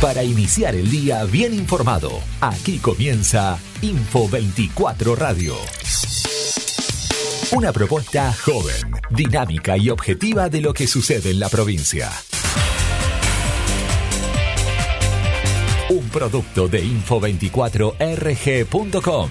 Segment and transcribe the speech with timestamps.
[0.00, 5.56] Para iniciar el día bien informado, aquí comienza Info 24 Radio.
[7.52, 12.12] Una propuesta joven, dinámica y objetiva de lo que sucede en la provincia.
[15.88, 19.30] Un producto de info24rg.com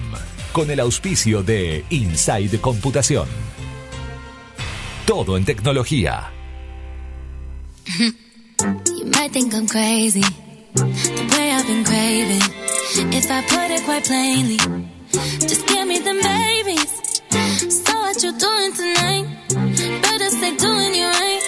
[0.52, 3.28] con el auspicio de Inside Computación.
[5.06, 6.32] Todo en tecnología.
[17.58, 19.26] So what you doing tonight?
[19.48, 21.42] Better stay doing you right.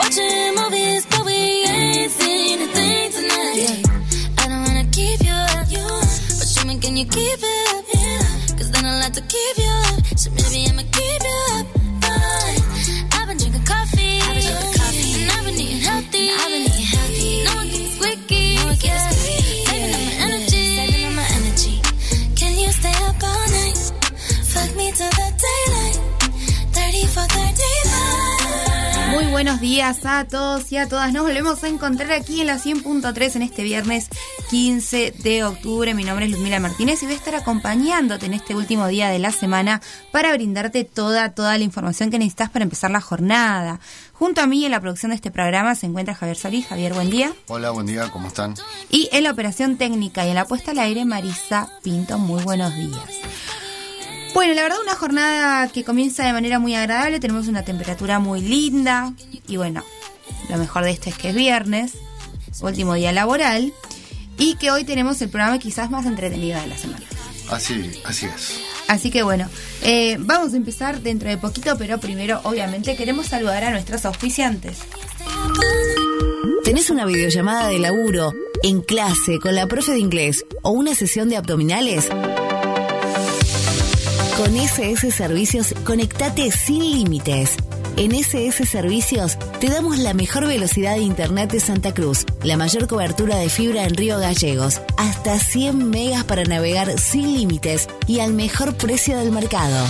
[0.00, 3.86] Watching movies, but we ain't seen a thing tonight.
[4.38, 8.58] I don't wanna keep you up, but show me can you keep it up?
[8.58, 10.18] Cause then I'll have to keep you up.
[10.18, 10.77] So maybe I'ma
[29.38, 31.12] buenos días a todos y a todas.
[31.12, 34.08] Nos volvemos a encontrar aquí en la 100.3 en este viernes
[34.50, 35.94] 15 de octubre.
[35.94, 39.20] Mi nombre es Ludmila Martínez y voy a estar acompañándote en este último día de
[39.20, 43.78] la semana para brindarte toda, toda la información que necesitas para empezar la jornada.
[44.12, 46.66] Junto a mí en la producción de este programa se encuentra Javier Solís.
[46.66, 47.32] Javier, buen día.
[47.46, 48.56] Hola, buen día, ¿cómo están?
[48.90, 52.18] Y en la operación técnica y en la puesta al aire, Marisa Pinto.
[52.18, 53.67] Muy buenos días.
[54.34, 58.40] Bueno, la verdad una jornada que comienza de manera muy agradable, tenemos una temperatura muy
[58.40, 59.12] linda
[59.46, 59.82] y bueno,
[60.48, 61.92] lo mejor de esto es que es viernes,
[62.60, 63.72] último día laboral
[64.38, 67.04] y que hoy tenemos el programa quizás más entretenido de la semana.
[67.50, 68.60] Así, así es.
[68.88, 69.48] Así que bueno,
[69.82, 74.78] eh, vamos a empezar dentro de poquito, pero primero obviamente queremos saludar a nuestros auspiciantes.
[76.64, 78.32] ¿Tenés una videollamada de laburo,
[78.62, 82.08] en clase, con la profe de inglés o una sesión de abdominales?
[84.38, 87.56] Con SS Servicios, conectate sin límites.
[87.96, 92.86] En SS Servicios te damos la mejor velocidad de Internet de Santa Cruz, la mayor
[92.86, 98.32] cobertura de fibra en Río Gallegos, hasta 100 megas para navegar sin límites y al
[98.32, 99.88] mejor precio del mercado.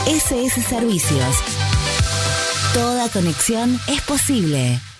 [0.07, 1.37] SS Servicios.
[2.73, 4.79] Toda conexión es posible.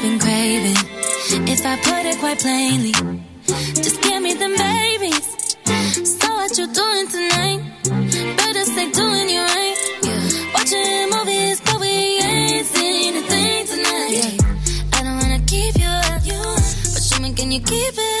[0.00, 0.76] I've been craving.
[1.46, 2.92] If I put it quite plainly,
[3.84, 5.26] just give me them babies.
[6.08, 7.60] So what you doing tonight?
[8.38, 9.76] Better stay doing you right.
[10.54, 14.40] Watching movies, but we ain't seen a thing tonight.
[14.94, 18.19] I don't wanna keep you up, but show me can you keep it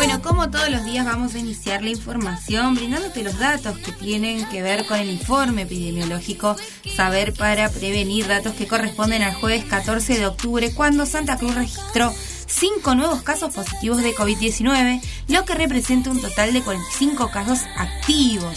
[0.00, 4.48] Bueno, como todos los días vamos a iniciar la información brindándote los datos que tienen
[4.48, 6.56] que ver con el informe epidemiológico
[6.96, 12.14] Saber para Prevenir, datos que corresponden al jueves 14 de octubre cuando Santa Cruz registró
[12.46, 18.56] cinco nuevos casos positivos de COVID-19, lo que representa un total de 45 casos activos.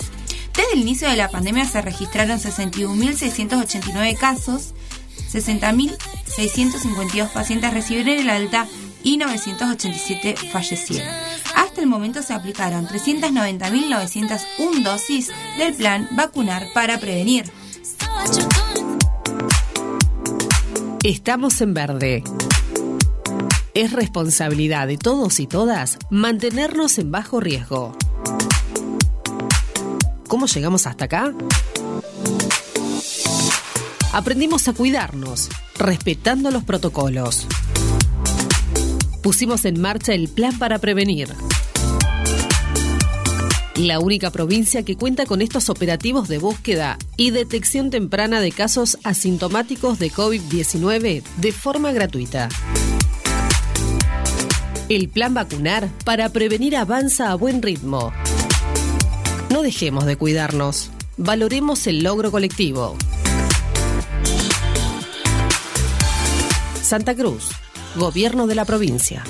[0.55, 4.73] Desde el inicio de la pandemia se registraron 61.689 casos,
[5.29, 8.65] 60.652 pacientes recibieron el alta
[9.03, 11.42] y 987 fallecieron.
[11.55, 17.51] Hasta el momento se aplicaron 390.901 dosis del plan vacunar para prevenir.
[21.03, 22.23] Estamos en verde.
[23.73, 27.97] Es responsabilidad de todos y todas mantenernos en bajo riesgo.
[30.27, 31.33] ¿Cómo llegamos hasta acá?
[34.13, 37.47] Aprendimos a cuidarnos, respetando los protocolos.
[39.23, 41.29] Pusimos en marcha el plan para prevenir.
[43.75, 48.99] la única provincia que cuenta con estos operativos de búsqueda y detección temprana de casos
[49.03, 52.49] asintomáticos de COVID-19 de forma gratuita.
[54.89, 58.11] El plan vacunar para prevenir avanza a buen ritmo.
[59.49, 60.91] No dejemos de cuidarnos.
[61.17, 62.95] Valoremos el logro colectivo.
[66.81, 67.49] Santa Cruz,
[67.95, 69.23] Gobierno de la provincia.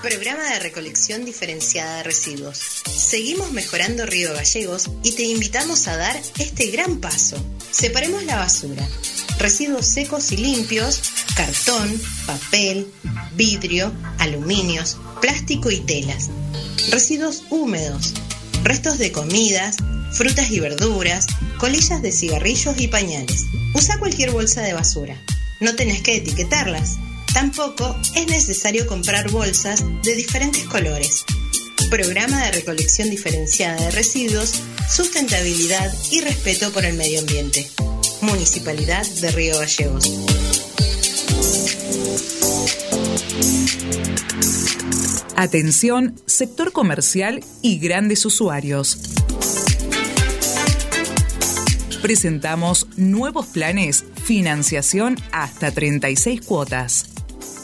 [0.00, 2.58] Programa de recolección diferenciada de residuos.
[2.58, 7.36] Seguimos mejorando Río Gallegos y te invitamos a dar este gran paso.
[7.72, 8.86] Separemos la basura.
[9.40, 11.02] Residuos secos y limpios,
[11.34, 12.86] cartón, papel,
[13.34, 16.30] vidrio, aluminios, plástico y telas.
[16.92, 18.14] Residuos húmedos,
[18.62, 19.78] restos de comidas,
[20.12, 21.26] frutas y verduras,
[21.58, 23.46] colillas de cigarrillos y pañales.
[23.74, 25.20] Usa cualquier bolsa de basura.
[25.60, 26.96] No tenés que etiquetarlas.
[27.32, 31.24] Tampoco es necesario comprar bolsas de diferentes colores.
[31.90, 37.70] Programa de recolección diferenciada de residuos, sustentabilidad y respeto por el medio ambiente.
[38.22, 40.10] Municipalidad de Río Gallegos.
[45.36, 48.98] Atención, sector comercial y grandes usuarios.
[52.06, 57.10] Presentamos nuevos planes, financiación hasta 36 cuotas.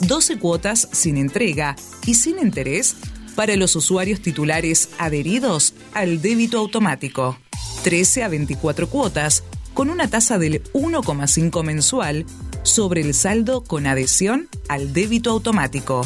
[0.01, 2.97] 12 cuotas sin entrega y sin interés
[3.37, 7.39] para los usuarios titulares adheridos al débito automático.
[7.85, 9.45] 13 a 24 cuotas
[9.75, 12.27] con una tasa del 1,5 mensual
[12.65, 16.05] sobre el saldo con adhesión al débito automático.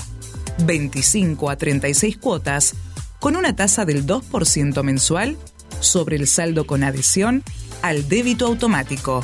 [0.67, 2.75] 25 a 36 cuotas
[3.19, 5.39] con una tasa del 2% mensual
[5.81, 7.43] sobre el saldo con adhesión
[7.87, 9.23] al débito automático.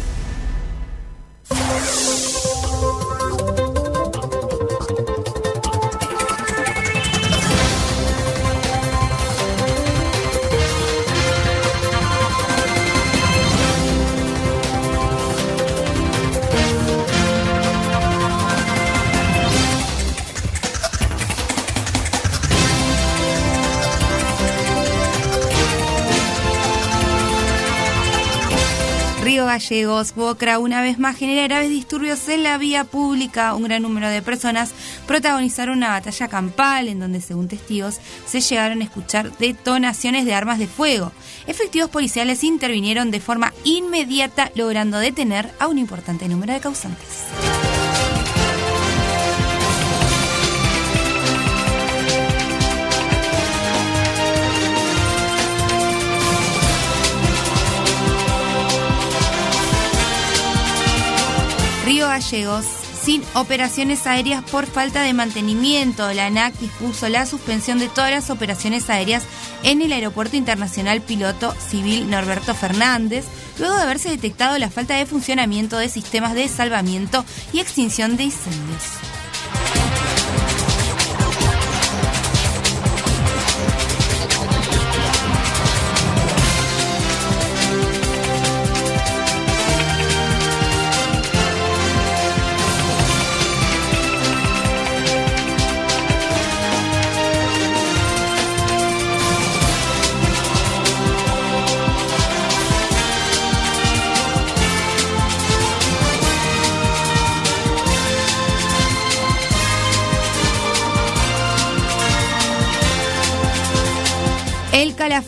[29.69, 33.53] Gallegos, Bocra una vez más genera graves disturbios en la vía pública.
[33.53, 34.71] Un gran número de personas
[35.05, 40.59] protagonizaron una batalla campal en donde, según testigos, se llegaron a escuchar detonaciones de armas
[40.59, 41.11] de fuego.
[41.47, 47.25] Efectivos policiales intervinieron de forma inmediata, logrando detener a un importante número de causantes.
[61.87, 62.65] Río Gallegos
[63.01, 66.11] sin operaciones aéreas por falta de mantenimiento.
[66.11, 69.23] La ANAC dispuso la suspensión de todas las operaciones aéreas
[69.63, 73.23] en el Aeropuerto Internacional Piloto Civil Norberto Fernández,
[73.57, 78.25] luego de haberse detectado la falta de funcionamiento de sistemas de salvamiento y extinción de
[78.25, 78.83] incendios.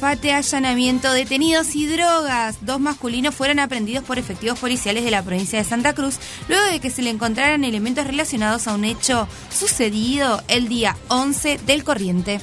[0.09, 2.65] Calafate, allanamiento, detenidos y drogas.
[2.65, 6.79] Dos masculinos fueron aprendidos por efectivos policiales de la provincia de Santa Cruz luego de
[6.79, 12.41] que se le encontraran elementos relacionados a un hecho sucedido el día 11 del corriente.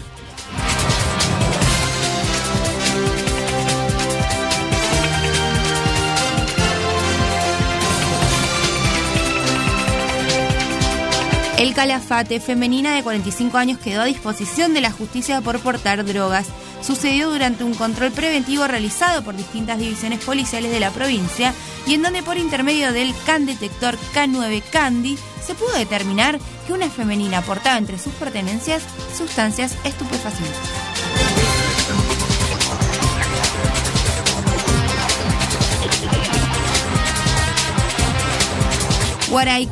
[11.58, 16.48] El calafate femenina de 45 años quedó a disposición de la justicia por portar drogas.
[16.82, 21.54] Sucedió durante un control preventivo realizado por distintas divisiones policiales de la provincia
[21.86, 26.90] y en donde por intermedio del CAN detector K9 Candy se pudo determinar que una
[26.90, 28.82] femenina portaba entre sus pertenencias
[29.16, 30.95] sustancias estupefacientes.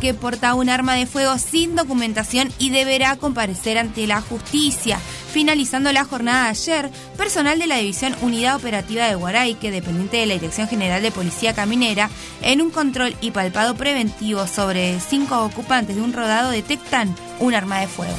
[0.00, 4.98] Que porta un arma de fuego sin documentación y deberá comparecer ante la justicia.
[5.32, 10.26] Finalizando la jornada de ayer, personal de la División Unidad Operativa de Guaraique, dependiente de
[10.26, 12.10] la Dirección General de Policía Caminera,
[12.42, 17.80] en un control y palpado preventivo sobre cinco ocupantes de un rodado detectan un arma
[17.80, 18.14] de fuego.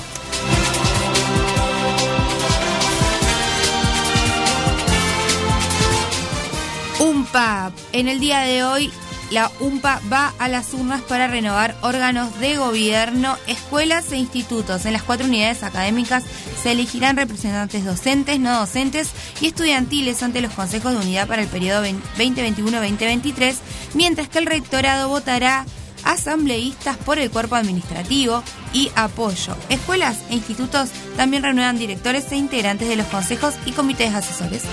[6.99, 7.73] Un PAP.
[7.91, 8.91] En el día de hoy
[9.35, 14.85] la UMPA va a las urnas para renovar órganos de gobierno, escuelas e institutos.
[14.85, 16.23] En las cuatro unidades académicas
[16.63, 19.09] se elegirán representantes docentes, no docentes
[19.41, 23.55] y estudiantiles ante los consejos de unidad para el periodo 2021-2023,
[23.93, 25.65] mientras que el rectorado votará
[26.05, 29.57] asambleístas por el cuerpo administrativo y apoyo.
[29.67, 34.63] Escuelas e institutos también renuevan directores e integrantes de los consejos y comités asesores.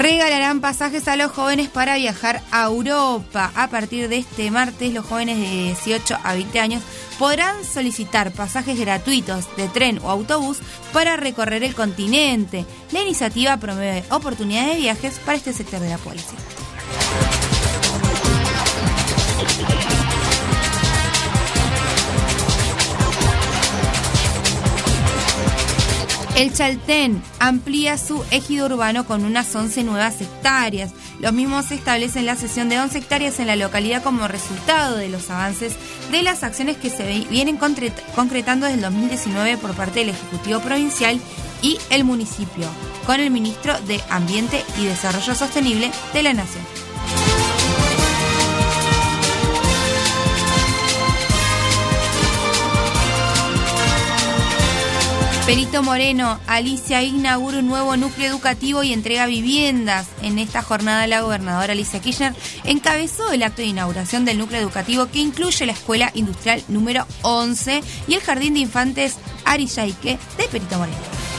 [0.00, 3.52] Regalarán pasajes a los jóvenes para viajar a Europa.
[3.54, 6.82] A partir de este martes, los jóvenes de 18 a 20 años
[7.18, 10.60] podrán solicitar pasajes gratuitos de tren o autobús
[10.94, 12.64] para recorrer el continente.
[12.92, 16.38] La iniciativa promueve oportunidades de viajes para este sector de la policía.
[26.40, 30.90] El Chaltén amplía su ejido urbano con unas 11 nuevas hectáreas.
[31.18, 35.10] Los mismos se establecen la cesión de 11 hectáreas en la localidad como resultado de
[35.10, 35.74] los avances
[36.10, 41.20] de las acciones que se vienen concretando desde el 2019 por parte del Ejecutivo Provincial
[41.60, 42.66] y el municipio,
[43.04, 46.79] con el ministro de Ambiente y Desarrollo Sostenible de la Nación.
[55.50, 60.06] Perito Moreno, Alicia inaugura un nuevo núcleo educativo y entrega viviendas.
[60.22, 65.06] En esta jornada la gobernadora Alicia Kirchner encabezó el acto de inauguración del núcleo educativo
[65.06, 70.78] que incluye la Escuela Industrial número 11 y el Jardín de Infantes Ariyaique de Perito
[70.78, 71.29] Moreno.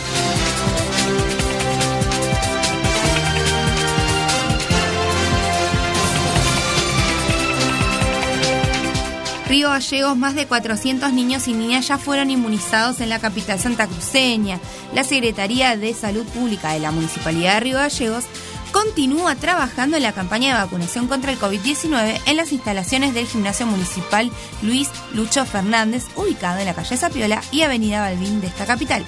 [9.51, 14.61] Río Gallegos, más de 400 niños y niñas ya fueron inmunizados en la capital santacruceña.
[14.93, 18.23] La Secretaría de Salud Pública de la Municipalidad de Río Gallegos
[18.71, 23.65] continúa trabajando en la campaña de vacunación contra el COVID-19 en las instalaciones del Gimnasio
[23.65, 24.31] Municipal
[24.61, 29.03] Luis Lucho Fernández, ubicado en la calle Zapiola y Avenida Balbín de esta capital.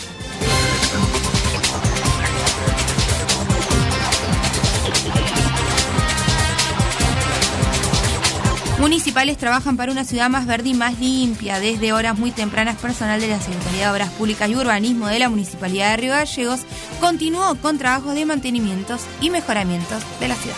[8.83, 11.61] Municipales trabajan para una ciudad más verde y más limpia.
[11.61, 15.29] Desde horas muy tempranas, personal de la Secretaría de Obras Públicas y Urbanismo de la
[15.29, 16.59] Municipalidad de Río Gallegos
[16.99, 20.57] continuó con trabajos de mantenimientos y mejoramientos de la ciudad.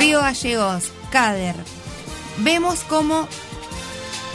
[0.00, 1.54] Río Gallegos, CADER.
[2.38, 3.28] Vemos cómo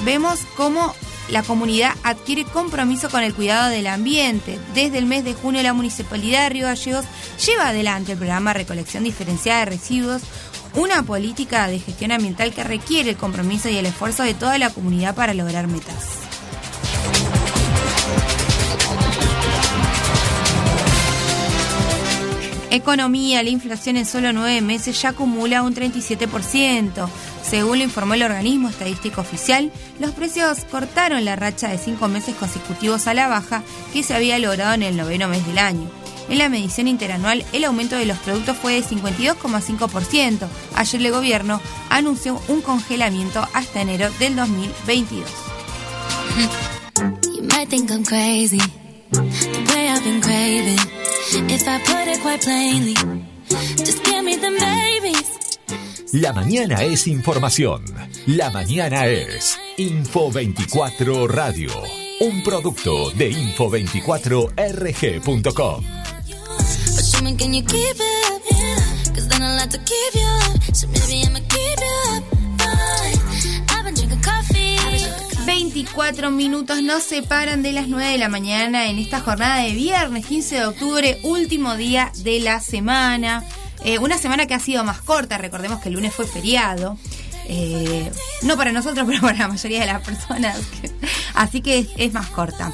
[0.06, 0.96] vemos cómo
[1.32, 4.60] la comunidad adquiere compromiso con el cuidado del ambiente.
[4.76, 7.06] Desde el mes de junio la Municipalidad de Río Gallegos
[7.46, 10.22] lleva adelante el programa Recolección Diferenciada de Residuos,
[10.76, 14.70] una política de gestión ambiental que requiere el compromiso y el esfuerzo de toda la
[14.70, 16.20] comunidad para lograr metas.
[22.72, 27.10] Economía, la inflación en solo nueve meses ya acumula un 37%.
[27.51, 32.34] Según lo informó el organismo estadístico oficial, los precios cortaron la racha de cinco meses
[32.36, 35.91] consecutivos a la baja que se había logrado en el noveno mes del año.
[36.29, 40.48] En la medición interanual, el aumento de los productos fue de 52,5%.
[40.75, 45.29] Ayer el gobierno anunció un congelamiento hasta enero del 2022.
[56.13, 57.86] La mañana es información.
[58.25, 61.72] La mañana es Info24 Radio,
[62.20, 65.86] un producto de info24rg.com.
[75.94, 80.25] Cuatro minutos nos separan de las 9 de la mañana en esta jornada de viernes
[80.25, 83.44] 15 de octubre, último día de la semana.
[83.84, 86.98] Eh, una semana que ha sido más corta, recordemos que el lunes fue feriado.
[87.48, 88.12] Eh,
[88.44, 90.58] no para nosotros, pero para la mayoría de las personas.
[91.34, 92.72] Así que es, más corta.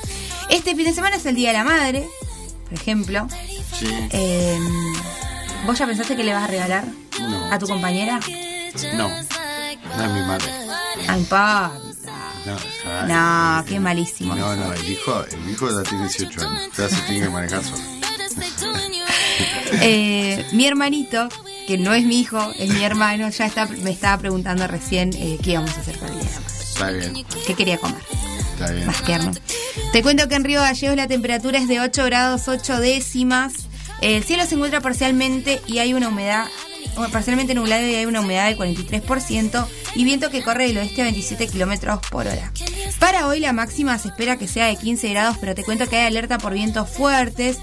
[0.49, 2.07] Este fin de semana es el Día de la Madre,
[2.65, 3.27] por ejemplo.
[3.79, 3.87] Sí.
[4.11, 4.59] Eh,
[5.65, 6.85] ¿Vos ya pensaste que le vas a regalar
[7.19, 7.53] No.
[7.53, 8.19] a tu compañera?
[8.95, 9.07] No.
[9.09, 10.51] No es mi madre.
[11.07, 11.71] Ay, pa.
[12.45, 14.35] No, ya- No, qué malísimo.
[14.35, 16.69] No, no, el hijo, el hijo ya tiene 18 años.
[16.77, 17.77] Ya se tiene que manejar solo.
[19.81, 21.29] Eh, mi hermanito,
[21.67, 25.37] que no es mi hijo, es mi hermano, ya está, me estaba preguntando recién eh,
[25.43, 26.57] qué íbamos a hacer para el día de la madre.
[26.59, 28.01] Está bien, ¿Qué quería comer?
[28.53, 28.87] está bien.
[28.87, 29.31] Más tierno.
[29.91, 33.53] Te cuento que en Río Gallegos la temperatura es de 8 grados 8 décimas.
[34.01, 36.45] El cielo se encuentra parcialmente y hay una humedad,
[37.11, 41.05] parcialmente nublado y hay una humedad del 43% y viento que corre del oeste a
[41.05, 42.51] 27 kilómetros por hora.
[42.99, 45.97] Para hoy la máxima se espera que sea de 15 grados, pero te cuento que
[45.97, 47.57] hay alerta por vientos fuertes.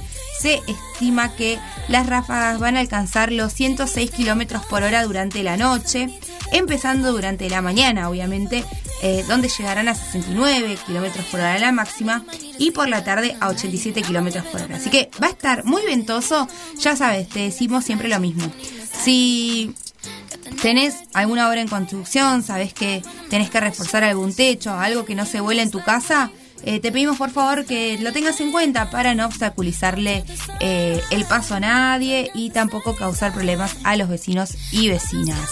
[0.45, 1.59] Se estima que
[1.89, 6.21] las ráfagas van a alcanzar los 106 kilómetros por hora durante la noche,
[6.53, 8.63] empezando durante la mañana, obviamente,
[9.01, 12.27] eh, donde llegarán a 69 kilómetros por hora la máxima
[12.59, 14.77] y por la tarde a 87 kilómetros por hora.
[14.77, 16.47] Así que va a estar muy ventoso,
[16.79, 18.45] ya sabes, te decimos siempre lo mismo.
[19.03, 19.75] Si
[20.61, 25.25] tenés alguna obra en construcción, sabes que tenés que reforzar algún techo, algo que no
[25.25, 26.31] se vuela en tu casa,
[26.67, 30.25] eh, te pedimos por favor que lo tengas en cuenta para no obstaculizarle
[30.61, 35.51] eh, el paso a nadie y tampoco causar problemas a los vecinos y vecinas.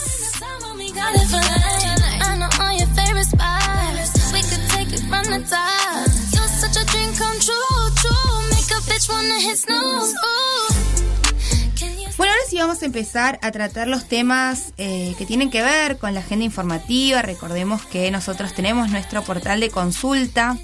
[12.16, 15.98] Bueno, ahora sí vamos a empezar a tratar los temas eh, que tienen que ver
[15.98, 17.22] con la agenda informativa.
[17.22, 20.56] Recordemos que nosotros tenemos nuestro portal de consulta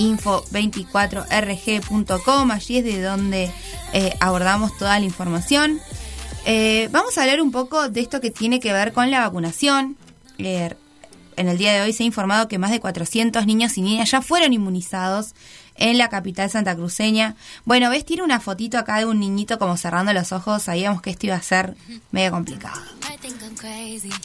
[0.00, 3.52] info24rg.com, allí es de donde
[3.92, 5.78] eh, abordamos toda la información.
[6.46, 9.96] Eh, vamos a hablar un poco de esto que tiene que ver con la vacunación.
[10.38, 10.74] Eh,
[11.40, 14.10] en el día de hoy se ha informado que más de 400 niños y niñas
[14.10, 15.34] ya fueron inmunizados
[15.74, 17.36] en la capital santacruceña.
[17.64, 20.64] Bueno, ves, tiene una fotito acá de un niñito como cerrando los ojos.
[20.64, 21.74] Sabíamos que esto iba a ser
[22.12, 22.80] medio complicado.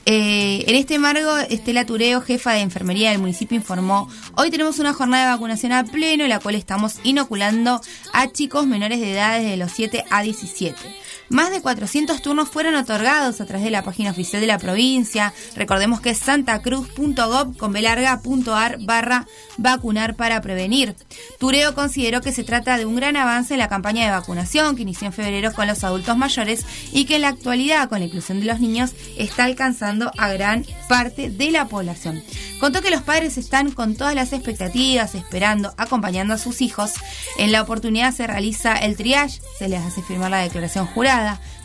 [0.05, 4.93] Eh, en este marco, Estela Tureo, jefa de enfermería del municipio, informó, hoy tenemos una
[4.93, 7.81] jornada de vacunación a pleno, en la cual estamos inoculando
[8.13, 11.04] a chicos menores de edad desde los 7 a 17.
[11.29, 15.33] Más de 400 turnos fueron otorgados a través de la página oficial de la provincia.
[15.55, 20.95] Recordemos que es santacruz.gov con belarga.ar barra vacunar para prevenir.
[21.39, 24.83] Tureo consideró que se trata de un gran avance en la campaña de vacunación que
[24.83, 28.39] inició en febrero con los adultos mayores y que en la actualidad, con la inclusión
[28.39, 32.21] de los niños, está alcanzando a gran parte de la población.
[32.59, 36.91] Contó que los padres están con todas las expectativas, esperando, acompañando a sus hijos.
[37.37, 41.14] En la oportunidad se realiza el triage, se les hace firmar la declaración jurada.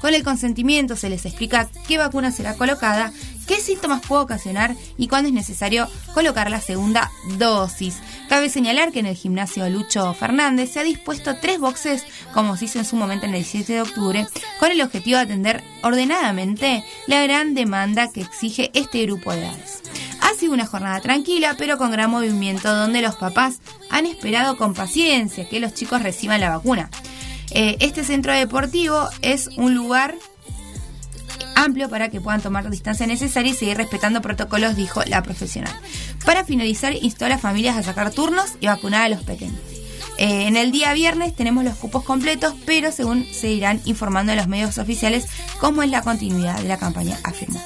[0.01, 3.13] Con el consentimiento se les explica qué vacuna será colocada,
[3.47, 7.97] qué síntomas puede ocasionar y cuándo es necesario colocar la segunda dosis.
[8.29, 12.67] Cabe señalar que en el gimnasio Lucho Fernández se ha dispuesto tres boxes, como se
[12.67, 14.27] hizo en su momento en el 17 de octubre,
[14.61, 19.83] con el objetivo de atender ordenadamente la gran demanda que exige este grupo de edades.
[20.21, 23.59] Ha sido una jornada tranquila, pero con gran movimiento, donde los papás
[23.91, 26.89] han esperado con paciencia que los chicos reciban la vacuna.
[27.53, 30.15] Eh, este centro deportivo es un lugar
[31.57, 35.75] amplio para que puedan tomar la distancia necesaria y seguir respetando protocolos, dijo la profesional.
[36.25, 39.59] Para finalizar, instó a las familias a sacar turnos y vacunar a los pequeños.
[40.19, 44.39] Eh, en el día viernes tenemos los cupos completos, pero según se irán informando en
[44.39, 45.27] los medios oficiales
[45.59, 47.63] cómo es la continuidad de la campaña, afirmó.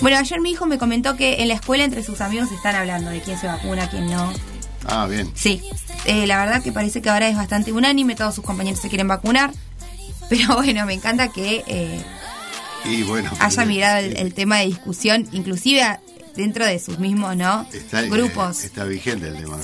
[0.00, 3.10] Bueno, ayer mi hijo me comentó que en la escuela entre sus amigos están hablando
[3.10, 4.32] de quién se vacuna, quién no.
[4.88, 5.30] Ah, bien.
[5.34, 5.62] Sí,
[6.04, 9.08] eh, la verdad que parece que ahora es bastante unánime, todos sus compañeros se quieren
[9.08, 9.52] vacunar,
[10.28, 12.02] pero bueno, me encanta que eh,
[12.84, 13.30] Y bueno.
[13.38, 16.00] haya mirado el, tema de discusión, inclusive
[16.36, 18.62] dentro de sus mismos no Está, grupos.
[18.62, 19.58] Está vigente el tema.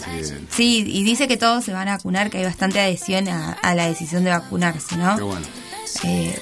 [0.50, 3.74] Sí, y dice que todos se van a vacunar, que hay bastante adhesión a, a
[3.74, 5.16] la decisión de vacunarse, ¿no?
[5.16, 5.46] Qué bueno.
[6.02, 6.38] Eh,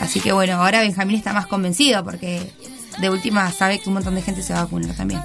[0.00, 2.50] así que bueno, ahora Benjamín está más convencido porque
[2.98, 5.20] de última sabe que un montón de gente se va a vacunar también.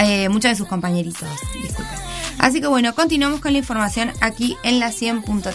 [0.00, 1.98] Eh, muchos de sus compañeritos, disculpen.
[2.38, 5.54] Así que bueno, continuamos con la información aquí en la 100.3.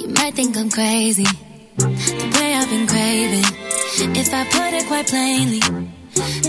[0.00, 1.26] You might think I'm crazy,
[1.76, 3.44] the way I've been craving.
[4.16, 5.60] If I put it quite plainly,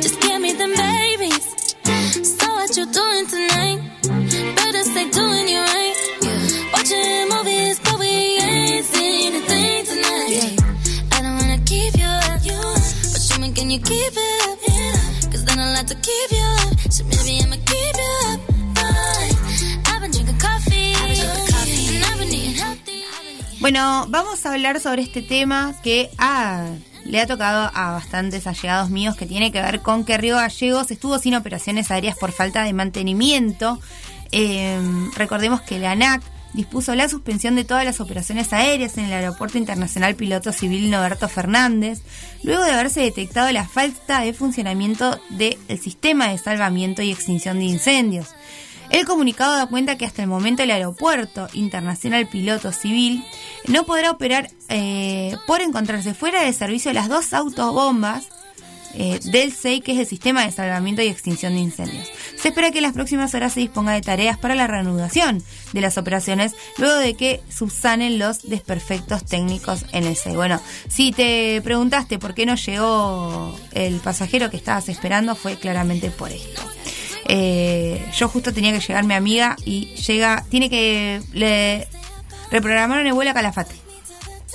[0.01, 1.45] just give me them babies.
[2.37, 3.81] So what you doing tonight?
[4.55, 5.95] Better stay doing you right.
[6.73, 10.61] Watching movies, but we ain't seen a thing tonight.
[11.11, 14.62] I don't wanna keep you up, but show me can you keep it up?
[23.59, 26.67] Bueno, vamos a hablar sobre este tema que ah,
[27.05, 30.91] le ha tocado a bastantes allegados míos que tiene que ver con que Río Gallegos
[30.91, 33.79] estuvo sin operaciones aéreas por falta de mantenimiento.
[34.31, 34.79] Eh,
[35.15, 36.21] recordemos que la ANAC
[36.53, 41.27] dispuso la suspensión de todas las operaciones aéreas en el Aeropuerto Internacional Piloto Civil Noberto
[41.27, 42.01] Fernández,
[42.43, 47.65] luego de haberse detectado la falta de funcionamiento del sistema de salvamiento y extinción de
[47.65, 48.27] incendios.
[48.89, 53.23] El comunicado da cuenta que hasta el momento el Aeropuerto Internacional Piloto Civil
[53.67, 58.27] no podrá operar eh, por encontrarse fuera de servicio las dos autobombas
[58.95, 62.07] eh, del SEI, que es el Sistema de Salvamiento y Extinción de Incendios.
[62.37, 65.81] Se espera que en las próximas horas se disponga de tareas para la reanudación de
[65.81, 70.35] las operaciones, luego de que subsanen los desperfectos técnicos en el SEI.
[70.35, 76.11] Bueno, si te preguntaste por qué no llegó el pasajero que estabas esperando, fue claramente
[76.11, 76.61] por esto.
[77.25, 81.87] Eh, yo justo tenía que llegar mi amiga y llega, tiene que, le
[82.51, 83.75] reprogramaron el vuelo a Calafate.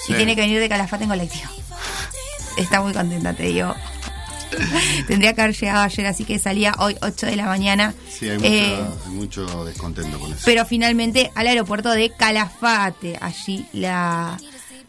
[0.07, 1.51] Y tiene que venir de Calafate en colectivo.
[2.57, 3.74] Está muy contenta, te digo.
[5.06, 7.94] Tendría que haber llegado ayer, así que salía hoy 8 de la mañana.
[8.11, 10.42] Sí, hay mucho, Eh, hay mucho descontento con eso.
[10.44, 14.37] pero finalmente al aeropuerto de Calafate, allí la,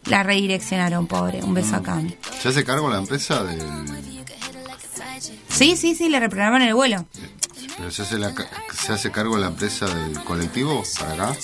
[0.06, 1.42] la redireccionaron, pobre.
[1.42, 2.16] Un beso a Cami.
[2.42, 3.60] ¿Se hace cargo la empresa del...
[5.48, 7.04] Sí, sí, sí, le reprogramaron el vuelo.
[7.76, 8.32] pero se hace, la
[8.74, 11.36] se hace cargo la empresa del colectivo para acá?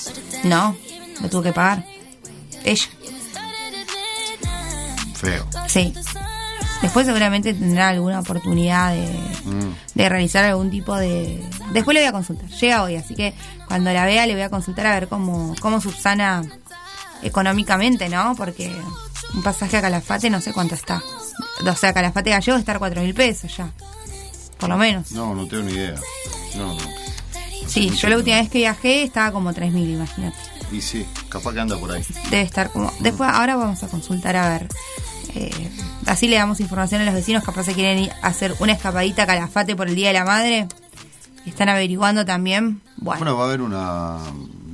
[0.44, 0.76] No,
[1.20, 1.85] lo tuvo que pagar.
[2.64, 2.87] Ella,
[5.14, 5.46] Feo.
[5.68, 5.92] sí.
[6.83, 9.07] Después seguramente tendrá alguna oportunidad de,
[9.45, 9.75] Mm.
[9.95, 11.43] de realizar algún tipo de...
[11.73, 12.49] Después le voy a consultar.
[12.51, 13.33] Llega hoy, así que
[13.67, 16.43] cuando la vea le voy a consultar a ver cómo, cómo subsana
[17.23, 18.35] económicamente, ¿no?
[18.37, 18.75] Porque
[19.35, 21.03] un pasaje a Calafate no sé cuánto está.
[21.67, 23.71] O sea, Calafate Gallego estar cuatro mil pesos ya.
[24.59, 25.12] Por lo menos.
[25.12, 25.95] No, no tengo ni idea.
[26.57, 26.81] No, no.
[27.67, 30.37] Sí, yo la última vez que viajé estaba como tres mil, imagínate.
[30.73, 32.05] Y sí, capaz que anda por ahí.
[32.31, 32.93] Debe estar como...
[33.01, 34.69] Después, ahora vamos a consultar a ver.
[35.35, 35.71] Eh,
[36.07, 39.23] así le damos información a los vecinos, capaz se quieren ir a hacer una escapadita
[39.25, 40.69] a Calafate por el Día de la Madre.
[41.45, 42.81] Están averiguando también.
[42.97, 44.19] Bueno, Bueno, va a haber una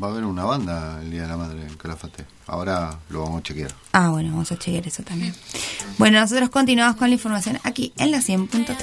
[0.02, 2.24] va a haber una banda el Día de la Madre en Calafate.
[2.46, 3.72] Ahora lo vamos a chequear.
[3.92, 5.34] ah, bueno, vamos a chequear eso también.
[5.98, 8.76] Bueno, nosotros continuamos con la información aquí en la 100.3.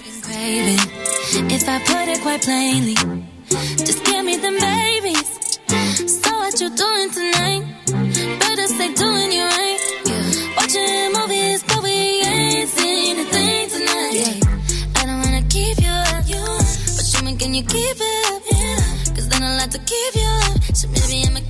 [17.60, 19.15] you keep it up?
[19.15, 20.63] Cause then I'll have to keep you up.
[20.74, 21.49] So maybe keep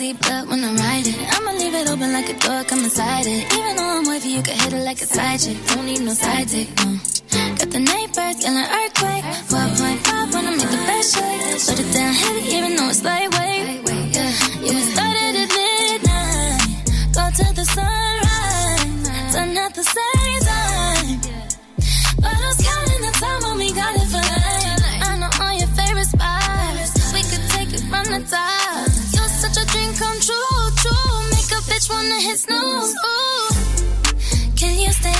[0.00, 1.14] you a seatbelt when I'm riding.
[1.30, 3.52] I'ma leave it open like a door, come inside it.
[3.52, 5.56] Even though I'm wavy, you can hit it like a side chick.
[5.66, 6.98] Don't need no side dick, no.
[7.58, 9.24] Got the neighbors yelling earthquake.
[9.48, 11.76] 4.5 when I make the best shake.
[11.76, 13.66] Put it down heavy, even though it's lightweight.
[14.14, 17.14] Yeah, we started at midnight.
[17.14, 18.09] Go to the sunrise.
[34.56, 35.10] Can you stay?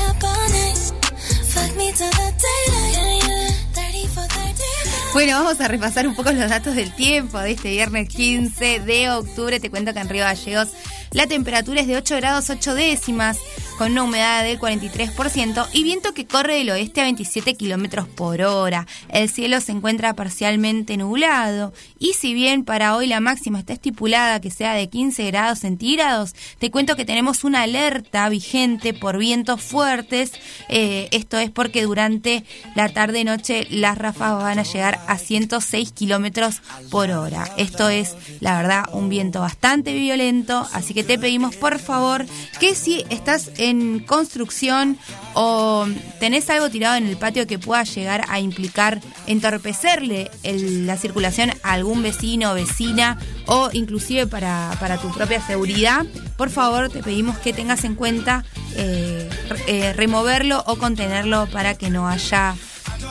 [1.49, 2.95] Fuck me till the daylight.
[2.95, 3.51] Yeah, yeah.
[3.75, 5.13] 30 for 35.
[5.13, 9.11] Bueno, vamos a repasar un poco los datos del tiempo de este viernes 15 de
[9.11, 9.59] octubre.
[9.59, 10.69] Te cuento que en Río Gallegos
[11.13, 13.39] la temperatura es de 8 grados 8 décimas,
[13.81, 18.43] con una humedad del 43% y viento que corre del oeste a 27 kilómetros por
[18.43, 18.87] hora.
[19.09, 24.39] El cielo se encuentra parcialmente nublado y si bien para hoy la máxima está estipulada
[24.43, 29.63] que sea de 15 grados centígrados, te cuento que tenemos una alerta vigente por vientos
[29.63, 30.33] fuertes.
[30.69, 36.61] Eh, esto es porque durante la tarde-noche las ráfagas van a llegar a 106 kilómetros
[36.91, 37.51] por hora.
[37.57, 42.27] Esto es, la verdad, un viento bastante violento, así que te pedimos por favor
[42.59, 43.70] que si estás en
[44.07, 44.99] construcción
[45.35, 45.87] o
[46.19, 51.73] tenés algo tirado en el patio que pueda llegar a implicar entorpecerle la circulación a
[51.73, 56.05] algún vecino o vecina o inclusive para, para, tu propia seguridad,
[56.37, 58.45] por favor te pedimos que tengas en cuenta
[58.77, 59.29] eh,
[59.67, 62.55] eh, removerlo o contenerlo para que no haya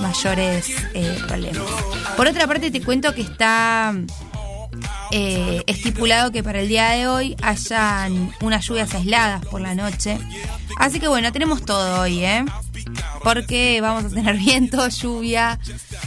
[0.01, 1.63] mayores eh, problemas.
[2.15, 3.93] Por otra parte te cuento que está
[5.11, 10.17] eh, estipulado que para el día de hoy hayan unas lluvias aisladas por la noche.
[10.77, 12.45] Así que bueno, tenemos todo hoy, ¿eh?
[13.23, 15.59] Porque vamos a tener viento, lluvia,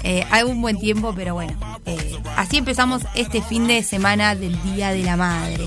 [0.03, 1.53] eh, algún buen tiempo, pero bueno,
[1.87, 5.67] eh, así empezamos este fin de semana del Día de la Madre.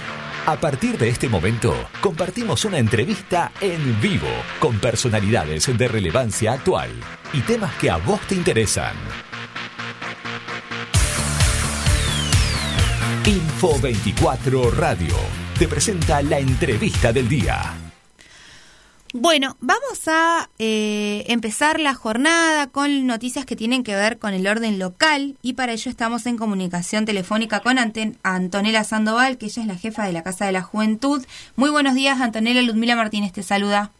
[0.47, 4.27] A partir de este momento, compartimos una entrevista en vivo
[4.59, 6.89] con personalidades de relevancia actual
[7.31, 8.95] y temas que a vos te interesan.
[13.23, 15.15] Info 24 Radio
[15.59, 17.80] te presenta la entrevista del día.
[19.13, 24.47] Bueno, vamos a eh, empezar la jornada con noticias que tienen que ver con el
[24.47, 29.67] orden local y para ello estamos en comunicación telefónica con Antonella Sandoval, que ella es
[29.67, 31.25] la jefa de la Casa de la Juventud.
[31.57, 32.61] Muy buenos días, Antonella.
[32.61, 33.91] Ludmila Martínez te saluda.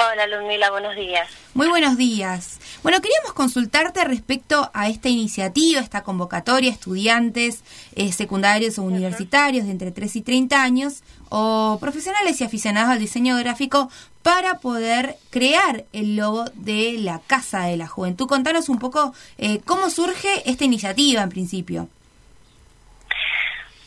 [0.00, 1.28] Hola Ludmila, buenos días.
[1.54, 2.60] Muy buenos días.
[2.84, 7.64] Bueno, queríamos consultarte respecto a esta iniciativa, esta convocatoria, estudiantes
[7.96, 12.98] eh, secundarios o universitarios de entre 3 y 30 años o profesionales y aficionados al
[12.98, 13.90] diseño gráfico
[14.22, 18.26] para poder crear el logo de la Casa de la Juventud.
[18.26, 21.88] Contanos un poco eh, cómo surge esta iniciativa en principio.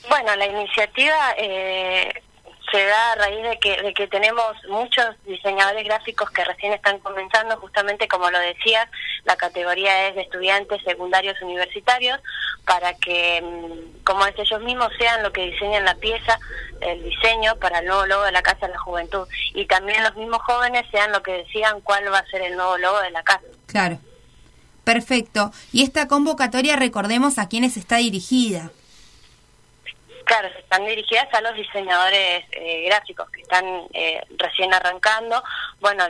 [0.09, 2.11] Bueno, la iniciativa eh,
[2.71, 6.99] se da a raíz de que, de que tenemos muchos diseñadores gráficos que recién están
[6.99, 8.87] comenzando, justamente como lo decías,
[9.25, 12.19] la categoría es de estudiantes secundarios universitarios,
[12.65, 16.39] para que, mm, como es ellos mismos, sean lo que diseñan la pieza,
[16.79, 19.27] el diseño para el nuevo logo de la Casa de la Juventud.
[19.53, 22.77] Y también los mismos jóvenes sean lo que decidan cuál va a ser el nuevo
[22.77, 23.43] logo de la casa.
[23.67, 23.99] Claro.
[24.83, 25.51] Perfecto.
[25.71, 28.71] Y esta convocatoria, recordemos a quiénes está dirigida.
[30.31, 35.43] Claro, están dirigidas a los diseñadores eh, gráficos que están eh, recién arrancando.
[35.81, 36.05] Bueno,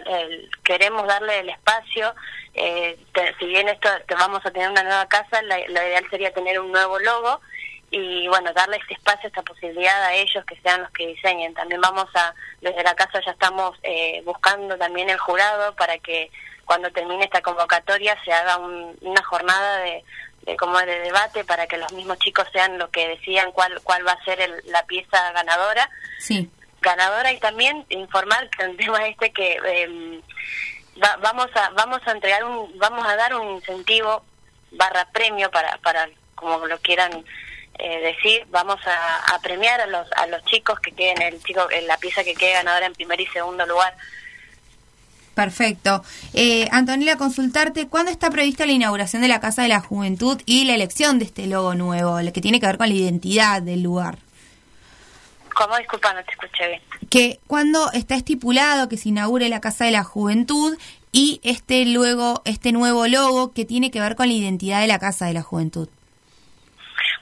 [0.64, 2.14] queremos darle el espacio.
[2.54, 3.00] Eh,
[3.40, 6.72] si bien esto te vamos a tener una nueva casa, la, ideal sería tener un
[6.72, 7.42] nuevo logo
[7.90, 11.56] y bueno, darle este espacio, esta posibilidad a ellos que sean los que diseñen.
[11.56, 13.76] También vamos a, desde la casa ya estamos
[14.24, 16.30] buscando también el jurado para que
[16.66, 20.06] cuando termine esta convocatoria se haga una jornada de
[20.44, 24.06] de como de debate para que los mismos chicos sean los que decidan cuál cuál
[24.06, 25.90] va a ser la pieza ganadora.
[26.20, 26.50] Sí.
[26.82, 30.22] Ganadora y también informar que el tema este que em,
[31.22, 34.24] vamos a vamos a entregar un vamos a dar un incentivo
[34.72, 37.24] barra premio para para como lo quieran
[37.78, 41.88] eh, decir vamos a, premiar a los a los chicos que queden el chico en
[41.88, 43.96] la pieza que quede ganadora en primer y segundo lugar
[45.34, 46.04] Perfecto.
[46.34, 50.66] Eh, Antonella, consultarte, ¿cuándo está prevista la inauguración de la Casa de la Juventud y
[50.66, 53.82] la elección de este logo nuevo, el que tiene que ver con la identidad del
[53.82, 54.18] lugar?
[55.56, 55.78] ¿Cómo?
[55.78, 56.82] Disculpa, no te escuché bien.
[57.10, 60.78] Que cuando está estipulado que se inaugure la Casa de la Juventud
[61.12, 65.00] y este luego este nuevo logo que tiene que ver con la identidad de la
[65.00, 65.90] Casa de la Juventud.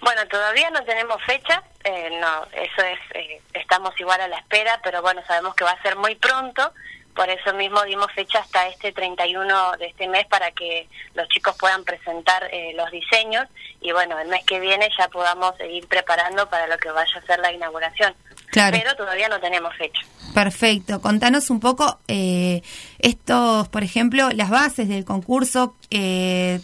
[0.01, 4.79] Bueno, todavía no tenemos fecha, eh, no, eso es, eh, estamos igual a la espera,
[4.83, 6.73] pero bueno, sabemos que va a ser muy pronto
[7.19, 11.53] por eso mismo dimos fecha hasta este 31 de este mes para que los chicos
[11.59, 13.45] puedan presentar eh, los diseños
[13.81, 17.25] y bueno, el mes que viene ya podamos seguir preparando para lo que vaya a
[17.25, 18.13] ser la inauguración.
[18.53, 19.99] Pero todavía no tenemos fecha.
[20.33, 21.01] Perfecto.
[21.01, 22.61] Contanos un poco eh,
[22.99, 25.75] estos, por ejemplo, las bases del concurso.
[25.91, 26.61] Eh,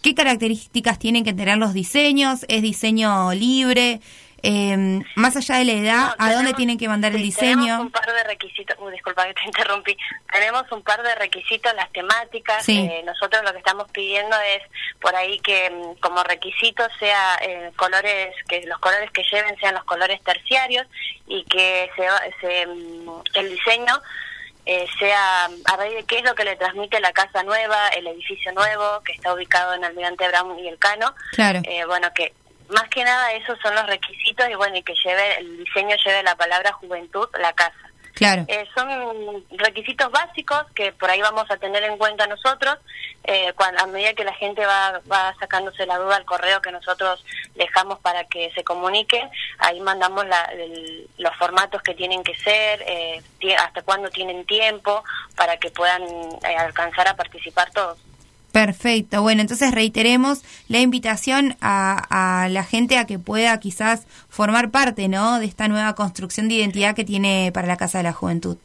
[0.00, 2.46] ¿Qué características tienen que tener los diseños?
[2.48, 4.00] ¿Es diseño libre?
[4.42, 7.56] Eh, más allá de la edad, ¿a dónde tienen que mandar el diseño?
[7.62, 9.96] Tenemos un par de requisitos, uy, disculpa que te interrumpí,
[10.32, 12.78] tenemos un par de requisitos, las temáticas, Sí.
[12.78, 14.62] eh, nosotros lo que estamos pidiendo es
[15.00, 19.74] por ahí que mm, como requisito sea eh, colores, que los colores que lleven sean
[19.74, 20.86] los colores terciarios
[21.26, 22.06] y que se,
[22.40, 24.00] se, mm, el diseño
[24.66, 28.06] eh, sea a raíz de qué es lo que le transmite la casa nueva, el
[28.06, 31.14] edificio nuevo que está ubicado en Almirante Brown y El Cano.
[31.32, 31.60] Claro.
[31.64, 32.34] Eh, bueno, que
[32.70, 36.22] más que nada esos son los requisitos y bueno, y que lleve el diseño lleve
[36.22, 37.74] la palabra juventud la casa.
[38.14, 38.44] Claro.
[38.48, 42.76] Eh, son requisitos básicos que por ahí vamos a tener en cuenta nosotros
[43.24, 46.70] eh, cuando, a medida que la gente va, va sacándose la duda al correo que
[46.72, 52.34] nosotros dejamos para que se comuniquen, ahí mandamos la- el- los formatos que tienen que
[52.36, 53.22] ser, eh,
[53.58, 55.02] hasta cuándo tienen tiempo
[55.36, 57.98] para que puedan eh, alcanzar a participar todos.
[58.52, 59.22] Perfecto.
[59.22, 65.08] Bueno, entonces reiteremos la invitación a, a la gente a que pueda quizás formar parte,
[65.08, 65.38] ¿no?
[65.38, 68.56] De esta nueva construcción de identidad que tiene para la Casa de la Juventud.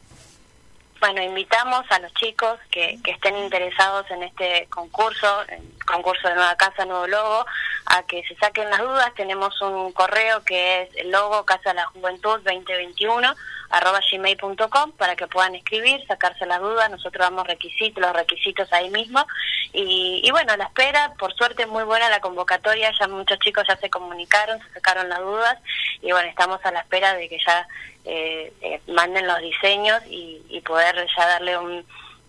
[0.98, 6.34] Bueno, invitamos a los chicos que, que estén interesados en este concurso, en concurso de
[6.34, 7.46] Nueva Casa, Nuevo Logo,
[7.86, 9.12] a que se saquen las dudas.
[9.14, 13.34] Tenemos un correo que es el logo Casa de la Juventud 2021
[13.68, 16.88] arroba gmail.com para que puedan escribir, sacarse las dudas.
[16.90, 19.26] Nosotros damos requisitos, los requisitos ahí mismo.
[19.72, 23.64] Y, y bueno, a la espera, por suerte muy buena la convocatoria, ya muchos chicos
[23.68, 25.58] ya se comunicaron, se sacaron las dudas
[26.00, 27.66] y bueno, estamos a la espera de que ya
[28.04, 31.84] eh, eh, manden los diseños y, y poder ya darle un-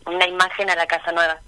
[0.08, 1.40] una imagen a la casa nueva.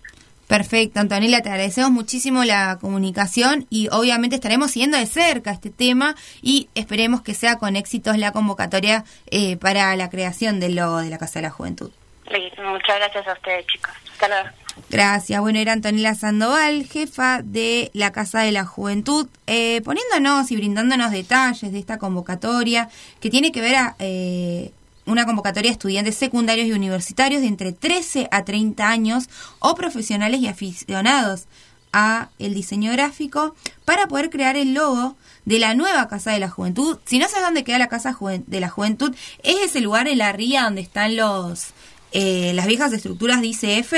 [0.50, 6.16] Perfecto, Antonella, te agradecemos muchísimo la comunicación y obviamente estaremos siguiendo de cerca este tema
[6.42, 11.12] y esperemos que sea con éxitos la convocatoria eh, para la creación del logo de
[11.12, 11.92] la Casa de la Juventud.
[12.32, 13.92] Y muchas gracias a ustedes, chicos.
[14.12, 14.50] Hasta luego.
[14.90, 15.40] Gracias.
[15.40, 21.12] Bueno, era Antonella Sandoval, jefa de la Casa de la Juventud, eh, poniéndonos y brindándonos
[21.12, 24.72] detalles de esta convocatoria que tiene que ver a eh,
[25.10, 30.42] una convocatoria de estudiantes secundarios y universitarios de entre 13 a 30 años o profesionales
[30.42, 31.46] y aficionados
[31.92, 36.50] a el diseño gráfico para poder crear el logo de la nueva Casa de la
[36.50, 37.00] Juventud.
[37.06, 40.32] Si no sabes dónde queda la Casa de la Juventud, es ese lugar en la
[40.32, 41.74] ría donde están los
[42.12, 43.94] eh, las viejas estructuras de ICF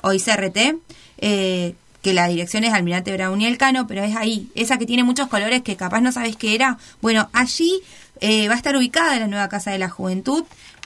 [0.00, 0.78] o ICRT,
[1.18, 5.04] eh, que la dirección es Almirante Brown y Elcano, pero es ahí, esa que tiene
[5.04, 6.78] muchos colores que capaz no sabes qué era.
[7.00, 7.80] Bueno, allí
[8.22, 10.44] eh, va a estar ubicada la nueva Casa de la Juventud.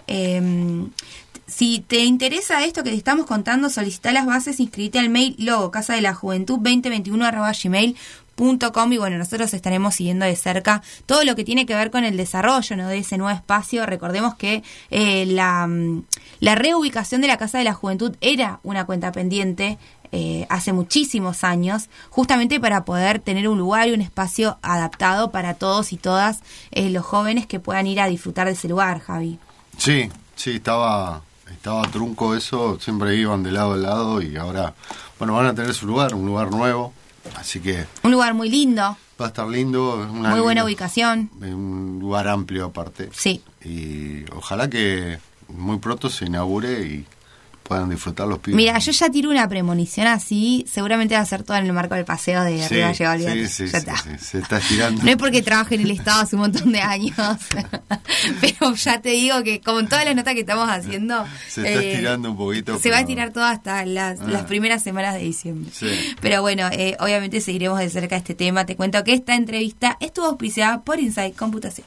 [0.08, 0.88] Eh,
[1.46, 5.70] si te interesa esto que te estamos contando, solicita las bases, inscribite al mail logo
[5.70, 11.22] casa de la juventud 2021 arroba gmail.com y bueno, nosotros estaremos siguiendo de cerca todo
[11.22, 13.86] lo que tiene que ver con el desarrollo de ese nuevo espacio.
[13.86, 16.04] Recordemos que eh, la, mm,
[16.40, 19.78] la reubicación de la Casa de la Juventud era una cuenta pendiente
[20.12, 25.54] eh, hace muchísimos años, justamente para poder tener un lugar y un espacio adaptado para
[25.54, 26.40] todos y todas
[26.70, 29.38] eh, los jóvenes que puedan ir a disfrutar de ese lugar, Javi.
[29.78, 34.74] Sí, sí, estaba, estaba trunco eso, siempre iban de lado a lado y ahora,
[35.18, 36.92] bueno, van a tener su lugar, un lugar nuevo,
[37.36, 40.64] así que Un lugar muy lindo, va a estar lindo, es una muy buena linda-
[40.64, 41.30] ubicación.
[41.40, 43.10] un lugar amplio aparte.
[43.12, 43.42] Sí.
[43.64, 47.06] Y ojalá que muy pronto se inaugure y
[47.66, 48.56] puedan disfrutar los pibes.
[48.56, 51.94] Mira, yo ya tiro una premonición así, seguramente va a ser todo en el marco
[51.94, 53.96] del paseo de sí, arriba sí, sí, ya está.
[54.18, 55.02] se está estirando.
[55.02, 57.16] No es porque trabaje en el Estado hace un montón de años,
[58.40, 61.92] pero ya te digo que con todas las notas que estamos haciendo, Se está eh,
[61.92, 62.78] estirando un poquito.
[62.78, 64.24] se va a estirar todo hasta las, Ah.
[64.28, 65.70] las primeras semanas de diciembre.
[66.20, 68.64] Pero bueno, eh, obviamente seguiremos de cerca este tema.
[68.66, 71.86] Te cuento que esta entrevista estuvo auspiciada por Insight Computación.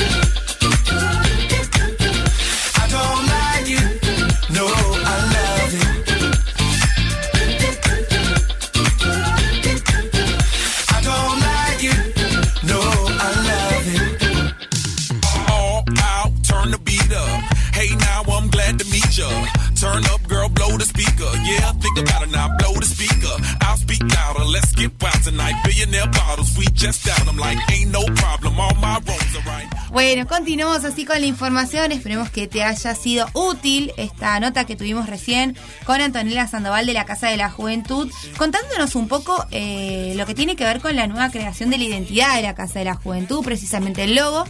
[30.13, 31.93] Bueno, continuamos así con la información.
[31.93, 35.55] Esperemos que te haya sido útil esta nota que tuvimos recién
[35.85, 40.35] con Antonella Sandoval de la Casa de la Juventud, contándonos un poco eh, lo que
[40.35, 42.95] tiene que ver con la nueva creación de la identidad de la Casa de la
[42.95, 44.43] Juventud, precisamente el logo.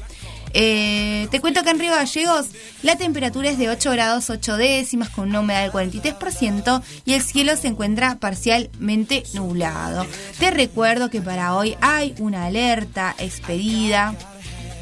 [0.55, 2.47] Eh, te cuento que en Río Gallegos
[2.81, 7.21] la temperatura es de 8 grados 8 décimas con una humedad del 43% y el
[7.21, 10.07] cielo se encuentra parcialmente nublado.
[10.39, 14.15] Te recuerdo que para hoy hay una alerta expedida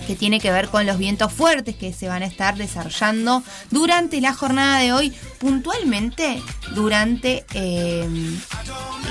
[0.10, 4.20] que tiene que ver con los vientos fuertes que se van a estar desarrollando durante
[4.22, 6.42] la jornada de hoy, puntualmente
[6.74, 8.10] durante eh,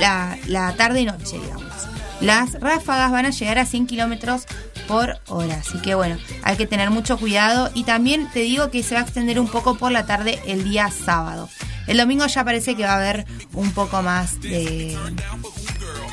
[0.00, 1.72] la, la tarde-noche, digamos.
[2.20, 4.46] Las ráfagas van a llegar a 100 kilómetros
[4.88, 8.82] por hora, así que bueno, hay que tener mucho cuidado y también te digo que
[8.82, 11.48] se va a extender un poco por la tarde el día sábado.
[11.86, 14.98] El domingo ya parece que va a haber un poco más de,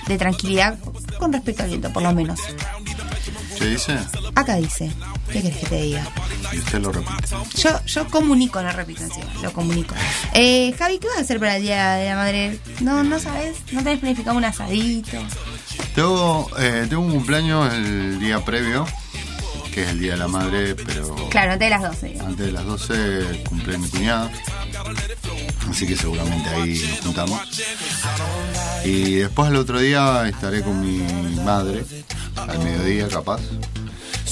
[0.06, 0.78] de tranquilidad
[1.18, 2.40] con respecto al viento, por lo menos.
[3.66, 3.98] ¿Qué dice?
[4.36, 4.92] Acá dice.
[5.32, 6.08] ¿Qué querés que te diga?
[6.54, 7.36] Y usted lo repite.
[7.58, 9.96] Yo, yo comunico, no repito encima, lo comunico.
[10.36, 12.60] Eh, Javi, ¿qué vas a hacer para el Día de la Madre?
[12.82, 15.18] No, no sabes, no tenés planificado un asadito.
[15.96, 18.86] Tengo, eh, tengo un cumpleaños el día previo,
[19.76, 22.08] que es el Día de la Madre, pero Claro, antes de las 12.
[22.08, 22.30] digamos.
[22.32, 24.32] antes de las 12 cumple mi cuñada.
[25.70, 27.42] Así que seguramente ahí nos juntamos.
[28.86, 31.00] Y después al otro día estaré con mi
[31.44, 31.84] madre,
[32.38, 33.42] al mediodía capaz.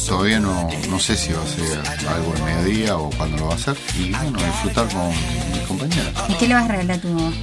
[0.08, 3.54] Todavía no, no sé si va a ser algo al mediodía o cuándo lo va
[3.54, 3.76] a hacer.
[4.00, 6.10] Y bueno, disfrutar con mi compañera.
[6.30, 7.34] ¿Y qué le vas a regalar a tu mamá?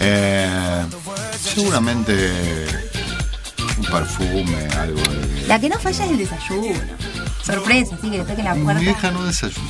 [0.00, 0.82] Eh,
[1.42, 2.91] seguramente
[3.84, 5.46] un perfume, algo de...
[5.48, 6.78] La que no falla es el desayuno.
[7.44, 8.80] Sorpresa, así que le toquen la Mi puerta.
[8.80, 9.68] vieja no desayuna.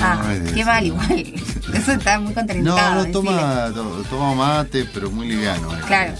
[0.00, 1.10] Ah, No es qué mal, igual.
[1.74, 2.90] Eso está muy No, contraindicado.
[2.94, 3.12] no decile.
[3.12, 5.74] toma, to- toma mate, pero muy liviano.
[5.74, 5.80] eh.
[5.86, 6.14] Claro.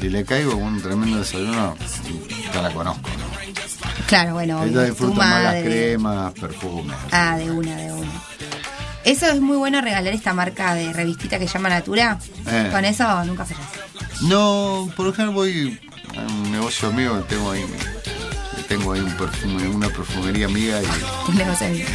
[0.00, 1.76] Si le caigo con un tremendo desayuno,
[2.54, 3.08] ya la conozco.
[3.10, 3.30] ¿no?
[4.06, 6.96] Claro, bueno, Ella disfruta más las cremas, perfumes.
[7.12, 8.10] Ah, de una, de una.
[9.04, 12.18] Eso es muy bueno regalar esta marca de revistita que se llama Natura.
[12.46, 12.68] Eh.
[12.72, 13.66] Con eso nunca fallas.
[14.22, 15.78] No, por ejemplo voy
[16.16, 17.64] un negocio mío, tengo ahí,
[18.68, 21.88] tengo ahí un perfume, una perfumería amiga y, Un negocio amigo.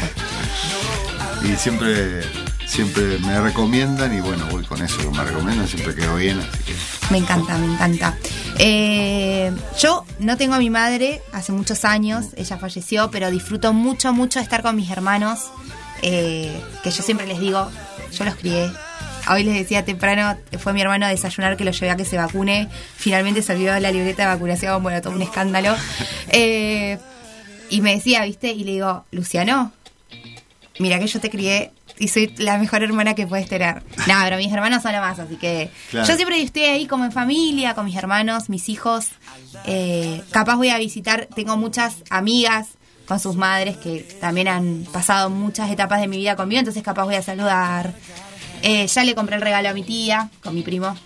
[1.44, 2.22] y siempre,
[2.66, 6.64] siempre me recomiendan y bueno, voy con eso que me recomiendan, siempre quedo bien, así
[6.64, 6.76] que
[7.12, 8.18] Me encanta, me encanta.
[8.58, 14.14] Eh, yo no tengo a mi madre hace muchos años, ella falleció, pero disfruto mucho,
[14.14, 15.52] mucho de estar con mis hermanos,
[16.02, 17.70] eh, que yo siempre les digo,
[18.12, 18.72] yo los crié.
[19.30, 22.18] Hoy les decía temprano, fue mi hermano a desayunar que lo llevé a que se
[22.18, 22.70] vacune.
[22.96, 25.76] Finalmente se olvidó la libreta de vacunación, bueno, todo un escándalo.
[26.30, 26.98] Eh,
[27.70, 28.52] y me decía, ¿viste?
[28.52, 29.72] Y le digo, Luciano,
[30.80, 33.82] mira que yo te crié y soy la mejor hermana que puedes tener.
[34.08, 36.08] No, pero mis hermanos son lo más, así que Claro.
[36.08, 39.08] yo siempre estoy ahí como en familia, con mis hermanos, mis hijos.
[39.66, 42.68] Eh, capaz voy a visitar, tengo muchas amigas
[43.08, 47.06] con sus madres que también han pasado muchas etapas de mi vida conmigo, entonces capaz
[47.06, 47.94] voy a saludar.
[48.68, 50.98] Eh, ya le compré el regalo a mi tía, con mi primo.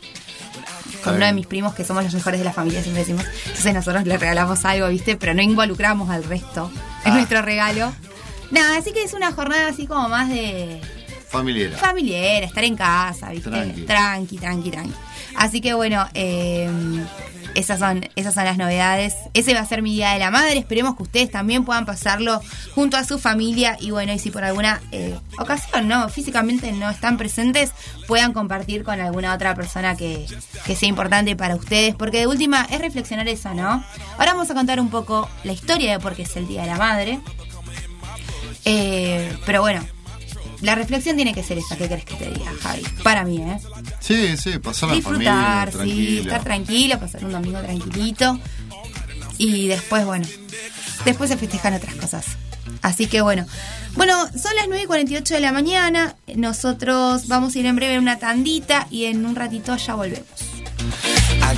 [1.03, 3.26] Con uno de mis primos, que somos los mejores de la familia, siempre decimos.
[3.47, 5.16] Entonces nosotros le regalamos algo, ¿viste?
[5.18, 6.72] Pero no involucramos al resto.
[7.05, 7.16] Es Ah.
[7.16, 7.93] nuestro regalo.
[8.51, 10.82] Nada, así que es una jornada así como más de
[11.30, 11.72] familiar.
[11.74, 13.49] familiar, estar en casa, ¿viste?
[13.49, 13.82] Tranqui.
[13.86, 14.72] tranqui, tranqui.
[14.72, 14.93] tranqui.
[15.36, 16.70] Así que bueno, eh,
[17.55, 19.15] esas, son, esas son las novedades.
[19.33, 20.57] Ese va a ser mi Día de la Madre.
[20.57, 22.41] Esperemos que ustedes también puedan pasarlo
[22.73, 23.77] junto a su familia.
[23.79, 26.09] Y bueno, y si por alguna eh, ocasión, ¿no?
[26.09, 27.71] Físicamente no están presentes,
[28.07, 30.25] puedan compartir con alguna otra persona que,
[30.65, 31.95] que sea importante para ustedes.
[31.95, 33.83] Porque de última es reflexionar eso, ¿no?
[34.17, 36.67] Ahora vamos a contar un poco la historia de por qué es el Día de
[36.67, 37.19] la Madre.
[38.65, 39.85] Eh, pero bueno,
[40.62, 41.76] la reflexión tiene que ser esa.
[41.78, 42.84] ¿Qué querés que te diga, Javi?
[43.03, 43.57] Para mí, ¿eh?
[43.99, 46.22] Sí, sí, pasar la familia, Disfrutar, sí, tranquila.
[46.22, 48.39] estar tranquilo, pasar un domingo tranquilito.
[49.38, 50.28] Y después, bueno,
[51.05, 52.26] después se festejan otras cosas.
[52.82, 53.45] Así que bueno.
[53.95, 56.16] Bueno, son las 9 y 48 de la mañana.
[56.36, 60.28] Nosotros vamos a ir en breve a una tandita y en un ratito ya volvemos.
[61.41, 61.55] I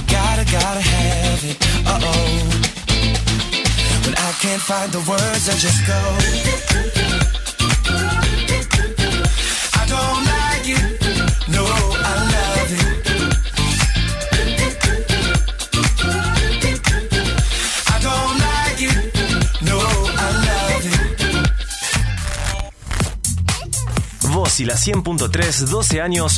[24.62, 26.38] y la 100.3, 12 años,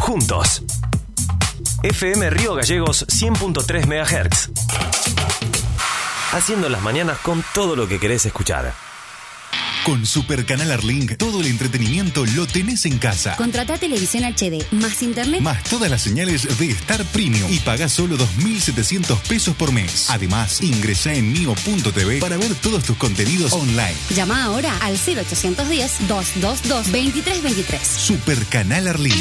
[0.00, 0.64] juntos.
[1.84, 4.50] FM Río Gallegos 100.3 MHz.
[6.32, 8.74] Haciendo las mañanas con todo lo que querés escuchar.
[9.84, 13.34] Con Super Canal Arlink, todo el entretenimiento lo tenés en casa.
[13.36, 18.18] Contrata televisión HD más internet Más todas las señales de Star Premium y pagás solo
[18.18, 20.10] 2.700 pesos por mes.
[20.10, 23.94] Además, ingresa en mio.tv para ver todos tus contenidos online.
[24.14, 27.82] Llama ahora al 0810-222-2323.
[27.82, 29.16] Super Canal Arlink.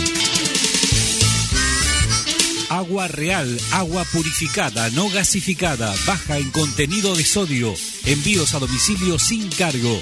[2.70, 7.74] Agua real, agua purificada, no gasificada, baja en contenido de sodio.
[8.06, 10.00] Envíos a domicilio sin cargo.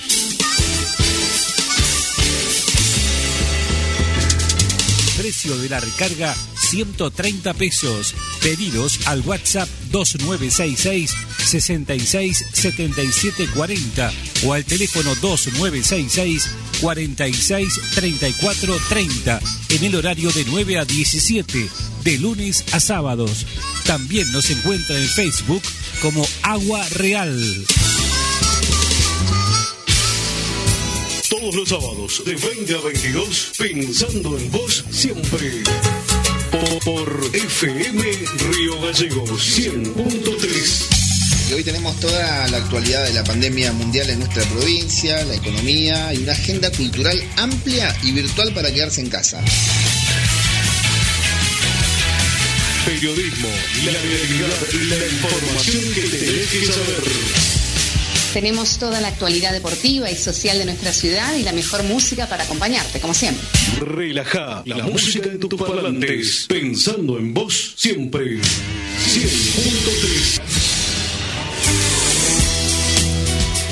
[5.18, 6.36] Precio de la recarga
[6.70, 8.14] 130 pesos.
[8.42, 11.12] Pedidos al WhatsApp 2966
[11.44, 14.12] 66 77 40
[14.46, 16.50] o al teléfono 2966
[16.82, 19.40] 46 34 30
[19.70, 21.70] en el horario de 9 a 17
[22.04, 23.46] de lunes a sábados.
[23.86, 25.64] También nos encuentra en Facebook
[26.02, 27.66] como Agua Real.
[31.30, 35.64] Todos los sábados de 20 a 22, pensando en vos siempre.
[36.50, 38.02] Por, por FM
[38.52, 41.50] Río Gallegos 100.3.
[41.50, 46.14] Y hoy tenemos toda la actualidad de la pandemia mundial en nuestra provincia, la economía
[46.14, 49.44] y una agenda cultural amplia y virtual para quedarse en casa.
[52.86, 53.50] Periodismo,
[53.84, 57.67] la realidad y la información que tenés que saber.
[58.38, 62.44] Tenemos toda la actualidad deportiva y social de nuestra ciudad y la mejor música para
[62.44, 63.44] acompañarte, como siempre.
[63.80, 68.38] Relaja la música de tus parlantes, pensando en vos siempre.
[68.38, 70.57] 100.3.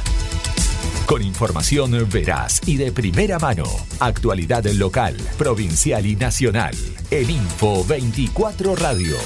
[1.05, 3.65] Con información veraz y de primera mano.
[3.99, 6.75] Actualidad local, provincial y nacional.
[7.11, 9.19] En Info 24 Radio.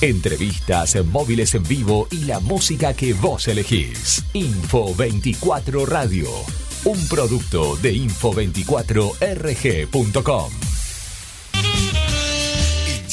[0.00, 4.22] Entrevistas, móviles en vivo y la música que vos elegís.
[4.34, 6.28] Info 24 Radio.
[6.84, 10.65] Un producto de info24rg.com.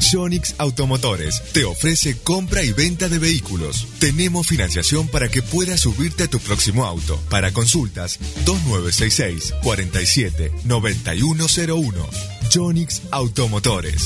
[0.00, 3.86] Jonix Automotores te ofrece compra y venta de vehículos.
[3.98, 7.20] Tenemos financiación para que puedas subirte a tu próximo auto.
[7.30, 12.06] Para consultas, 2966 47 9101.
[12.52, 14.02] Jonix Automotores.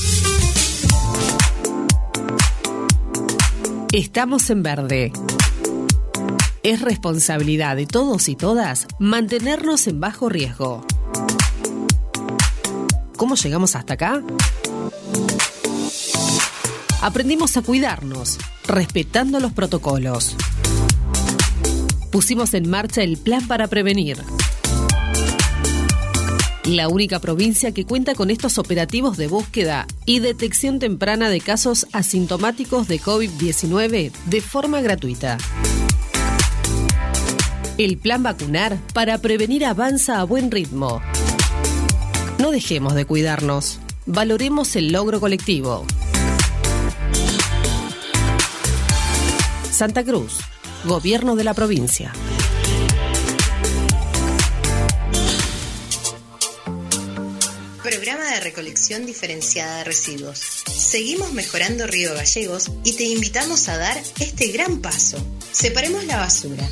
[3.91, 5.11] Estamos en verde.
[6.61, 10.85] Es responsabilidad de todos y todas mantenernos en bajo riesgo.
[13.17, 14.21] ¿Cómo llegamos hasta acá?
[17.01, 18.37] Aprendimos a cuidarnos,
[18.67, 20.35] respetando los protocolos.
[22.11, 24.17] Pusimos en marcha el plan para prevenir.
[26.65, 31.87] La única provincia que cuenta con estos operativos de búsqueda y detección temprana de casos
[31.93, 35.37] asintomáticos de COVID-19 de forma gratuita.
[37.77, 41.01] El plan vacunar para prevenir avanza a buen ritmo.
[42.39, 43.79] No dejemos de cuidarnos.
[44.05, 45.85] Valoremos el logro colectivo.
[49.79, 50.33] Santa Cruz,
[50.83, 52.11] Gobierno de la provincia.
[57.81, 60.41] Programa de recolección diferenciada de residuos.
[60.67, 65.17] Seguimos mejorando Río Gallegos y te invitamos a dar este gran paso.
[65.53, 66.67] Separemos la basura.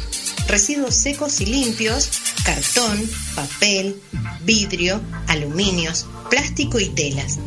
[0.49, 2.09] Residuos secos y limpios,
[2.43, 4.01] cartón, papel,
[4.41, 7.37] vidrio, aluminios, plástico y telas.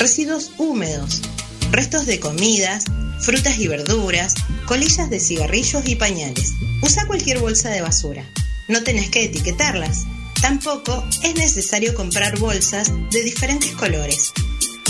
[0.00, 1.22] Residuos húmedos,
[1.70, 2.86] restos de comidas,
[3.20, 4.34] frutas y verduras,
[4.66, 6.52] colillas de cigarrillos y pañales.
[6.82, 8.24] Usa cualquier bolsa de basura.
[8.68, 10.04] No tenés que etiquetarlas.
[10.40, 14.32] Tampoco es necesario comprar bolsas de diferentes colores.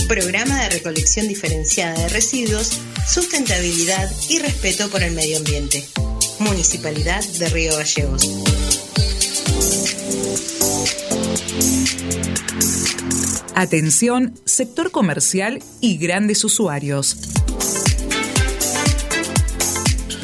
[0.09, 5.85] Programa de recolección diferenciada de residuos, sustentabilidad y respeto por el medio ambiente.
[6.39, 8.23] Municipalidad de Río Gallegos.
[13.55, 17.17] Atención, sector comercial y grandes usuarios.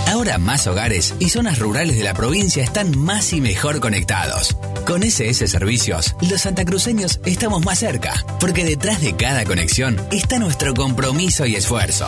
[0.07, 4.55] Ahora más hogares y zonas rurales de la provincia están más y mejor conectados.
[4.87, 10.73] Con SS Servicios, los santacruceños estamos más cerca, porque detrás de cada conexión está nuestro
[10.73, 12.07] compromiso y esfuerzo.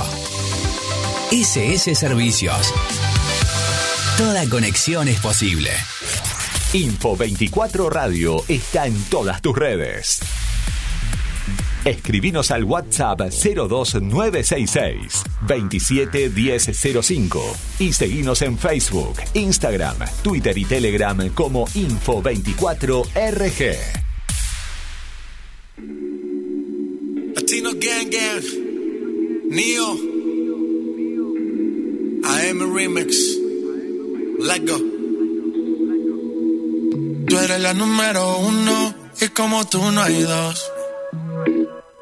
[1.29, 2.73] SS Servicios.
[4.17, 5.71] Toda conexión es posible.
[6.71, 10.21] Info 24 Radio está en todas tus redes.
[11.85, 17.41] Escribinos al WhatsApp 02966 271005
[17.79, 23.77] y seguinos en Facebook, Instagram, Twitter y Telegram como Info24RG.
[27.35, 28.43] Latino Gang Gang,
[29.49, 29.93] Neo,
[32.25, 33.37] AM Remix,
[34.39, 34.77] Let Go.
[37.27, 40.69] Tú eres la número uno y como tú no hay dos.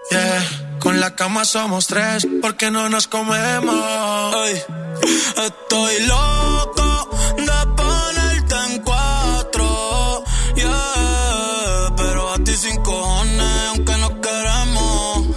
[0.10, 4.36] Yeah, con la cama somos tres porque no nos comemos.
[4.46, 10.24] Estoy loco de ponerte en cuatro.
[10.56, 15.28] Yeah, pero a ti sin cojones, aunque no queremos.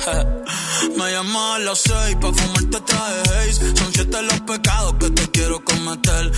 [0.96, 3.52] Me llamas a las seis pa' fumarte traje.
[3.74, 6.30] Son siete los pecados que te quiero cometer.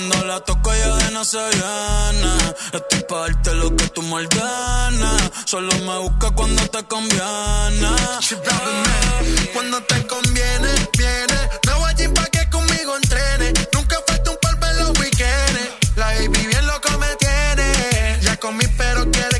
[0.00, 2.32] Cuando la toco ya de no se viene.
[2.72, 4.26] Estoy pa' darte lo que tú me.
[5.44, 7.90] Solo me busca cuando te conviene.
[9.52, 11.38] Cuando te conviene, viene.
[11.66, 13.52] No voy a pa' que conmigo entrene.
[13.74, 15.96] Nunca falta un polvo en los weekends.
[15.96, 18.20] La baby bien loco me tiene.
[18.22, 19.39] Ya comí, pero quiere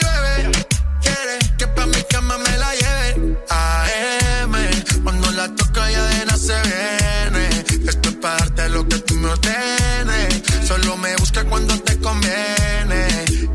[8.21, 10.41] Para darte lo que tú me ordenes.
[10.67, 13.01] Solo me busca cuando te conviene.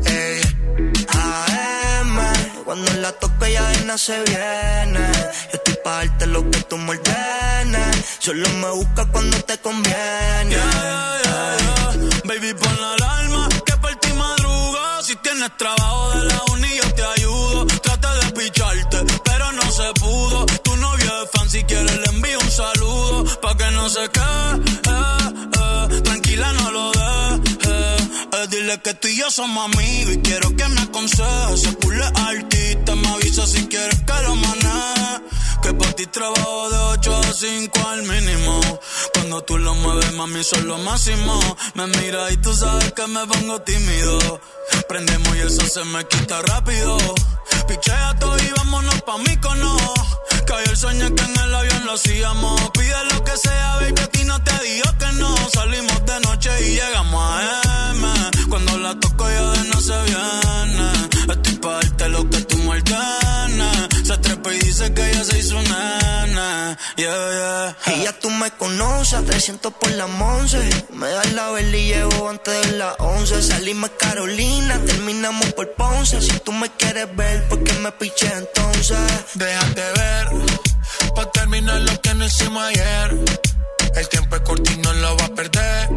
[0.05, 0.41] Ey.
[1.09, 2.19] AM,
[2.65, 4.99] cuando la toca ya de nada se viene.
[5.51, 8.05] Yo estoy pa' darte lo que tú me ordenes.
[8.19, 10.57] Solo me busca cuando te conviene.
[12.25, 15.01] Baby, pon la alarma que por ti madruga.
[15.03, 17.16] Si tienes trabajo de la uni, yo te ayudo.
[23.87, 24.55] No se quede,
[24.91, 26.01] eh, eh.
[26.01, 28.49] tranquila, no lo dejes.
[28.49, 31.61] Dile que tú y yo somos amigos y quiero que me aconsejes.
[31.61, 35.21] Se pule artista, me avisa si quieres que lo maneje.
[35.61, 38.59] Que para ti trabajo de 8 a 5 al mínimo.
[39.13, 41.39] Cuando tú lo mueves, mami, son lo máximo.
[41.75, 44.41] Me mira y tú sabes que me pongo tímido.
[44.89, 46.97] Prendemos y eso se me quita rápido.
[47.67, 49.77] Pichea todo y vámonos pa' mí cono.
[50.47, 52.71] Cayó el sueño que en el avión lo hacíamos.
[52.71, 55.35] Pide lo que sea, baby, a ti no te digo que no.
[55.49, 58.07] Salimos de noche y llegamos a M.
[58.49, 60.87] Cuando la toco ya de no se viene.
[61.33, 63.96] Estoy pa' darte lo que tú me ordenes.
[64.07, 66.77] Se trepa y dice que ella se hizo nena.
[66.95, 67.93] Yeah, yeah.
[67.93, 70.57] Y ya tú me conoces, a 300 por la once.
[70.93, 73.43] Me das la vela y llevo antes de las 11.
[73.43, 76.21] Salimos Carolina, terminamos por Ponce.
[76.21, 78.97] Si tú me quieres ver, ¿por qué me piché entonces?
[79.33, 80.27] Déjate ver,
[81.13, 83.25] pa' terminar lo que no hicimos ayer.
[83.93, 85.89] El tiempo es corto y no lo va a perder.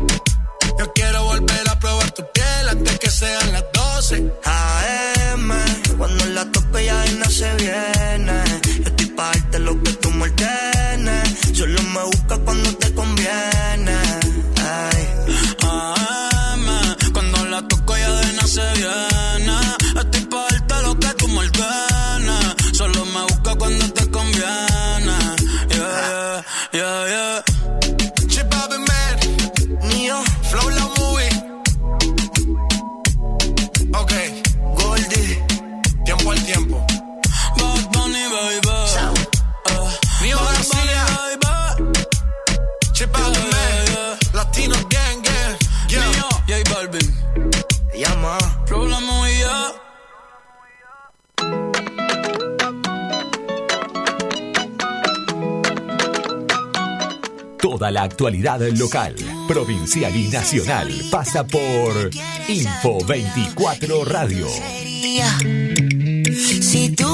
[0.80, 4.16] Yo quiero volver a probar tu piel antes que sean las 12.
[4.44, 5.19] AM,
[6.10, 8.42] cuando la toco ya no se viene.
[8.78, 10.30] Yo estoy pa' darte lo que tú me.
[11.52, 13.99] Solo me busca cuando te conviene.
[57.70, 59.14] Toda la actualidad local,
[59.46, 62.10] provincial y nacional pasa por
[62.48, 64.48] Info 24 Radio.
[66.60, 67.06] Si tú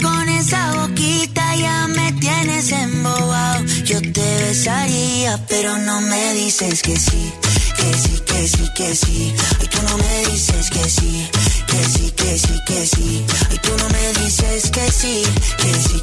[0.00, 6.96] con esa boquita ya me tienes embobado, yo te besaría, pero no me dices que
[6.96, 7.32] sí,
[7.76, 9.34] que sí, que sí, que sí.
[9.58, 11.28] Ay, tú no me dices que sí,
[11.66, 13.26] que sí, que sí, que sí.
[13.50, 15.22] Ay, tú no me dices que sí,
[15.56, 16.02] que sí,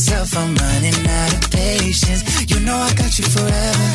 [0.00, 2.22] myself, I'm running out of patience.
[2.50, 3.88] You know I got you forever.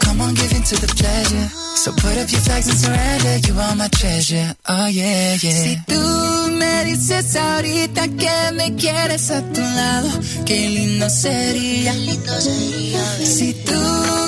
[0.00, 1.48] Come on, give in to the pleasure.
[1.82, 3.34] So put up your flags and surrender.
[3.48, 4.54] You are my treasure.
[4.68, 5.62] Oh, yeah, yeah.
[5.64, 6.02] Si tú
[6.60, 10.10] me dices ahorita que me quieres a tu lado,
[10.44, 11.92] qué lindo sería.
[13.24, 14.25] Si tú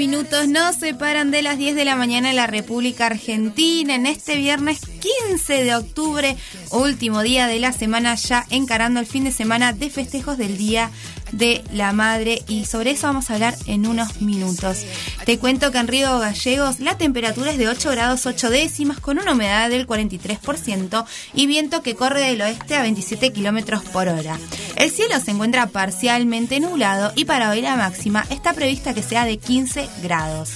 [0.00, 3.94] minutos nos separan de las 10 de la mañana en la República Argentina.
[3.94, 6.38] En este viernes 15 de octubre,
[6.70, 10.90] último día de la semana, ya encarando el fin de semana de festejos del Día
[11.32, 14.84] de la Madre y sobre eso vamos a hablar en unos minutos.
[15.24, 19.18] Te cuento que en Río Gallegos la temperatura es de 8 grados 8 décimas con
[19.18, 21.04] una humedad del 43%
[21.34, 24.38] y viento que corre del oeste a 27 kilómetros por hora.
[24.76, 29.24] El cielo se encuentra parcialmente nublado y para hoy la máxima está prevista que sea
[29.24, 30.52] de 15 grados.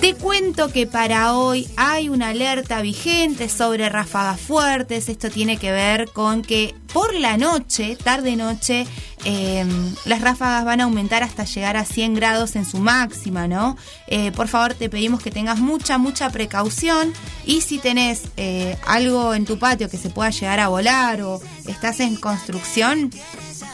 [0.00, 5.08] Te cuento que para hoy hay una alerta vigente sobre ráfagas fuertes.
[5.08, 8.86] Esto tiene que ver con que por la noche, tarde-noche,
[9.24, 9.64] eh,
[10.04, 13.76] las ráfagas van a aumentar hasta llegar a 100 grados en su máxima, ¿no?
[14.06, 17.12] Eh, por favor, te pedimos que tengas mucha, mucha precaución
[17.46, 21.40] y si tenés eh, algo en tu patio que se pueda llegar a volar o
[21.66, 23.10] estás en construcción,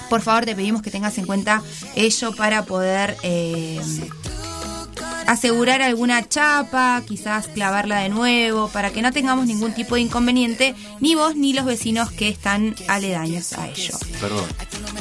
[0.08, 1.62] por favor, te pedimos que tengas en cuenta
[1.94, 3.80] ello para poder eh,
[5.26, 10.74] asegurar alguna chapa, quizás clavarla de nuevo, para que no tengamos ningún tipo de inconveniente,
[11.00, 13.96] ni vos ni los vecinos que están aledaños a ello.
[14.20, 14.44] Perdón,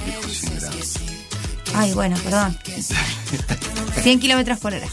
[0.06, 0.94] dijo 100 grados.
[1.74, 2.58] Ay, bueno, perdón.
[4.02, 4.88] 100 kilómetros por hora.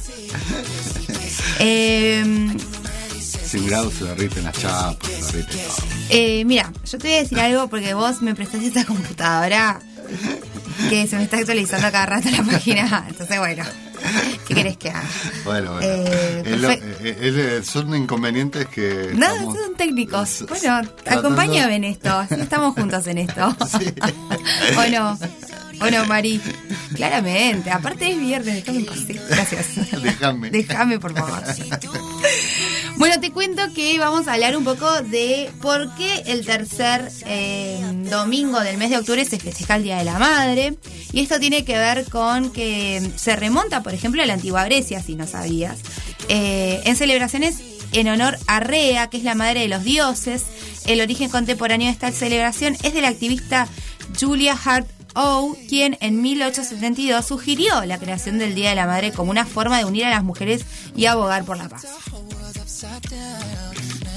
[1.58, 2.52] Eh,
[3.46, 5.86] 100 grados se derriten las chapas, se derrite todo.
[6.10, 9.80] eh, mira, yo te voy a decir algo porque vos me prestaste esta computadora
[10.88, 13.04] que se me está actualizando cada rato la página.
[13.08, 13.64] Entonces, bueno,
[14.46, 15.02] ¿qué querés que haga?
[15.44, 15.86] Bueno, bueno.
[15.88, 19.12] Eh, perfe- eh, eh, son inconvenientes que.
[19.14, 20.44] No, estamos- son técnicos.
[20.48, 22.26] Bueno, tratando- acompáñame en esto.
[22.30, 23.56] Estamos juntos en esto.
[24.76, 25.18] ¿O no?
[25.78, 26.40] ¿O no, Mari?
[26.94, 27.70] Claramente.
[27.70, 28.96] Aparte es viernes, déjame en paz.
[29.06, 29.66] Sí, Gracias.
[30.02, 30.50] Déjame.
[30.50, 31.42] Déjame, por favor.
[32.96, 37.78] Bueno, te cuento que vamos a hablar un poco de por qué el tercer eh,
[38.10, 40.78] domingo del mes de octubre se festeja el Día de la Madre.
[41.12, 45.02] Y esto tiene que ver con que se remonta, por ejemplo, a la antigua Grecia,
[45.02, 45.78] si no sabías.
[46.28, 47.60] Eh, en celebraciones
[47.92, 50.44] en honor a Rea, que es la madre de los dioses.
[50.86, 53.68] El origen contemporáneo de esta celebración es de la activista
[54.18, 59.30] Julia Hart O, quien en 1872 sugirió la creación del Día de la Madre como
[59.30, 61.86] una forma de unir a las mujeres y abogar por la paz.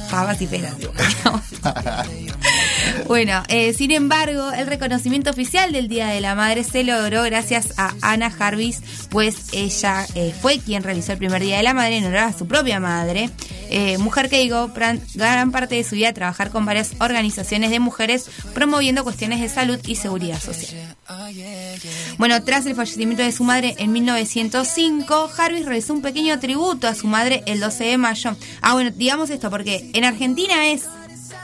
[0.10, 0.74] falas y velas.
[3.08, 7.74] Bueno, eh, sin embargo, el reconocimiento oficial del Día de la Madre se logró gracias
[7.78, 11.98] a Anna Jarvis, pues ella eh, fue quien realizó el primer Día de la Madre
[11.98, 13.30] en honor a su propia madre,
[13.70, 17.80] eh, mujer que gran, gran parte de su vida a trabajar con varias organizaciones de
[17.80, 20.96] mujeres promoviendo cuestiones de salud y seguridad social.
[22.18, 26.96] Bueno, tras el fallecimiento de su madre en 1905, Jarvis realizó un pequeño tributo a
[26.96, 28.36] su madre el 12 de mayo.
[28.62, 30.84] Ah, bueno, digamos esto porque en Argentina es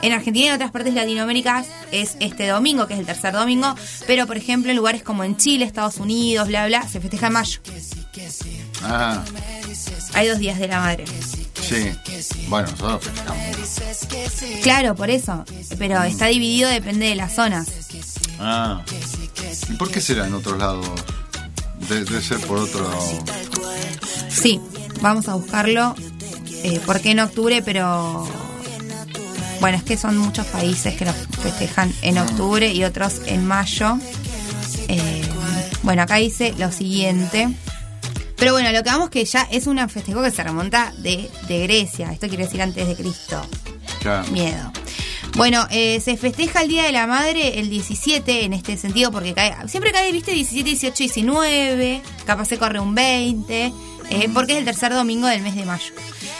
[0.02, 3.34] en Argentina y en otras partes de Latinoamérica es este domingo, que es el tercer
[3.34, 3.76] domingo,
[4.08, 7.34] pero por ejemplo en lugares como en Chile, Estados Unidos, bla, bla, se festeja en
[7.34, 7.60] mayo.
[8.84, 9.24] Ah,
[10.14, 11.06] Hay dos días de la madre.
[11.62, 11.91] sí.
[12.48, 14.62] Bueno, nosotros festejamos.
[14.64, 15.43] Claro, por eso.
[15.78, 17.68] Pero está dividido, depende de las zonas.
[18.39, 18.82] Ah.
[19.70, 20.86] ¿Y por qué será en otros lados?
[21.89, 22.89] De- ser por otro.
[24.30, 24.60] Sí,
[25.02, 25.96] vamos a buscarlo.
[26.64, 27.62] Eh, ¿Por qué en octubre?
[27.64, 28.28] Pero.
[29.60, 33.97] Bueno, es que son muchos países que lo festejan en octubre y otros en mayo.
[34.88, 35.24] Eh,
[35.84, 37.49] bueno, acá dice lo siguiente.
[38.38, 41.64] Pero bueno, lo que vamos que ya es un festejo que se remonta de, de
[41.64, 42.12] Grecia.
[42.12, 43.41] Esto quiere decir antes de Cristo.
[44.01, 44.30] Claro.
[44.32, 44.72] Miedo.
[45.36, 49.34] Bueno, eh, se festeja el Día de la Madre el 17 en este sentido porque
[49.34, 54.60] cae, siempre cae, viste, 17, 18, 19, capaz se corre un 20, eh, porque es
[54.60, 55.93] el tercer domingo del mes de mayo.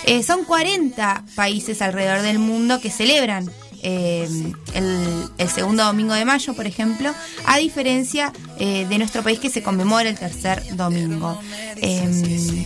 [0.06, 3.50] Eh, son 40 países alrededor del mundo que celebran
[3.82, 4.28] eh,
[4.74, 7.14] el, el segundo domingo de mayo, por ejemplo,
[7.46, 11.40] a diferencia eh, de nuestro país que se conmemora el tercer domingo.
[11.78, 12.66] Em,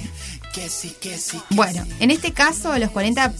[1.51, 3.33] bueno, en este caso, los 40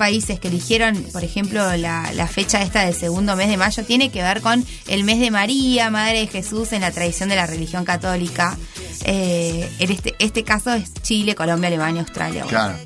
[0.00, 4.10] países que eligieron, por ejemplo, la, la fecha esta del segundo mes de mayo, tiene
[4.10, 7.44] que ver con el mes de María, Madre de Jesús, en la tradición de la
[7.44, 8.56] religión católica.
[9.04, 12.46] Eh, en este, este caso es Chile, Colombia, Alemania, Australia.
[12.48, 12.78] Claro.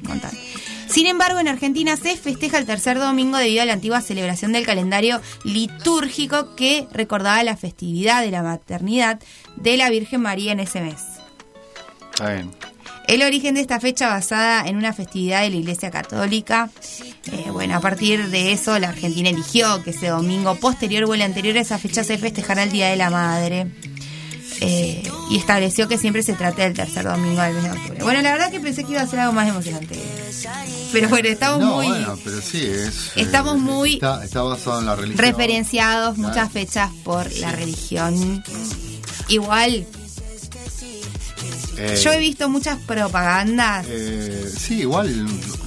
[0.89, 4.67] Sin embargo, en Argentina se festeja el tercer domingo debido a la antigua celebración del
[4.67, 9.21] calendario litúrgico que recordaba la festividad de la maternidad
[9.55, 11.01] de la Virgen María en ese mes.
[12.11, 12.74] Está bien.
[13.07, 16.71] El origen de esta fecha basada en una festividad de la Iglesia Católica.
[17.33, 21.23] Eh, bueno, a partir de eso la Argentina eligió que ese domingo posterior o el
[21.23, 23.67] anterior a esa fecha se festejara el Día de la Madre.
[24.61, 28.03] Eh, y estableció que siempre se trate del tercer domingo del mes de octubre.
[28.05, 29.99] Bueno, la verdad que pensé que iba a ser algo más emocionante.
[30.93, 33.13] Pero bueno, estamos No, muy bueno, pero sí, es.
[33.17, 35.19] Estamos eh, muy Está, está basado en la religión.
[35.27, 38.45] referenciados muchas fechas por la religión.
[39.29, 39.87] Igual,
[41.77, 45.09] Eh, yo he visto muchas propagandas eh, sí, igual.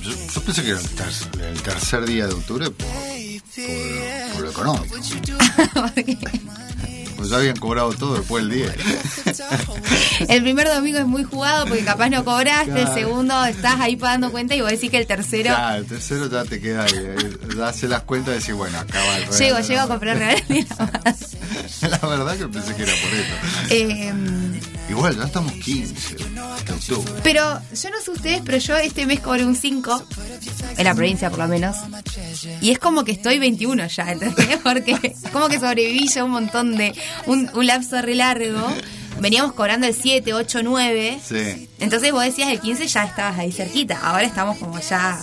[0.01, 4.41] Yo, yo pensé que era el, ter- el tercer día de octubre por, por, por
[4.43, 4.95] lo económico.
[7.17, 8.75] Pues ya habían cobrado todo después del día.
[10.29, 12.93] El primer domingo es muy jugado porque capaz no cobraste, el Claro.
[12.93, 16.45] segundo estás ahí pagando cuenta y vos decís que el tercero Ya, el tercero ya
[16.45, 16.93] te queda ahí.
[17.57, 19.37] Ya hace las cuentas y decís, bueno, acaba el regalo.
[19.39, 20.67] llego, llego a comprar regalos.
[21.81, 23.33] La verdad que pensé que era por eso.
[23.71, 24.13] Eh,
[24.89, 26.39] Igual, ya estamos 15 de
[26.73, 27.13] octubre.
[27.23, 30.03] pero yo no sé ustedes, pero yo este mes cobré un 5,
[30.77, 31.75] en la provincia por lo menos,
[32.61, 34.57] y es como que estoy 21 ya, ¿entendés?
[34.63, 36.93] Porque como que sobreviví ya un montón de,
[37.25, 38.65] un, un lapso re largo,
[39.19, 41.69] veníamos cobrando el 7, 8, 9, Sí.
[41.79, 45.19] entonces vos decías el 15 ya estabas ahí cerquita, ahora estamos como ya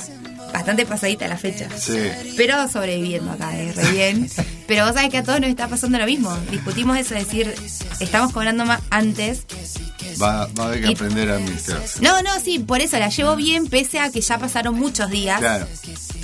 [0.54, 1.68] bastante pasadita la fecha.
[1.76, 1.98] Sí.
[2.36, 4.30] Pero sobreviviendo acá, eh, re bien.
[4.66, 6.34] Pero vos sabés que a todos nos está pasando lo mismo.
[6.50, 7.54] Discutimos eso, es decir,
[8.00, 9.44] estamos cobrando más antes.
[10.22, 12.00] Va, va a haber que Y- aprender a administrarse.
[12.00, 15.40] No, no, sí, por eso la llevo bien, pese a que ya pasaron muchos días.
[15.40, 15.66] Claro.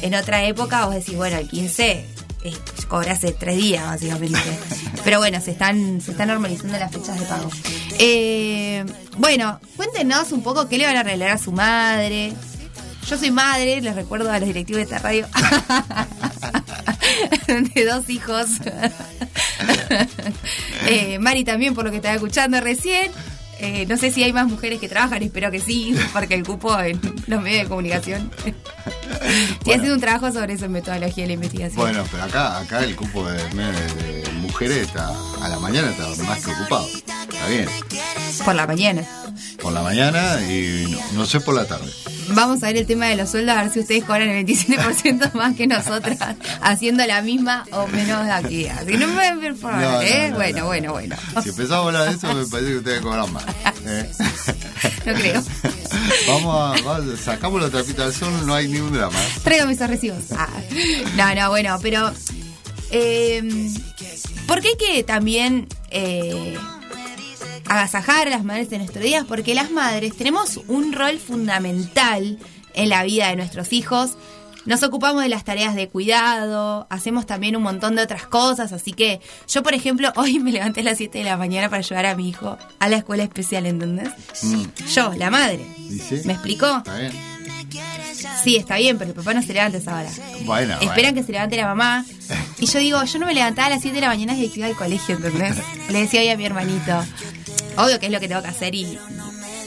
[0.01, 2.07] En otra época vos decís, bueno, el 15
[2.43, 2.53] eh,
[2.89, 4.39] cobré hace tres días, básicamente.
[5.05, 7.51] Pero bueno, se están, se están normalizando las fechas de pago.
[7.99, 8.85] Eh,
[9.19, 12.33] bueno, cuéntenos un poco qué le van a regalar a su madre.
[13.09, 15.27] Yo soy madre, les recuerdo a los directivos de esta radio.
[17.75, 18.47] de dos hijos.
[20.87, 23.11] Eh, Mari también, por lo que estaba escuchando recién.
[23.59, 26.79] Eh, no sé si hay más mujeres que trabajan, espero que sí, porque el cupo
[26.81, 28.31] en los medios de comunicación.
[28.39, 31.77] Estoy haciendo un trabajo sobre eso en metodología de la investigación.
[31.77, 36.09] Bueno, pero acá, acá el cupo de, de- de mujeres está, a la mañana está
[36.25, 36.87] más que ocupado.
[36.89, 37.69] Está bien.
[38.45, 39.05] Por la mañana.
[39.61, 41.93] Por la mañana y no, no sé por la tarde.
[42.33, 45.33] Vamos a ver el tema de los sueldos, a ver si ustedes cobran el 27%
[45.35, 46.19] más que nosotras,
[46.61, 48.87] haciendo la misma o menos de actividad.
[48.87, 50.29] Si no me por favor, No, no, ¿eh?
[50.31, 50.67] no, bueno, no.
[50.67, 51.17] bueno, bueno.
[51.43, 53.45] Si empezamos a hablar de eso, me parece que ustedes cobran más.
[53.87, 54.11] ¿eh?
[55.07, 55.43] No creo.
[56.29, 59.19] Vamos a, vamos, sacamos la trapita del sol, no hay ni un drama.
[59.43, 60.19] Tráigame esos recibos.
[60.37, 60.49] Ah.
[61.17, 62.13] No, no, bueno, pero.
[62.91, 63.43] Eh,
[64.47, 66.57] ¿Por qué hay que también eh,
[67.71, 69.25] agasajar a las madres de nuestros días?
[69.27, 72.39] Porque las madres tenemos un rol fundamental
[72.75, 74.17] en la vida de nuestros hijos.
[74.67, 78.93] Nos ocupamos de las tareas de cuidado, hacemos también un montón de otras cosas, así
[78.93, 82.07] que yo, por ejemplo, hoy me levanté a las 7 de la mañana para llevar
[82.07, 84.11] a mi hijo a la escuela especial, ¿entendés?
[84.43, 84.65] Mm.
[84.93, 85.65] Yo, la madre.
[86.25, 86.79] ¿Me explicó?
[86.79, 87.13] Está bien.
[88.43, 90.11] Sí, está bien, pero el papá no se levanta a esa hora.
[90.45, 92.05] Bueno, Esperan que se levante la mamá.
[92.59, 94.61] Y yo digo, yo no me levantaba a las 7 de la mañana desde que
[94.61, 95.57] iba al colegio, ¿entendés?
[95.89, 97.05] Le decía hoy a mi hermanito.
[97.85, 98.99] Obvio que es lo que tengo que hacer y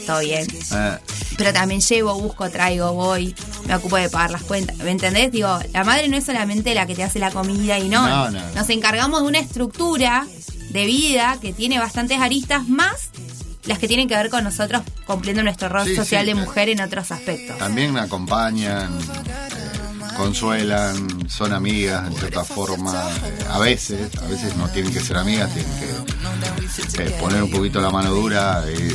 [0.06, 0.46] todo bien.
[0.72, 0.98] Eh,
[1.36, 3.34] Pero también llevo, busco, traigo, voy,
[3.66, 4.76] me ocupo de pagar las cuentas.
[4.78, 5.32] ¿Me entendés?
[5.32, 8.08] Digo, la madre no es solamente la que te hace la comida y no.
[8.08, 8.40] No, no.
[8.54, 10.26] Nos encargamos de una estructura
[10.70, 13.10] de vida que tiene bastantes aristas más
[13.66, 16.68] las que tienen que ver con nosotros cumpliendo nuestro rol Sí, social sí, de mujer
[16.68, 17.56] en otros aspectos.
[17.58, 19.73] También acompañan, eh,
[20.16, 22.92] consuelan, son amigas en cierta forma.
[23.50, 27.80] a veces, a veces no tienen que ser amigas, tienen que eh, poner un poquito
[27.80, 28.64] la mano dura.
[28.72, 28.88] y-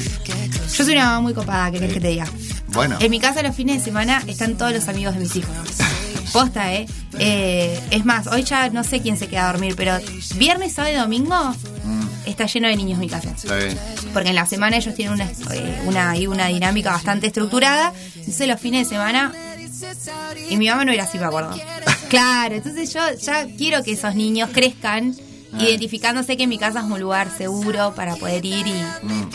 [0.75, 2.25] Yo soy una mamá muy copada, ¿qué querés que te diga?
[2.67, 5.51] bueno, En mi casa los fines de semana están todos los amigos de mis hijos.
[6.31, 6.85] Posta, ¿eh?
[7.17, 9.97] Eh, Es más, hoy ya no sé quién se queda a dormir, pero
[10.35, 11.55] viernes, sábado y domingo
[12.27, 13.29] está lleno de niños mi casa.
[13.31, 13.77] Mm, está bien.
[14.13, 17.91] Porque en la semana ellos tienen una, eh, una, una dinámica bastante estructurada.
[18.15, 19.33] Entonces los fines de semana...
[20.49, 21.51] Y mi mamá no era así, me acuerdo.
[22.09, 25.15] Claro, entonces yo ya quiero que esos niños crezcan
[25.51, 25.63] Ah.
[25.63, 29.29] identificándose que mi casa es un lugar seguro para poder ir y Mm.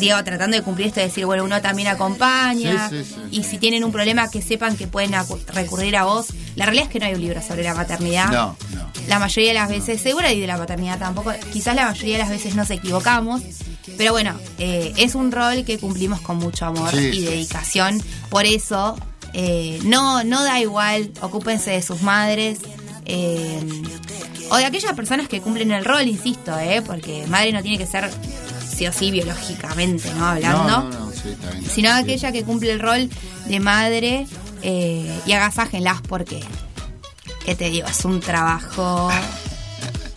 [0.00, 2.88] digo, tratando de cumplir esto de decir, bueno, uno también acompaña.
[2.88, 3.20] Sí, sí, sí.
[3.30, 5.12] y si tienen un problema, que sepan que pueden
[5.48, 6.26] recurrir a vos.
[6.56, 8.26] La realidad es que no hay un libro sobre la maternidad.
[8.32, 8.90] No, no.
[9.06, 12.22] La mayoría de las veces, seguro y de la paternidad tampoco, quizás la mayoría de
[12.22, 13.42] las veces nos equivocamos.
[13.96, 18.02] Pero bueno, eh, es un rol que cumplimos con mucho amor y dedicación.
[18.30, 18.96] Por eso,
[19.34, 22.58] eh, no, no da igual, ocúpense de sus madres.
[23.04, 23.60] eh,
[24.50, 27.86] o de aquellas personas que cumplen el rol, insisto, eh, porque madre no tiene que
[27.86, 28.10] ser
[28.76, 30.26] sí o sí biológicamente, ¿no?
[30.26, 31.64] Hablando No, no, no, sí, está bien.
[31.70, 32.02] sino Sí.
[32.02, 33.08] aquella que cumple el rol
[33.46, 34.26] de madre
[34.62, 36.40] eh, y agasájenlas porque,
[37.46, 37.88] ¿qué te digo?
[37.88, 39.10] Es un trabajo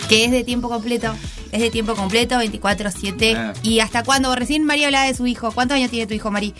[0.10, 1.16] que es de tiempo completo.
[1.52, 3.36] Es de tiempo completo, 24-7.
[3.38, 3.54] Ah.
[3.64, 4.36] ¿Y hasta cuándo?
[4.36, 5.52] Recién María hablaba de su hijo.
[5.54, 6.54] ¿Cuántos años tiene tu hijo, Mari?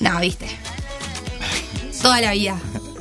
[0.00, 0.46] No, viste.
[2.02, 2.58] Toda la vida.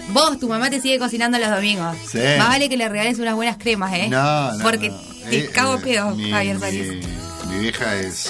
[0.10, 1.96] Vos, tu mamá te sigue cocinando los domingos.
[2.12, 2.18] Sí.
[2.38, 4.08] Más vale que le regales unas buenas cremas, ¿eh?
[4.10, 4.98] No, no, Porque no.
[5.30, 6.88] te Eh, cago eh, pedo, mi, Javier Solís.
[6.90, 8.30] mi, mi vieja es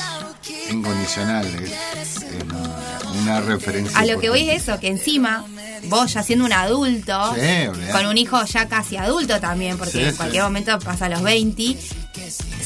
[0.70, 2.26] incondicional, es, es
[3.22, 3.98] una referencia.
[3.98, 5.46] A lo que voy es eso, que encima,
[5.86, 10.02] vos ya siendo un adulto, Sí, con un hijo ya casi adulto también, porque Sí,
[10.04, 10.18] en sí.
[10.18, 11.78] cualquier momento pasa a los 20,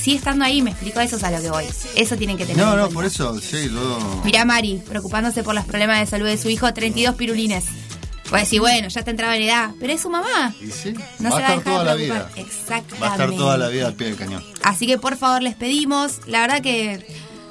[0.04, 1.66] sigue estando ahí, me explico, eso es a lo que voy.
[1.95, 2.93] Eso tienen que tener No, en no, cuenta.
[2.95, 4.22] por eso, sí, yo.
[4.26, 7.66] Mirá Mari, preocupándose por los problemas de salud de su hijo, 32 pirulines.
[8.30, 10.54] Voy a decir, bueno, ya está entrada en edad, pero es su mamá.
[10.60, 12.30] Y sí, No va se a va a estar dejar toda la vida.
[12.36, 12.99] Exactamente.
[12.99, 14.43] Va a estar toda la vida al pie del cañón.
[14.64, 17.06] Así que por favor les pedimos, la verdad que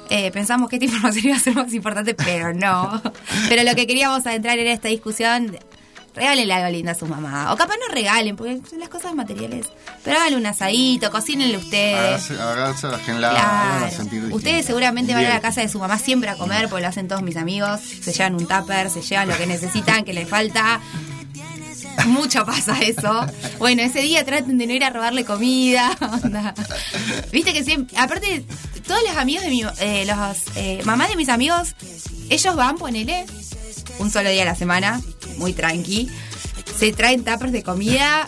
[0.09, 3.01] eh, pensamos que esta información iba a ser más importante, pero no.
[3.49, 5.57] Pero lo que queríamos adentrar era esta discusión.
[6.15, 7.51] Regálenle algo lindo a su mamá.
[7.53, 9.67] O capaz no regalen, porque son las cosas materiales.
[10.03, 12.29] Pero háganle un asadito, cocínenle ustedes.
[12.31, 12.99] Hágase la
[13.29, 14.35] Claro.
[14.35, 17.07] Ustedes seguramente van a la casa de su mamá siempre a comer, porque lo hacen
[17.07, 17.79] todos mis amigos.
[17.81, 20.79] Se llevan un tupper, se llevan lo que necesitan, que les falta.
[22.05, 23.25] Mucho pasa eso.
[23.59, 25.95] Bueno, ese día traten de no ir a robarle comida.
[26.23, 26.53] onda.
[27.31, 27.97] Viste que siempre.
[27.97, 28.43] Aparte,
[28.87, 29.63] todos los amigos de mi.
[29.79, 31.75] eh, los eh, mamás de mis amigos,
[32.29, 33.25] ellos van, ponele,
[33.99, 35.01] un solo día a la semana,
[35.37, 36.09] muy tranqui.
[36.77, 38.27] Se traen tuppers de comida,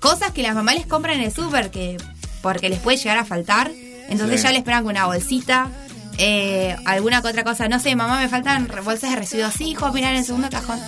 [0.00, 1.96] cosas que las mamás les compran en el súper, que
[2.42, 3.70] porque les puede llegar a faltar.
[4.08, 4.46] Entonces Sí.
[4.46, 5.68] ya les esperan con una bolsita.
[6.16, 9.52] eh, alguna que otra cosa, no sé, mamá, me faltan bolsas de residuos.
[9.52, 10.78] Sí, hijo, mirar en el segundo cajón.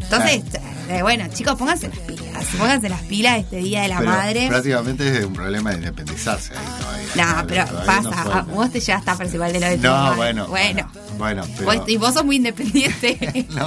[0.00, 0.42] Entonces,
[0.88, 2.44] eh, bueno, chicos, pónganse las pilas.
[2.58, 4.46] Pónganse las pilas este día de la Pero madre.
[4.48, 7.34] Prácticamente es un problema de independizarse ahí todavía.
[7.40, 8.02] No, pero Todavía pasa.
[8.02, 8.32] no fue.
[8.34, 10.46] ah, vos te llevas a igual de lo de No, bueno.
[10.46, 10.92] Bueno.
[11.22, 11.64] Bueno, pero.
[11.72, 13.46] Vos- y vos sos muy independiente.
[13.50, 13.66] No,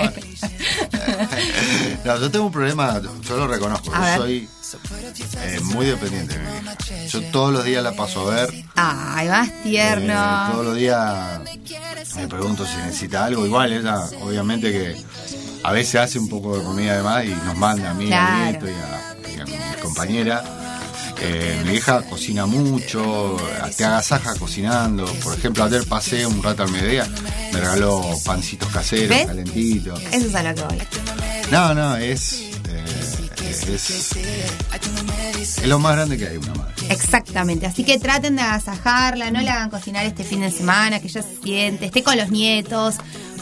[2.04, 3.92] No, yo tengo un problema, yo lo reconozco.
[3.94, 4.18] A yo ver.
[4.18, 4.50] soy
[5.44, 6.76] eh, muy dependiente de mi vieja.
[7.08, 8.50] Yo todos los días la paso a ver.
[8.76, 10.14] Ay, más tierno.
[10.14, 11.40] Eh, todos los días
[12.18, 13.46] me pregunto si necesita algo.
[13.46, 14.96] Igual ella, obviamente que
[15.64, 18.44] a veces hace un poco de comida además y nos manda a mí, a Claro.
[18.52, 20.44] nieto y a, y a mi compañera.
[21.22, 23.38] Eh, mi hija cocina mucho,
[23.76, 25.06] te agasaja cocinando.
[25.24, 27.08] Por ejemplo, ayer pasé un rato al mediodía,
[27.54, 29.26] me regaló pancitos caseros, ¿Ves?
[29.28, 30.02] calentitos.
[30.12, 30.82] Eso es a lo que voy.
[31.52, 32.34] No, no, es,
[32.70, 32.86] eh,
[33.74, 34.16] es.
[35.38, 36.74] Es lo más grande que hay una madre.
[36.90, 41.08] Exactamente, así que traten de agasajarla, no la hagan cocinar este fin de semana, que
[41.08, 42.96] ella se siente, esté con los nietos,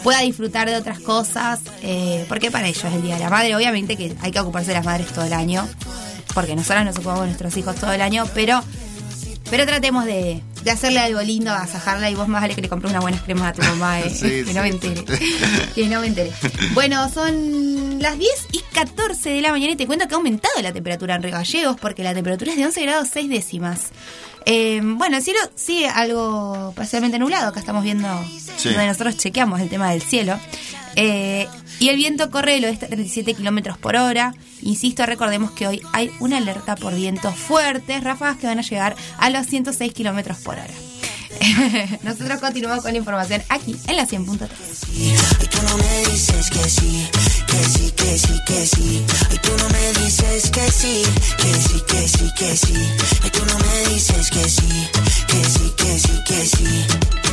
[0.04, 3.56] pueda disfrutar de otras cosas, eh, porque para ellos es el Día de la Madre.
[3.56, 5.68] Obviamente que hay que ocuparse de las madres todo el año,
[6.34, 8.62] porque nosotras nos ocupamos de nuestros hijos todo el año, pero
[9.50, 12.90] pero tratemos de, de hacerle algo lindo, agasajarla y vos más vale que le compres
[12.92, 14.54] unas buenas cremas a tu mamá, eh, Sí, que sí.
[14.54, 15.04] no me entere.
[15.76, 16.32] que no me entere.
[16.74, 20.60] Bueno, son las 10 y 14 de la mañana y te cuento que ha aumentado
[20.62, 23.82] la temperatura en Río Gallegos porque la temperatura es de 11 grados 6 décimas.
[24.46, 27.50] Eh, bueno, el cielo sigue algo parcialmente nublado.
[27.50, 28.08] Acá estamos viendo
[28.58, 28.70] Sí.
[28.70, 30.40] donde nosotros chequeamos el tema del cielo.
[30.96, 31.48] Eh,
[31.80, 34.36] y el viento corre del oeste a 37 kilómetros por hora.
[34.62, 38.96] Insisto, recordemos que hoy hay una alerta por vientos fuertes, ráfagas que van a llegar
[39.18, 40.74] a los 106 kilómetros por hora.
[42.04, 44.48] Nosotros continuamos con la información aquí en la 100.3.
[45.40, 47.10] Ay, tú no me dices que sí,
[47.48, 49.06] que sí, que sí, que sí.
[49.30, 51.04] Ay, tú no me dices que sí,
[51.38, 52.74] que sí, que sí, que sí.
[53.24, 54.90] Ay, tú no me dices que sí,
[55.28, 57.33] que sí, que sí, que sí.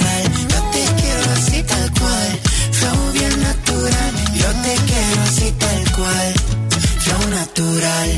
[7.51, 8.09] Natural.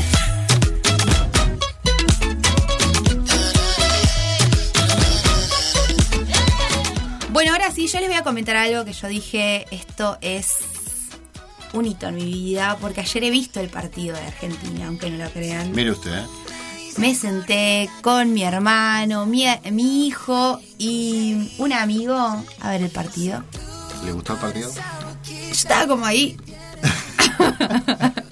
[7.30, 10.58] Bueno, ahora sí, yo les voy a comentar algo que yo dije, esto es
[11.72, 15.24] un hito en mi vida, porque ayer he visto el partido de Argentina, aunque no
[15.24, 15.72] lo crean.
[15.72, 16.26] Mire usted, ¿eh?
[16.96, 22.16] Me senté con mi hermano, mi, mi hijo y un amigo
[22.60, 23.42] a ver el partido.
[24.04, 24.70] ¿Le gustó el partido?
[25.24, 26.36] Yo estaba como ahí,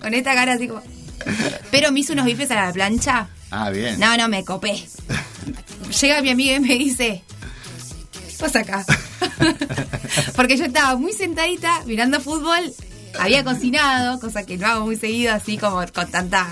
[0.01, 0.83] con esta cara así como...
[1.71, 3.29] Pero me hizo unos bifes a la plancha.
[3.51, 3.99] Ah, bien.
[4.01, 4.83] No, no, me copé.
[6.01, 7.23] Llega mi amiga y me dice,
[8.13, 8.85] ¿qué pasa acá?
[10.37, 12.73] Porque yo estaba muy sentadita mirando fútbol,
[13.19, 16.49] había cocinado, cosa que no hago muy seguido, así como con tanta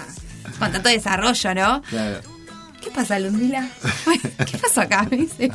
[0.58, 1.82] con tanto desarrollo, ¿no?
[1.82, 2.20] Claro.
[2.82, 3.68] ¿Qué pasa, Lundila?
[4.50, 5.06] ¿Qué pasó acá?
[5.10, 5.50] Me dice.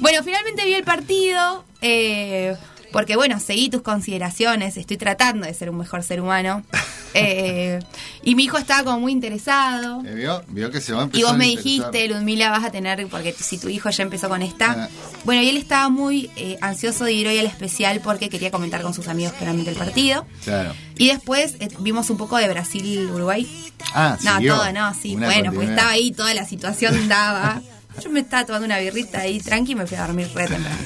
[0.00, 2.56] Bueno, finalmente vi el partido, eh,
[2.92, 6.62] porque bueno, seguí tus consideraciones, estoy tratando de ser un mejor ser humano.
[7.12, 7.80] Eh,
[8.22, 10.00] y mi hijo estaba como muy interesado.
[10.06, 10.44] ¿Eh, ¿Vio?
[10.46, 13.32] ¿Vio que se va a empezar Y vos me dijiste, Ludmila, vas a tener, porque
[13.32, 14.84] si tu hijo ya empezó con esta.
[14.84, 14.88] Ah.
[15.24, 18.82] Bueno, y él estaba muy eh, ansioso de ir hoy al especial porque quería comentar
[18.82, 20.24] con sus amigos claramente el partido.
[20.44, 20.72] Claro.
[20.98, 23.72] Y después eh, vimos un poco de Brasil-Uruguay.
[23.92, 24.54] Ah, No, siguió.
[24.54, 25.16] todo, no, sí.
[25.16, 27.60] Una bueno, porque estaba ahí, toda la situación daba.
[28.04, 30.78] Yo me estaba tomando una birrita ahí tranqui y me fui a dormir re temprano.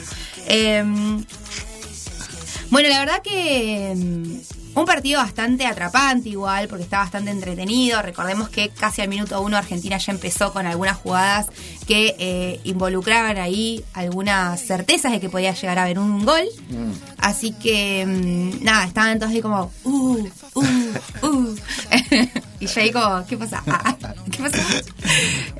[0.46, 0.84] Eh,
[2.74, 8.02] bueno, la verdad que mm, un partido bastante atrapante igual, porque está bastante entretenido.
[8.02, 11.46] Recordemos que casi al minuto uno Argentina ya empezó con algunas jugadas
[11.86, 16.42] que eh, involucraban ahí algunas certezas de que podía llegar a haber un gol.
[17.18, 20.64] Así que, mm, nada, estaban todos ahí como, uh, uh,
[21.22, 21.56] uh.
[22.58, 23.62] y yo ahí como, ¿qué pasa?
[23.68, 23.96] Ah,
[24.32, 24.58] ¿Qué pasa?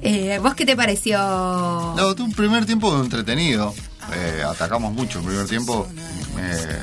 [0.07, 1.17] Eh, ¿Vos qué te pareció?
[1.17, 3.73] No, un primer tiempo entretenido.
[4.13, 5.87] Eh, atacamos mucho el primer tiempo.
[6.39, 6.81] Eh,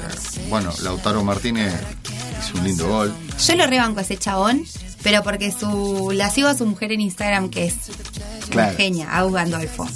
[0.49, 1.73] bueno, Lautaro Martínez
[2.41, 3.13] hizo un lindo gol.
[3.45, 4.63] Yo lo rebanco a ese chabón,
[5.03, 7.75] pero porque su la sigo a su mujer en Instagram, que es
[8.47, 8.77] una Claro.
[8.77, 9.87] genia, Agus Gandolfo.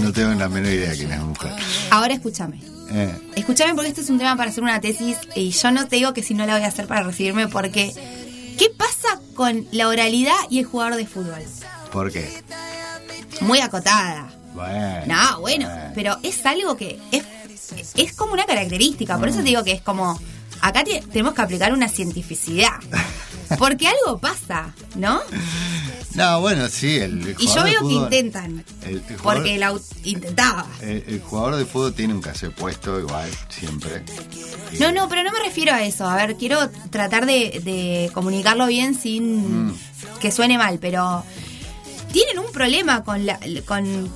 [0.00, 1.52] No tengo la menor idea quién es la mujer.
[1.90, 2.60] Ahora escúchame.
[2.88, 5.96] Eh, Escúchame porque este es un tema para hacer una tesis y yo no te
[5.96, 7.92] digo que si no la voy a hacer para recibirme porque
[8.56, 11.42] ¿qué pasa con la oralidad y el jugador de fútbol?
[11.90, 12.44] ¿Por qué?
[13.40, 14.28] Muy acotada.
[14.56, 15.14] Bueno.
[15.14, 17.22] No, bueno, pero es algo que es,
[17.94, 19.18] es como una característica.
[19.18, 20.18] Por eso te digo que es como.
[20.62, 22.72] Acá te- tenemos que aplicar una cientificidad.
[23.58, 25.20] Porque algo pasa, ¿no?
[26.14, 28.64] No, bueno, sí, el, el Y yo veo que intentan.
[28.82, 30.66] el- el jugador- Porque el au- intentaba.
[30.80, 34.02] el, jugador de fútbol tiene un cassette puesto igual, siempre.
[34.80, 36.08] No, no, pero no me refiero a eso.
[36.08, 39.74] A ver, quiero tratar de, de comunicarlo bien sin Mm.
[40.20, 41.22] que suene mal, pero
[42.12, 44.10] tienen un problema con la, con,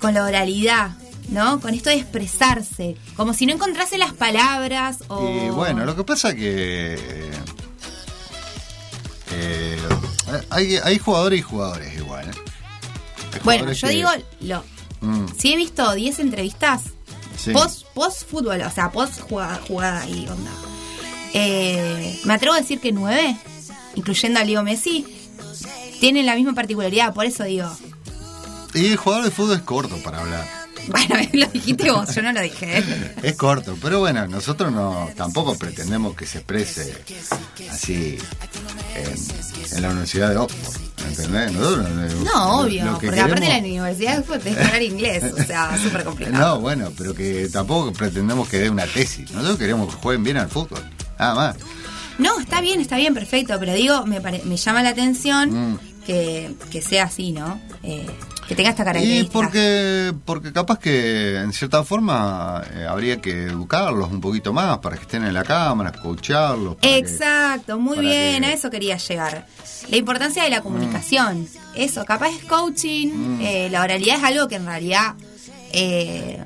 [0.00, 0.90] con la oralidad,
[1.28, 1.60] ¿no?
[1.60, 5.28] Con esto de expresarse, como si no encontrase las palabras o...
[5.28, 7.30] Y bueno, lo que pasa que eh,
[9.32, 9.78] eh,
[10.50, 12.28] hay, hay jugadores y jugadores igual.
[12.28, 13.38] ¿eh?
[13.44, 14.10] Bueno, yo que- digo,
[14.40, 14.64] lo,
[15.02, 16.82] Mm, sí he visto 10 entrevistas
[17.34, 17.52] sí.
[17.52, 20.50] post, post fútbol, o sea, post jugada, jugada y onda.
[21.32, 23.34] Eh, me atrevo a decir que 9,
[23.94, 25.06] incluyendo a Leo Messi,
[26.00, 27.74] tienen la misma particularidad, por eso digo,
[28.74, 30.46] Y el jugador de fútbol es corto para hablar.
[30.88, 32.78] bueno, lo dijiste vos, yo no lo dije.
[32.78, 33.14] ¿eh?
[33.22, 36.96] Es corto, pero bueno, nosotros no tampoco pretendemos que se exprese
[37.70, 38.18] así
[38.94, 40.80] en, en la Universidad de Oxford.
[41.08, 41.52] ¿Entendés?
[41.52, 41.88] Nosotros,
[42.22, 45.42] No, lo- obvio, lo que porque aparte queremos- la universidad fue de hablar inglés, o
[45.42, 46.38] sea, súper complicado.
[46.56, 49.30] No, bueno, pero que tampoco pretendemos que dé una tesis.
[49.32, 50.82] Nosotros queremos que jueguen bien al fútbol.
[51.18, 51.56] Nada más.
[52.18, 55.78] No, está bien, está bien, perfecto, pero digo, me, pare- me llama la atención Mm.
[56.06, 57.60] que, que sea así, ¿no?
[57.82, 58.06] Eh,
[58.50, 59.32] que tenga esta Y característica.
[59.32, 64.96] porque, porque capaz que en cierta forma eh, habría que educarlos un poquito más para
[64.96, 66.74] que estén en la cámara, escucharlos.
[66.78, 69.46] que- Exacto, muy bien, que- a eso quería llegar.
[69.88, 71.46] La importancia de la comunicación.
[71.76, 73.40] Eso, capaz es coaching, Mm.
[73.40, 75.14] eh, la oralidad es algo que en realidad
[75.72, 76.44] eh,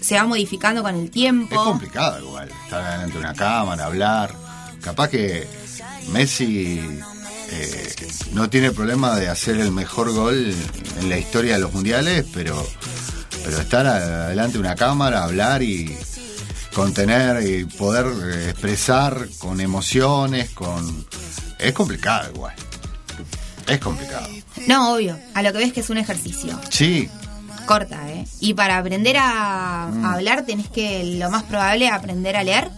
[0.00, 1.64] se va modificando con el Es tiempo.
[1.64, 4.32] complicado igual, estar delante de una cámara, hablar.
[4.80, 5.48] Capaz que
[6.12, 6.80] Messi
[7.52, 7.94] eh,
[8.32, 10.54] no tiene problema de hacer el mejor gol
[11.00, 12.66] en la historia de los mundiales, pero,
[13.44, 15.94] pero estar a- delante de una cámara, hablar y
[16.74, 21.06] contener y poder eh, expresar con emociones, con...
[21.58, 22.54] Es complicado igual.
[23.68, 24.26] Es complicado.
[24.66, 26.58] No, obvio, a lo que ves que es un ejercicio.
[26.70, 27.08] Sí,
[27.66, 28.26] Corta, ¿eh?
[28.40, 30.04] Y para aprender a, Mm.
[30.04, 32.68] a hablar tenés que, lo más probable, aprender a leer.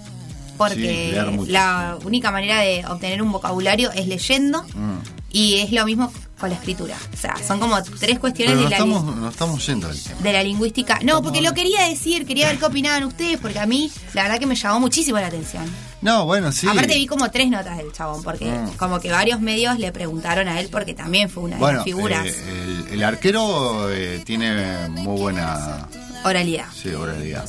[0.56, 1.50] Porque mucho.
[1.52, 4.62] la única manera de obtener un vocabulario es leyendo.
[4.74, 4.98] mm.
[5.36, 6.96] Y es lo mismo con la escritura.
[7.12, 10.00] O sea, son como tres cuestiones pero de la, li- estamos, no estamos yendo del
[10.00, 10.20] tema.
[10.20, 11.00] de la lingüística.
[11.02, 14.38] No, porque lo quería decir, quería ver qué opinaban ustedes, porque a mí la verdad
[14.38, 15.64] que me llamó muchísimo la atención.
[16.02, 16.68] No, bueno, sí.
[16.68, 18.76] Aparte vi como tres notas del chabón, porque Mm.
[18.76, 21.84] como que varios medios le preguntaron a él, porque también fue una de Bueno, las
[21.84, 22.26] figuras.
[22.28, 25.88] eh, el, el arquero eh, tiene muy buena
[26.24, 26.66] oralidad.
[26.80, 27.48] sí, oralidad.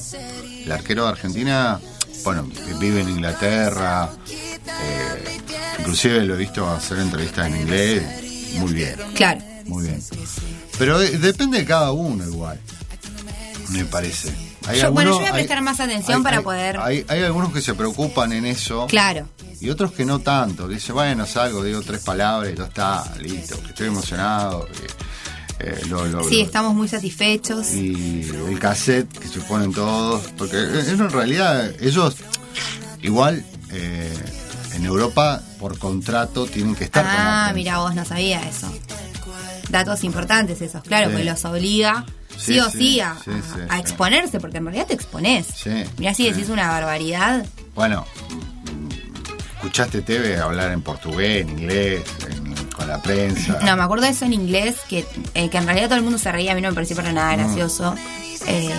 [0.66, 1.80] El arquero de Argentina,
[2.26, 2.50] bueno,
[2.80, 5.40] vive en Inglaterra, eh,
[5.80, 8.04] inclusive lo he visto hacer entrevistas en inglés,
[8.60, 9.42] muy bien, Claro.
[9.66, 10.04] muy bien.
[10.78, 12.60] Pero eh, depende de cada uno igual,
[13.70, 14.34] me parece.
[14.68, 16.78] Hay Yo- bueno, yo voy a prestar hay- más atención hay- para poder...
[16.80, 18.88] Hay, hay algunos que se preocupan en eso.
[18.88, 19.30] Claro.
[19.62, 20.68] Y otros que no tanto.
[20.68, 23.62] Dice, bueno, salgo, digo tres palabras y ya está, listo.
[23.62, 24.66] que Estoy emocionado.
[24.66, 24.88] que,
[25.66, 27.74] eh, lo- lo- Sí, lo- estamos muy satisfechos.
[27.74, 30.22] y el cassette que se ponen todos.
[30.38, 32.16] Porque eso en realidad, ellos,
[33.02, 34.14] igual, eh,
[34.74, 38.72] en Europa, por contrato, tienen que estar Ah, mira, vos no sabía eso.
[39.70, 41.12] Datos importantes esos, claro, Sí.
[41.14, 42.06] porque los obliga
[42.38, 43.32] sí, Sí, o sí, a, sí,
[43.80, 45.48] exponerse, porque en realidad te expones.
[45.98, 46.32] Mirá si sí.
[46.32, 47.46] decís una barbaridad.
[47.74, 48.06] Bueno,
[49.56, 52.45] escuchaste TV hablar en portugués, en inglés, en-
[52.86, 53.60] con la prensa.
[53.64, 56.18] No, me acuerdo de eso en inglés, que, eh, que en realidad todo el mundo
[56.20, 57.40] se reía, a mí no me pareció para nada Mm.
[57.40, 57.96] gracioso,
[58.48, 58.70] eh,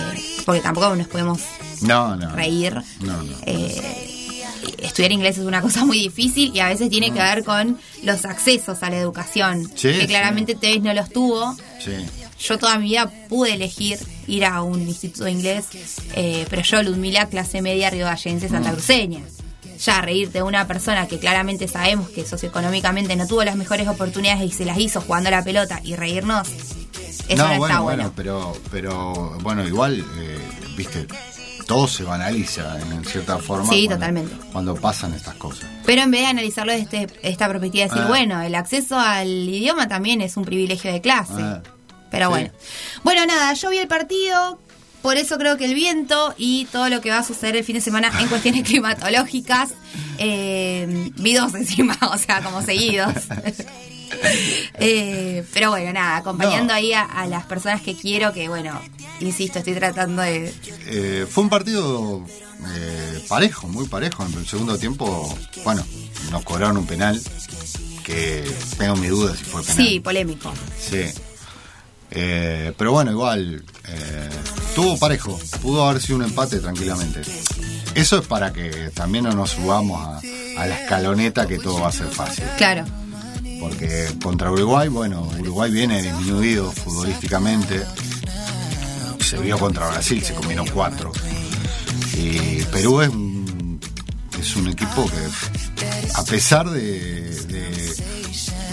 [0.45, 1.39] porque tampoco nos podemos
[1.81, 2.29] No, no.
[2.35, 2.73] reír.
[3.01, 3.33] No, no.
[3.45, 4.13] Eh,
[4.79, 8.25] estudiar inglés es una cosa muy difícil y a veces tiene que ver con los
[8.25, 9.69] accesos a la educación, Mm.
[9.75, 10.07] Sí, que sí.
[10.07, 11.55] claramente Tevez no los tuvo.
[11.83, 11.91] Sí.
[12.39, 13.97] Yo toda mi vida pude elegir
[14.27, 15.65] ir a un instituto de inglés,
[16.13, 18.73] eh, pero yo, Ludmila, clase media riogallense Santa Mm.
[18.73, 19.19] Cruceña.
[19.79, 24.43] Ya reírte de una persona que claramente sabemos que socioeconómicamente no tuvo las mejores oportunidades
[24.43, 26.47] y se las hizo jugando la pelota y reírnos,
[27.27, 27.83] eso no, no, bueno, está bueno.
[27.83, 30.39] bueno, pero, pero bueno, igual, eh,
[30.75, 31.05] viste,
[31.67, 33.65] todo se banaliza en cierta forma.
[33.69, 34.35] Sí, cuando- totalmente.
[34.53, 35.65] Cuando pasan estas cosas.
[35.85, 38.07] Pero en vez de analizarlo desde esta perspectiva, decir, Ah.
[38.07, 41.33] bueno, el acceso al idioma también es un privilegio de clase.
[41.37, 41.61] Ah,
[42.09, 42.29] Pero sí.
[42.31, 42.49] bueno.
[43.03, 44.59] Bueno, nada, yo vi el partido,
[45.07, 47.75] por eso creo que el viento y todo lo que va a suceder el fin
[47.75, 49.69] de semana en cuestiones climatológicas,
[50.17, 53.13] eh, vi dos encima, o sea, como seguidos.
[54.79, 56.73] Eh, pero bueno, nada, acompañando No.
[56.73, 58.79] ahí a, a las personas que quiero, que bueno,
[59.19, 60.53] insisto, estoy tratando de...
[60.87, 62.25] Eh, fue un partido
[62.75, 64.25] eh, parejo, muy parejo.
[64.25, 65.85] En el segundo tiempo, bueno,
[66.31, 67.21] nos cobraron un penal
[68.05, 69.77] que tengo mi duda si fue penal.
[69.85, 70.53] Sí, polémico.
[70.79, 71.03] Sí.
[72.11, 74.29] Eh, pero bueno, igual, eh,
[74.75, 77.21] tuvo parejo, pudo haber sido un empate tranquilamente.
[77.95, 80.17] Eso es para que también no nos subamos a,
[80.61, 82.43] a la escaloneta que todo va a ser fácil.
[82.57, 82.85] Claro.
[83.59, 87.83] Porque contra Uruguay, bueno, Uruguay viene disminuido futbolísticamente.
[89.19, 91.11] Se vio contra Brasil, se comieron cuatro.
[92.15, 93.79] Y Perú es un,
[94.39, 95.85] es un equipo que,
[96.15, 97.95] a pesar de, de-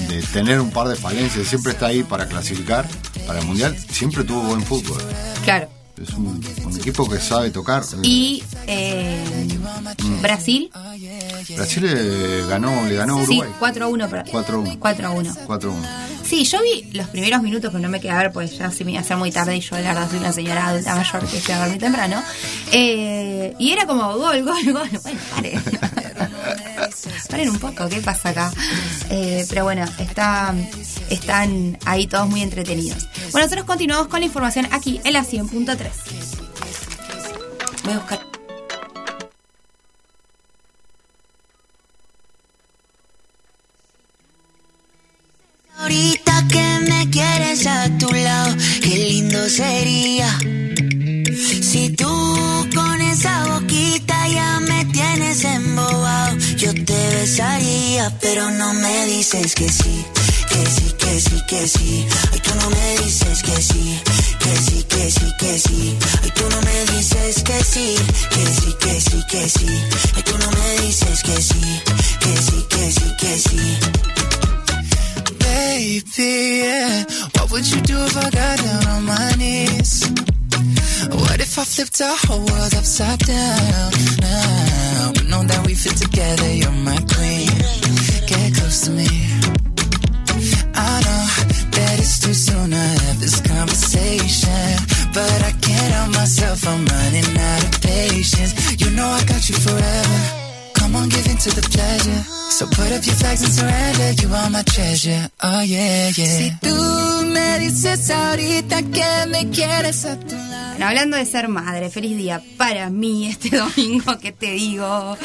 [0.09, 2.87] de tener un par de falencias, siempre está ahí para clasificar
[3.27, 5.03] para el Mundial, siempre tuvo buen fútbol.
[5.45, 5.69] Claro.
[6.03, 7.85] Es un, un equipo que sabe tocar.
[8.03, 9.23] Y eh,
[10.21, 10.69] Brasil,
[11.57, 13.51] Brasil le ganó, le ganó a sí, Uruguay.
[13.61, 14.11] 4 a 1.
[14.11, 14.79] para- 4-1.
[14.81, 15.35] 4 a 1.
[15.47, 15.73] 4-1.
[16.25, 18.85] Sí, yo vi los primeros minutos, pero no me quedé a ver, pues ya se
[18.85, 21.27] me iba a hacer muy tarde y yo, la verdad, soy una señora adulta mayor
[21.29, 22.23] que se a dormir temprano.
[22.73, 24.91] Eh, y era como gol, gol, gol.
[25.05, 25.63] Bueno, paren.
[27.31, 28.53] Paren un poco, ¿qué pasa acá?
[29.11, 30.55] Eh, pero bueno, está,
[31.11, 33.09] están ahí todos muy entretenidos.
[33.33, 35.77] Bueno, nosotros continuamos con la información aquí en la 100.3.
[37.85, 38.21] Voy a buscar.
[45.77, 50.39] Ahorita que me quieres a tu lado, qué lindo sería.
[51.63, 52.07] Si tú
[52.75, 53.74] con esa boquita
[56.57, 60.05] yo te besaría, pero no me dices que sí,
[60.49, 62.07] que sí, que sí, que sí.
[62.33, 64.01] Ay, tú no me dices que sí,
[64.39, 65.99] que sí, que sí, que sí.
[66.23, 67.97] Ay, tú no me dices que sí,
[68.31, 69.67] que sí, que sí, que sí.
[70.15, 71.83] Ay, tú no me dices que sí,
[72.21, 73.79] que sí, que sí, que sí.
[75.41, 77.05] Baby, yeah.
[77.35, 80.05] What would you do if I got down on my knees?
[81.11, 84.14] What if I flipped our whole world upside down?
[103.55, 104.15] Surrender.
[104.21, 105.31] You are my treasure.
[105.43, 106.27] Oh, yeah, yeah.
[106.27, 106.75] Si tú
[107.27, 110.65] me dices ahorita que me quieres a tu lado.
[110.71, 115.17] Bueno, hablando de ser madre, feliz día para mí este domingo, que te digo?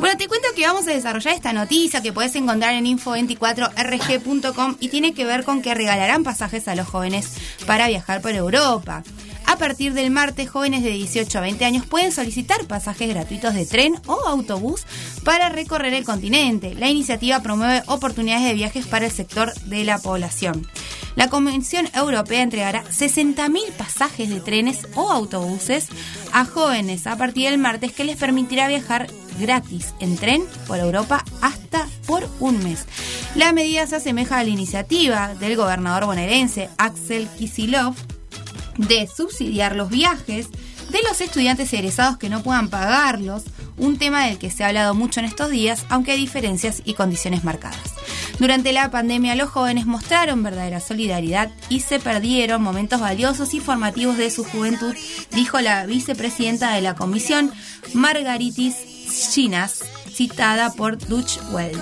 [0.00, 4.88] Bueno, te cuento que vamos a desarrollar esta noticia que puedes encontrar en info24rg.com y
[4.88, 7.34] tiene que ver con que regalarán pasajes a los jóvenes
[7.66, 9.04] para viajar por Europa.
[9.50, 13.66] A partir del martes, jóvenes de 18 a 20 años pueden solicitar pasajes gratuitos de
[13.66, 14.86] tren o autobús
[15.24, 16.76] para recorrer el continente.
[16.76, 20.68] La iniciativa promueve oportunidades de viajes para el sector de la población.
[21.16, 25.88] La Convención Europea entregará 60.000 pasajes de trenes o autobuses
[26.32, 29.08] a jóvenes a partir del martes que les permitirá viajar
[29.40, 32.86] gratis en tren por Europa hasta por un mes.
[33.34, 37.96] La medida se asemeja a la iniciativa del gobernador bonaerense Axel Kisilov
[38.88, 40.48] de subsidiar los viajes
[40.90, 43.44] de los estudiantes egresados que no puedan pagarlos,
[43.76, 46.94] un tema del que se ha hablado mucho en estos días, aunque hay diferencias y
[46.94, 47.94] condiciones marcadas.
[48.38, 54.16] Durante la pandemia los jóvenes mostraron verdadera solidaridad y se perdieron momentos valiosos y formativos
[54.16, 54.94] de su juventud,
[55.32, 57.52] dijo la vicepresidenta de la comisión,
[57.94, 58.74] Margaritis
[59.32, 61.80] Chinas, citada por Dutch Well.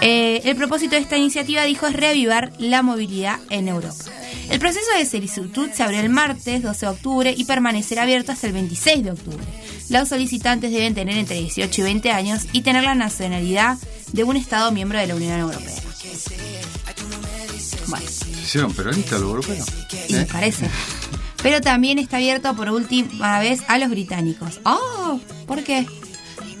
[0.00, 4.04] Eh, el propósito de esta iniciativa, dijo, es reavivar la movilidad en Europa.
[4.50, 8.46] El proceso de solicitud se abre el martes 12 de octubre y permanecerá abierto hasta
[8.46, 9.44] el 26 de octubre.
[9.90, 13.76] Los solicitantes deben tener entre 18 y 20 años y tener la nacionalidad
[14.12, 15.74] de un Estado miembro de la Unión Europea.
[17.88, 19.66] Bueno, ¿Se hicieron peronistas los europeos?
[20.08, 20.68] y me parece.
[21.42, 24.60] Pero también está abierto por última vez a los británicos.
[24.64, 25.20] ¡Oh!
[25.46, 25.86] ¿Por qué?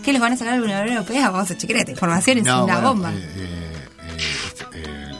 [0.04, 1.30] ¿Qué les van a sacar a la Unión Europea?
[1.30, 3.12] Vamos a chequear esta información, es No, una bueno, bomba.
[3.12, 3.76] eh, eh,
[4.14, 5.10] eh, eh,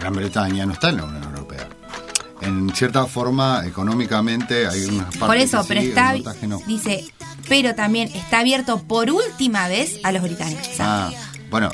[0.00, 1.31] Gran Bretaña no está en la Unión Europea.
[2.42, 6.46] En cierta forma, económicamente, hay unas partes Por eso, que pero sí, está, otras que
[6.46, 6.60] no.
[6.66, 7.04] dice,
[7.48, 10.68] pero también está abierto por última vez a los británicos.
[10.78, 11.10] Ah,
[11.50, 11.70] bueno,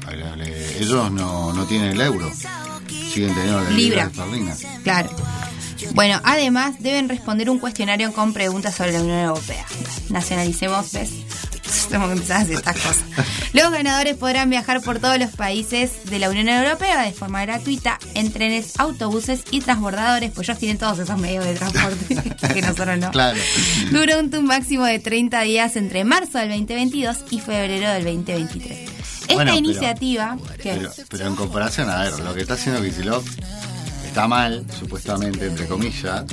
[0.79, 2.31] ellos no, no tienen el euro.
[3.13, 4.05] Siguen teniendo la Libra.
[4.05, 4.57] libra esterlina.
[4.83, 5.11] Claro.
[5.95, 9.65] Bueno, además deben responder un cuestionario con preguntas sobre la Unión Europea.
[10.11, 11.11] Nacionalicemos, ¿ves?
[11.89, 13.05] Que empezar a hacer estas cosas.
[13.53, 17.99] Los ganadores podrán viajar por todos los países de la Unión Europea de forma gratuita
[18.15, 22.17] en trenes, autobuses y transbordadores, pues ellos tienen todos esos medios de transporte
[22.55, 23.11] que nosotros no.
[23.11, 23.39] Claro.
[23.91, 28.79] Durante un máximo de 30 días entre marzo del 2022 y febrero del 2023.
[29.29, 30.37] Esta Bueno, pero- iniciativa...
[31.11, 33.27] pero en comparación, a ver, lo que está haciendo Kicillof
[34.19, 36.25] está mal, supuestamente, entre comillas,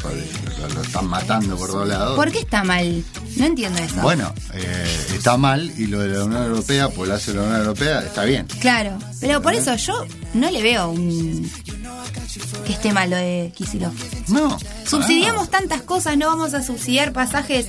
[0.73, 2.15] lo están matando por todos lados.
[2.15, 3.03] ¿Por qué está mal?
[3.35, 4.01] No entiendo eso.
[4.01, 7.57] Bueno, eh, está mal y lo de la Unión Europea, pues lo hace la Unión
[7.57, 8.47] Europea, está bien.
[8.59, 10.03] Claro, pero por eso yo
[10.33, 11.47] no le veo un,
[12.65, 13.93] que esté mal lo de Kisilov.
[14.29, 14.57] No.
[14.83, 17.67] Subsidiamos tantas cosas, no vamos a subsidiar pasajes.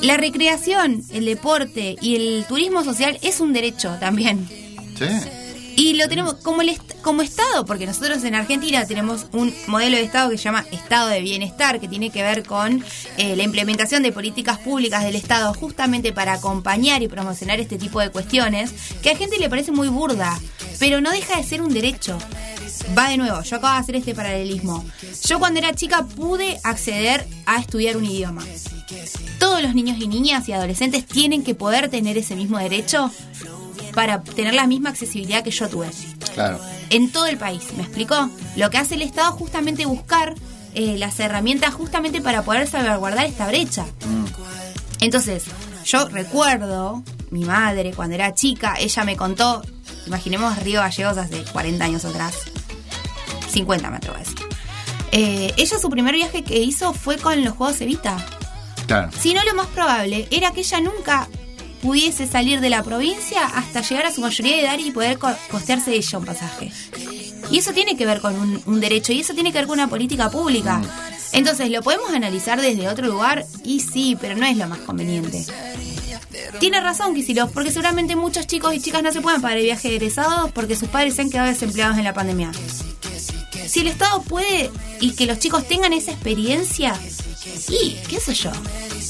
[0.00, 4.48] La recreación, el deporte y el turismo social es un derecho también.
[4.96, 5.43] Sí.
[5.76, 9.96] Y lo tenemos como el est- como Estado, porque nosotros en Argentina tenemos un modelo
[9.96, 12.84] de Estado que se llama Estado de Bienestar, que tiene que ver con
[13.18, 18.00] eh, la implementación de políticas públicas del Estado justamente para acompañar y promocionar este tipo
[18.00, 18.72] de cuestiones,
[19.02, 20.38] que a gente le parece muy burda,
[20.78, 22.18] pero no deja de ser un derecho.
[22.96, 24.84] Va de nuevo, yo acabo de hacer este paralelismo.
[25.24, 28.44] Yo cuando era chica pude acceder a estudiar un idioma.
[29.38, 33.10] Todos los niños y niñas y adolescentes tienen que poder tener ese mismo derecho
[33.94, 35.88] para tener la misma accesibilidad que yo tuve
[36.34, 36.60] Claro.
[36.90, 37.62] en todo el país.
[37.76, 38.28] ¿Me explicó?
[38.56, 40.34] Lo que hace el Estado es justamente buscar
[40.74, 43.86] eh, las herramientas justamente para poder salvaguardar esta brecha.
[45.00, 45.44] Entonces,
[45.84, 49.62] yo recuerdo, mi madre cuando era chica, ella me contó,
[50.06, 52.34] imaginemos Río Gallegos hace 40 años atrás,
[53.50, 54.34] 50 me atrevo a decir.
[55.12, 58.16] Eh, ella su primer viaje que hizo fue con los Juegos Evita.
[58.86, 59.10] Claro.
[59.18, 61.28] Si no, lo más probable era que ella nunca
[61.84, 65.36] pudiese salir de la provincia hasta llegar a su mayoría de edad y poder co-
[65.50, 66.72] costearse ella un pasaje.
[67.50, 69.78] Y eso tiene que ver con un, un derecho y eso tiene que ver con
[69.78, 70.80] una política pública.
[71.32, 73.44] Entonces, ¿lo podemos analizar desde otro lugar?
[73.62, 75.44] Y sí, pero no es lo más conveniente.
[76.58, 79.88] Tiene razón Kicillof, porque seguramente muchos chicos y chicas no se pueden pagar el viaje
[79.90, 82.50] de egresados porque sus padres se han quedado desempleados en la pandemia.
[83.66, 84.70] Si el Estado puede
[85.00, 86.98] y que los chicos tengan esa experiencia,
[87.68, 88.50] y qué sé yo,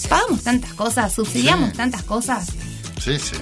[0.08, 1.76] pagamos tantas cosas, subsidiamos Sí.
[1.76, 2.48] tantas cosas.
[3.02, 3.36] Sí, sí.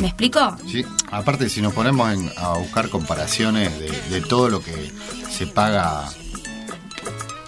[0.00, 0.56] ¿Me explico?
[0.70, 4.92] Sí, aparte si nos ponemos en- a buscar comparaciones de, de todo lo que
[5.36, 6.08] se paga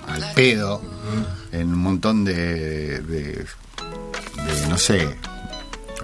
[0.08, 0.82] al pedo
[1.52, 5.16] en un montón de, de, de, no sé,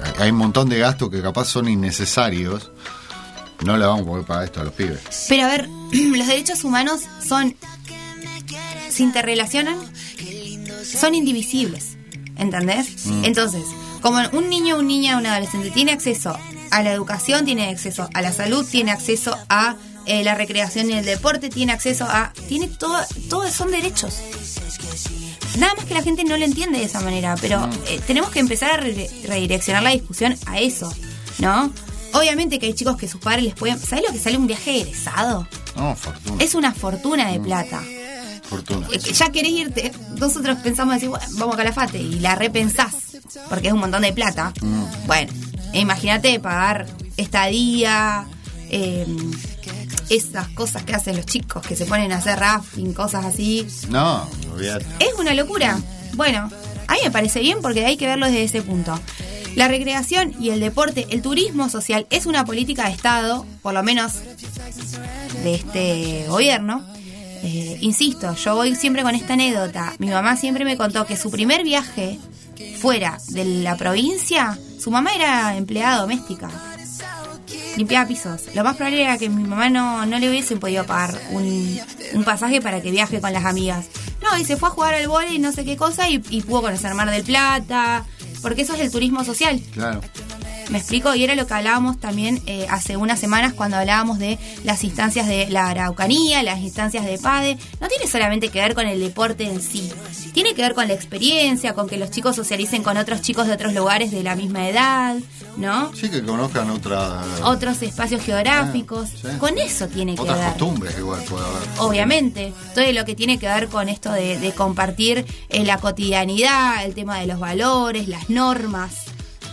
[0.02, 2.70] hay- hay un montón de gastos que capaz son innecesarios,
[3.64, 5.00] no le vamos a poder pagar esto a los pibes.
[5.28, 7.56] Pero a ver, los derechos humanos son.
[8.88, 9.76] se interrelacionan,
[10.86, 11.96] son indivisibles.
[12.36, 13.06] ¿Entendés?
[13.06, 13.24] Mm.
[13.24, 13.62] Entonces,
[14.02, 16.36] como un niño, un niña, un adolescente tiene acceso
[16.70, 20.94] a la educación, tiene acceso a la salud, tiene acceso a eh, la recreación y
[20.94, 22.32] el deporte, tiene acceso a.
[22.48, 22.98] tiene todo,
[23.30, 24.18] todos son derechos.
[25.58, 28.40] Nada más que la gente no lo entiende de esa manera, pero eh, tenemos que
[28.40, 30.92] empezar a re- redireccionar la discusión a eso,
[31.38, 31.72] ¿no?
[32.12, 33.78] Obviamente que hay chicos que sus padres les pueden...
[33.78, 35.48] ¿Sabes lo que sale un viaje egresado?
[35.76, 36.42] No, fortuna.
[36.44, 37.82] Es una fortuna de plata.
[38.48, 38.86] Fortuna.
[38.92, 42.94] Eh, Ya querés irte, nosotros pensamos decir, bueno, vamos a Calafate y la repensás,
[43.48, 44.52] porque es un montón de plata.
[45.06, 45.32] Bueno,
[45.72, 46.86] e imagínate pagar
[47.16, 48.26] estadía,
[48.70, 49.06] eh,
[50.08, 53.66] esas cosas que hacen los chicos que se ponen a hacer rafting, cosas así.
[53.88, 54.28] No.
[54.98, 55.78] Es una locura.
[56.14, 56.50] Bueno,
[56.86, 58.98] a mí me parece bien porque hay que verlo desde ese punto.
[59.56, 63.82] La recreación y el deporte, el turismo social es una política de Estado, por lo
[63.82, 64.12] menos
[65.42, 66.84] de este gobierno.
[67.42, 69.94] Eh, insisto, yo voy siempre con esta anécdota.
[69.98, 72.18] Mi mamá siempre me contó que su primer viaje
[72.80, 76.50] fuera de la provincia, su mamá era empleada doméstica.
[77.76, 78.42] Limpiaba pisos.
[78.54, 81.78] Lo más probable era que mi mamá no, no le hubiesen podido pagar un,
[82.14, 83.86] un pasaje para que viaje con las amigas.
[84.22, 86.40] No, y se fue a jugar al vóley y no sé qué cosa y, y
[86.40, 88.04] pudo conocer Mar del Plata,
[88.40, 89.60] porque eso es el turismo social.
[89.72, 90.00] Claro.
[90.70, 94.38] Me explico, y era lo que hablábamos también eh, hace unas semanas cuando hablábamos de
[94.64, 97.56] las instancias de la Araucanía, las instancias de PADE.
[97.80, 99.92] No tiene solamente que ver con el deporte en sí,
[100.34, 103.52] tiene que ver con la experiencia, con que los chicos socialicen con otros chicos de
[103.54, 105.16] otros lugares de la misma edad,
[105.56, 105.94] ¿no?
[105.94, 109.08] Sí, que conozcan otra, Otros espacios geográficos.
[109.24, 109.38] Ah, sí.
[109.38, 110.48] Con eso tiene que otras ver.
[110.48, 111.68] costumbres igual puede haber.
[111.78, 116.84] Obviamente, todo lo que tiene que ver con esto de, de compartir eh, la cotidianidad,
[116.84, 119.04] el tema de los valores, las normas.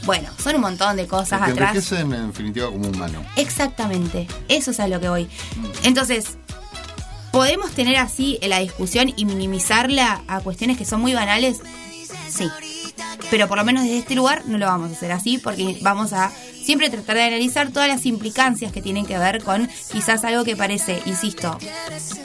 [0.05, 1.69] Bueno, son un montón de cosas que atrás.
[1.69, 3.23] enriquecen en definitiva como humano.
[3.35, 5.29] Exactamente, eso es a lo que voy.
[5.83, 6.37] Entonces,
[7.31, 11.59] ¿podemos tener así la discusión y minimizarla a cuestiones que son muy banales?
[12.29, 12.49] Sí.
[13.29, 16.13] Pero por lo menos desde este lugar no lo vamos a hacer así porque vamos
[16.13, 16.31] a
[16.63, 20.55] siempre tratar de analizar todas las implicancias que tienen que ver con quizás algo que
[20.55, 21.57] parece, insisto,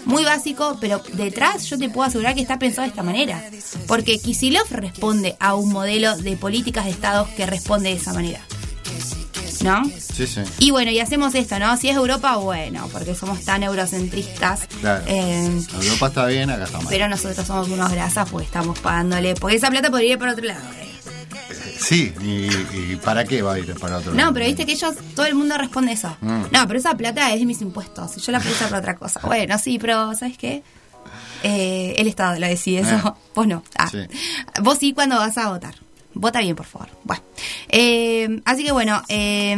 [0.04, 3.42] muy básico, pero detrás yo te puedo asegurar que está pensado de esta manera.
[3.86, 8.40] Porque Kisilov responde a un modelo de políticas de Estados que responde de esa manera.
[9.62, 9.84] ¿No?
[9.84, 10.40] Sí, sí.
[10.60, 11.76] Y bueno, y hacemos esto, ¿no?
[11.76, 14.66] Si es Europa, bueno, porque somos tan eurocentristas.
[14.80, 15.02] Claro.
[15.08, 16.86] Eh, Europa está bien, acá está mal.
[16.88, 19.34] pero nosotros somos unos grasas, pues estamos pagándole.
[19.34, 20.62] Porque esa plata podría ir para otro lado.
[20.80, 20.88] ¿eh?
[21.78, 24.34] Sí, y, y ¿para qué va a ir para otro No, lado?
[24.34, 26.16] pero viste que ellos, todo el mundo responde eso.
[26.20, 26.42] Mm.
[26.50, 28.16] No, pero esa plata es de mis impuestos.
[28.16, 29.20] Yo la puedo usar para otra cosa.
[29.24, 30.62] Bueno, sí, pero ¿sabes qué?
[31.44, 32.96] Eh, el Estado lo decide eso.
[32.96, 33.12] Eh.
[33.34, 33.62] Vos no.
[33.78, 33.88] Ah.
[33.88, 33.98] Sí.
[34.60, 35.74] Vos sí cuando vas a votar.
[36.14, 36.88] Vota bien, por favor.
[37.04, 37.22] Bueno.
[37.68, 39.56] Eh, así que bueno, eh,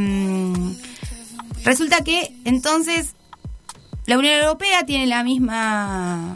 [1.65, 3.15] resulta que entonces
[4.07, 6.35] La Unión Europea tiene la misma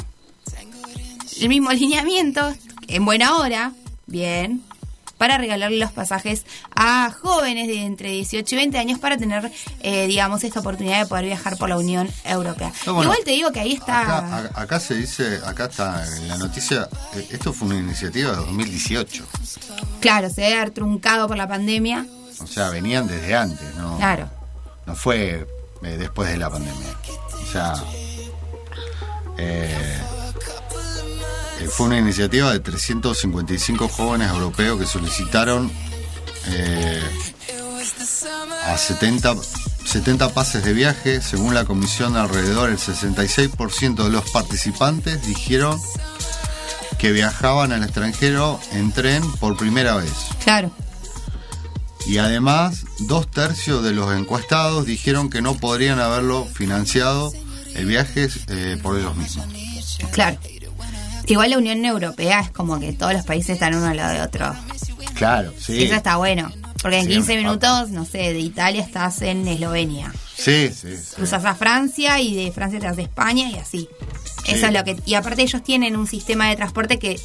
[1.41, 2.55] el mismo alineamiento
[2.89, 3.73] en buena hora,
[4.07, 4.63] bien,
[5.19, 9.51] para regalarle los pasajes a jóvenes de entre 18 y 20 años para tener,
[9.81, 12.73] eh, digamos, esta oportunidad de poder viajar por la Unión Europea.
[12.87, 14.51] No, bueno, Igual te digo que ahí está...
[14.55, 19.25] Acá, se dice, acá está en la noticia, eh, esto fue una iniciativa de 2018.
[20.01, 22.07] Claro, se debe haber truncado por la pandemia.
[22.41, 23.97] O sea, venían desde antes, ¿no?
[23.97, 24.29] Claro.
[24.87, 25.47] No fue
[25.83, 26.97] eh, después de la pandemia.
[27.43, 27.75] O sea,
[29.39, 29.99] eh,
[31.69, 35.71] fue una iniciativa de 355 jóvenes europeos que solicitaron
[36.47, 37.03] eh,
[38.67, 39.35] a 70,
[39.85, 41.21] 70 pases de viaje.
[41.21, 45.81] Según la comisión, alrededor del 66% de los participantes dijeron
[46.99, 50.13] que viajaban al extranjero en tren por primera vez.
[50.43, 50.71] Claro.
[52.07, 57.33] Y además, dos tercios de los encuestados dijeron que no podrían haberlo financiado
[57.75, 59.47] el viaje eh, por ellos mismos.
[60.13, 60.39] Claro.
[61.27, 64.21] Igual la Unión Europea es como que todos los países están uno al lado de
[64.21, 64.55] otro.
[65.15, 65.85] Claro, sí.
[65.85, 66.51] Eso está bueno.
[66.83, 67.37] Porque en Sí, 15 ah.
[67.37, 70.13] minutos, no sé, de Italia estás en Eslovenia.
[70.37, 71.15] Sí, sí, sí.
[71.17, 73.89] Cruzas a Francia y de Francia te vas a España y así.
[74.45, 74.53] Sí.
[74.53, 74.97] Eso es lo que.
[75.07, 77.19] Y aparte, ellos tienen un sistema de transporte que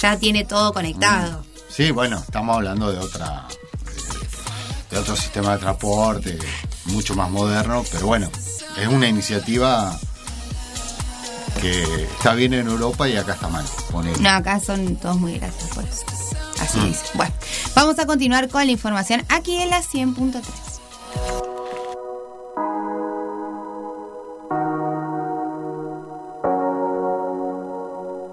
[0.00, 1.44] ya tiene todo conectado.
[1.68, 3.46] Sí, bueno, estamos hablando de otra
[4.90, 6.38] de otro sistema de transporte
[6.86, 8.30] mucho más moderno, pero bueno,
[8.76, 9.98] es una iniciativa
[11.60, 13.64] que está bien en Europa y acá está mal.
[13.90, 14.18] ponele.
[14.20, 16.04] No, acá son todos muy gracias por eso.
[16.60, 16.86] Así Mm.
[16.86, 17.04] dice.
[17.14, 17.32] Bueno,
[17.74, 20.42] vamos a continuar con la información aquí en la 100.3.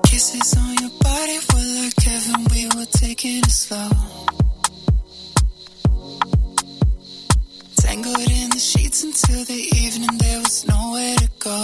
[0.05, 3.89] Kisses on your body were like heaven, we were taking it slow.
[7.77, 11.63] Tangled in the sheets until the evening, there was nowhere to go.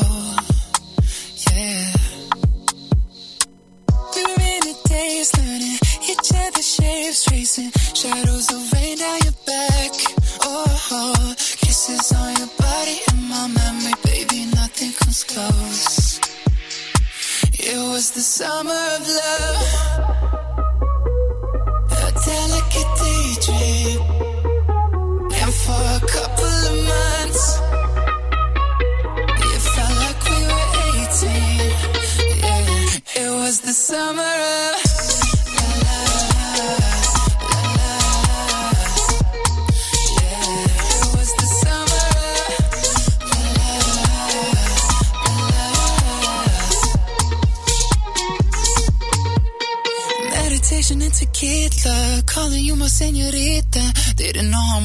[7.13, 9.91] Shapes, tracing shadows of rain down your back.
[10.41, 16.19] Oh, oh kisses on your body in my memory, baby, nothing comes close.
[17.53, 19.67] It was the summer of love,
[21.91, 24.01] a delicate daydream.
[25.41, 27.59] And for a couple of months,
[29.53, 30.67] it felt like we were
[31.05, 31.35] 18.
[32.39, 34.84] Yeah, it was the summer of.
[52.55, 53.81] Tequila, calling you my señorita.
[54.25, 54.75] Didn't know how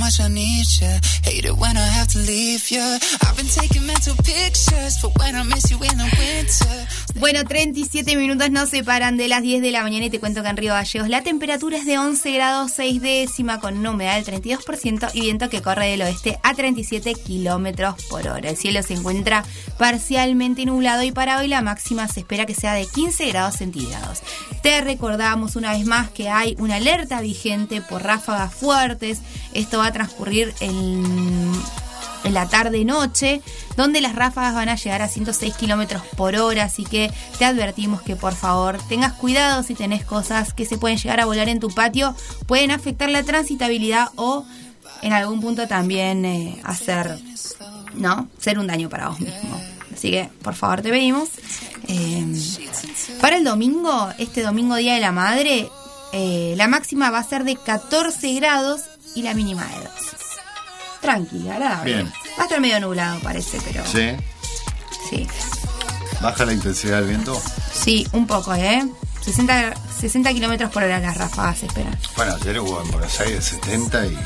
[1.61, 2.99] when I have to leave ya.
[3.23, 6.87] I've been taking mental pictures for when I miss you in the winter.
[7.17, 10.49] Bueno, 37 minutos nos separan de las 10 de la mañana y te cuento que
[10.49, 14.43] en Río Gallegos la temperatura es de 11 grados 6 décima con una humedad del
[14.43, 18.51] 32% y viento que corre del oeste a 37 kilómetros por hora.
[18.51, 19.45] El cielo se encuentra
[19.79, 24.23] parcialmente nublado y para hoy la máxima se espera que sea de 15 grados centígrados.
[24.63, 29.21] Te recordamos una vez más que hay una alerta vigente por ráfagas fuertes.
[29.55, 31.53] Esto va a transcurrir en
[32.25, 33.41] la tarde-noche,
[33.77, 36.65] donde las ráfagas van a llegar a 106 kilómetros por hora.
[36.65, 40.99] Así que te advertimos que por favor tengas cuidado si tenés cosas que se pueden
[40.99, 42.15] llegar a volar en tu patio,
[42.47, 44.45] pueden afectar la transitabilidad o
[45.03, 47.19] en algún punto también eh, hacer,
[47.95, 48.29] ¿no?
[48.39, 49.61] Ser un daño para vos mismo.
[49.93, 51.29] Así que por favor te pedimos.
[51.89, 52.27] Eh,
[53.21, 55.69] para el domingo, este domingo Día de la Madre,
[56.13, 58.83] eh, la máxima va a ser de 14 grados
[59.15, 59.87] y la mínima de 2
[61.01, 61.95] tranquila, agradable.
[61.95, 62.13] Bien.
[62.39, 64.11] Va a estar medio nublado, parece, pero Sí,
[65.09, 65.27] sí.
[66.21, 67.41] baja la intensidad del viento.
[67.73, 68.87] Sí, un poco, ¿eh?
[69.25, 71.99] 60, 60 kilómetros por hora las ráfagas se esperan.
[72.17, 74.19] Bueno, ayer hubo en Buenos Aires 70 y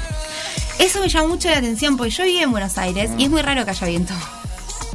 [0.78, 3.42] Eso me llama mucho la atención porque yo vivo en Buenos Aires y es muy
[3.42, 4.14] raro que haya viento.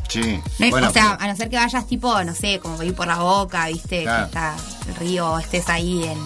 [0.09, 0.41] sí.
[0.59, 2.93] No hay- bueno, o sea, a no ser que vayas tipo, no sé, como ir
[2.95, 4.23] por la boca, viste, Claro.
[4.23, 4.55] que está
[4.89, 6.17] el río, o estés ahí en,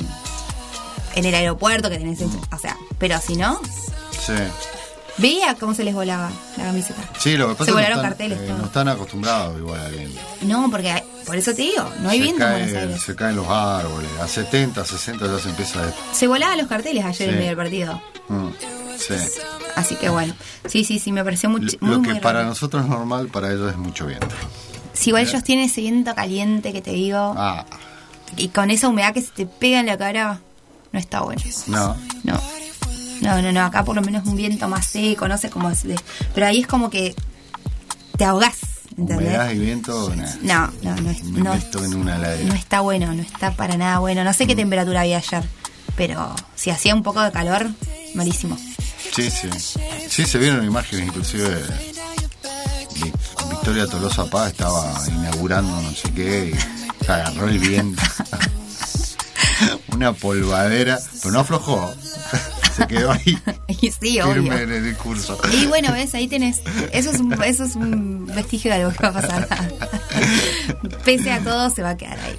[1.15, 3.59] en el aeropuerto que tenés, o sea, pero si no,
[4.11, 4.33] sí.
[5.17, 7.01] veía cómo se les volaba la camiseta.
[7.19, 9.57] Sí, lo que pasa Se es que volaron no están, carteles, eh, no están acostumbrados
[9.59, 10.21] igual al viento.
[10.41, 13.01] No, porque hay- por eso te digo, no hay se viento en cae- Buenos Aires.
[13.03, 14.09] Se caen los árboles.
[14.21, 16.13] A 70, 60 ya se empieza a...
[16.15, 18.01] Se volaban los carteles ayer en medio del partido.
[18.27, 18.49] Mm,
[18.97, 19.13] sí.
[19.75, 20.33] Así que bueno,
[20.67, 22.49] sí, sí, sí, me pareció muy, Lo- muy, Lo que muy para raro.
[22.49, 24.27] nosotros es normal, para ellos es mucho viento.
[24.93, 27.65] Si igual ellos tienen ese viento caliente que te digo, Ah,
[28.37, 30.39] y con esa humedad que se te pega en la cara,
[30.93, 31.41] no está bueno.
[31.67, 31.97] no.
[32.23, 32.39] No.
[33.21, 35.83] No, no, no, acá por lo menos un viento más seco, no sé cómo es.
[35.83, 35.95] de-
[36.33, 37.15] Pero ahí es como que
[38.17, 38.57] te ahogás,
[38.97, 39.53] ¿entendés?
[39.55, 40.13] Y viento.
[40.41, 44.23] No, no, no, es- no, en una no está bueno, no está para nada bueno.
[44.25, 45.43] No sé qué temperatura había ayer,
[45.95, 47.69] pero si hacía un poco de calor,
[48.13, 48.57] malísimo.
[49.15, 49.49] Sí, sí.
[50.09, 51.61] Sí, se vieron imágenes, inclusive.
[52.95, 53.13] Vi-
[53.51, 58.01] Victoria Tolosa Paz estaba inaugurando no sé qué y agarró el viento.
[59.93, 61.93] Una polvadera, pero no aflojó.
[62.75, 63.37] Se quedó ahí
[63.67, 64.53] Y sí, firme obvio.
[64.57, 65.37] en el discurso.
[65.51, 66.61] Y bueno, ves, ahí tenés.
[66.91, 69.47] Eso es un, eso es un vestigio de algo que va a pasar.
[71.05, 72.35] Pese a todo, se va a quedar ahí.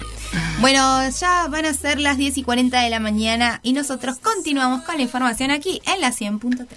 [0.59, 4.81] Bueno, ya van a ser las 10 y 40 de la mañana y nosotros continuamos
[4.83, 6.67] con la información aquí en la 100.3.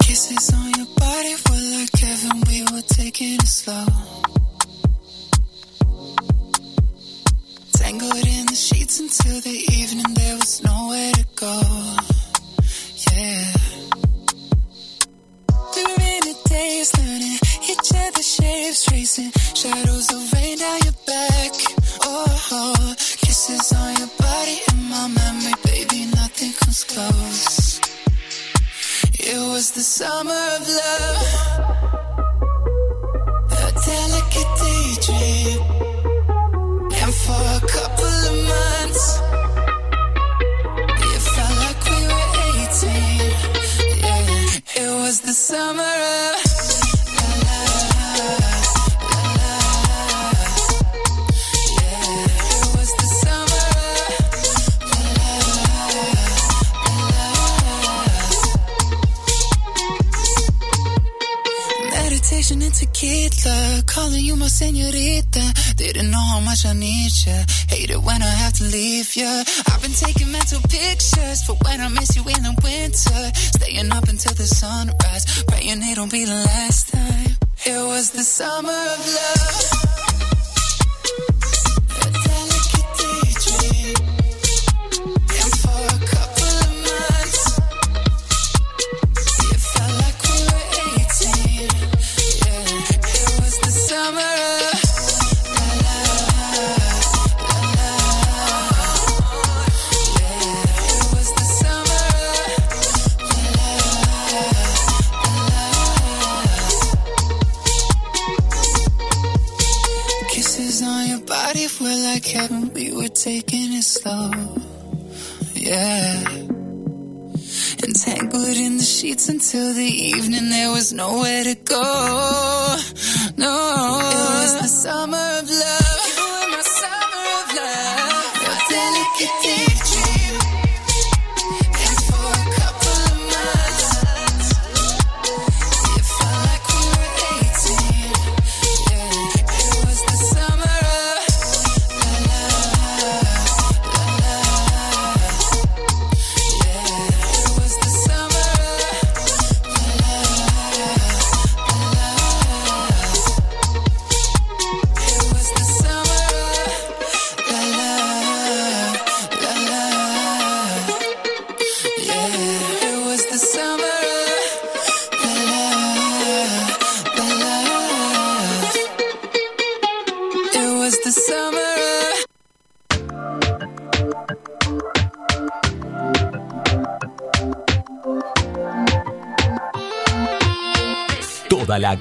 [0.00, 0.85] Kisses on your
[2.88, 3.86] taking it slow.
[7.72, 12.15] Tangled in the sheets until the evening, there was nowhere to go.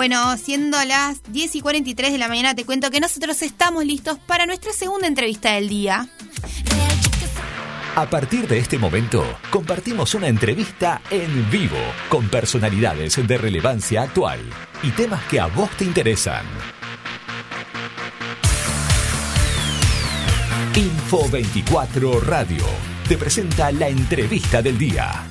[0.00, 4.18] Bueno, siendo las 10 y 43 de la mañana, te cuento que nosotros estamos listos
[4.18, 6.08] para nuestra segunda entrevista del día.
[7.96, 11.76] A partir de este momento, compartimos una entrevista en vivo
[12.08, 14.40] con personalidades de relevancia actual
[14.82, 16.46] y temas que a vos te interesan.
[20.76, 22.64] Info 24 Radio
[23.06, 25.29] te presenta la entrevista del día.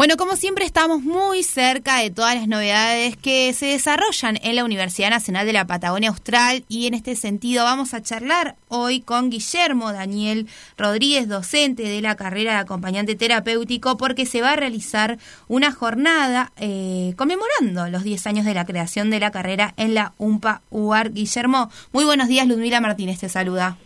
[0.00, 4.64] Bueno, como siempre estamos muy cerca de todas las novedades que se desarrollan en la
[4.64, 9.28] Universidad Nacional de la Patagonia Austral y en este sentido vamos a charlar hoy con
[9.28, 10.48] Guillermo Daniel
[10.78, 15.18] Rodríguez, docente de la carrera de acompañante terapéutico, porque se va a realizar
[15.48, 20.14] una jornada eh, conmemorando los 10 años de la creación de la carrera en la
[20.16, 21.12] UMPA UAR.
[21.12, 23.76] Guillermo, muy buenos días, Ludmila Martínez te saluda.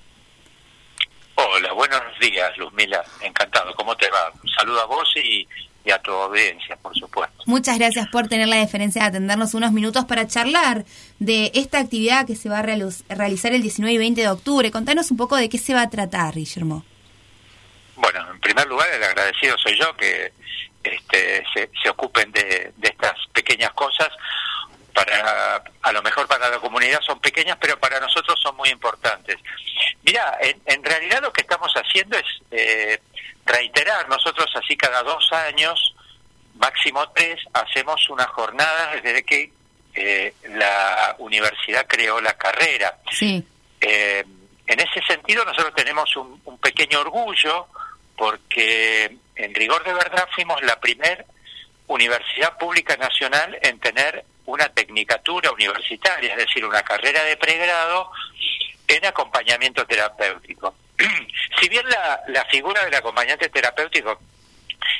[1.35, 3.03] Hola, buenos días, Luzmila.
[3.21, 3.75] Encantado.
[3.75, 4.33] ¿Cómo te va?
[4.57, 5.49] Saludo a vos y,
[5.85, 7.43] y a tu audiencia, por supuesto.
[7.47, 10.85] Muchas gracias por tener la deferencia de atendernos unos minutos para charlar
[11.19, 14.71] de esta actividad que se va a realiz- realizar el 19 y 20 de octubre.
[14.71, 16.85] Contanos un poco de qué se va a tratar, Guillermo.
[17.97, 20.33] Bueno, en primer lugar, el agradecido soy yo que
[20.83, 24.09] este, se, se ocupen de, de estas pequeñas cosas.
[24.93, 29.37] Para, a lo mejor para la comunidad son pequeñas, pero para nosotros son muy importantes.
[30.05, 33.01] Mira, en, en realidad lo que estamos haciendo es eh,
[33.45, 35.95] reiterar, nosotros así cada dos años,
[36.55, 39.53] máximo tres, hacemos una jornada desde que
[39.95, 42.99] eh, la universidad creó la carrera.
[43.11, 43.45] Sí.
[43.81, 44.25] Eh,
[44.67, 47.67] en ese sentido nosotros tenemos un, un pequeño orgullo
[48.17, 51.27] porque en rigor de verdad fuimos la primer
[51.87, 58.11] universidad pública nacional en tener una tecnicatura universitaria, es decir, una carrera de pregrado
[58.87, 60.75] en acompañamiento terapéutico.
[61.61, 64.21] si bien la, la figura del acompañante terapéutico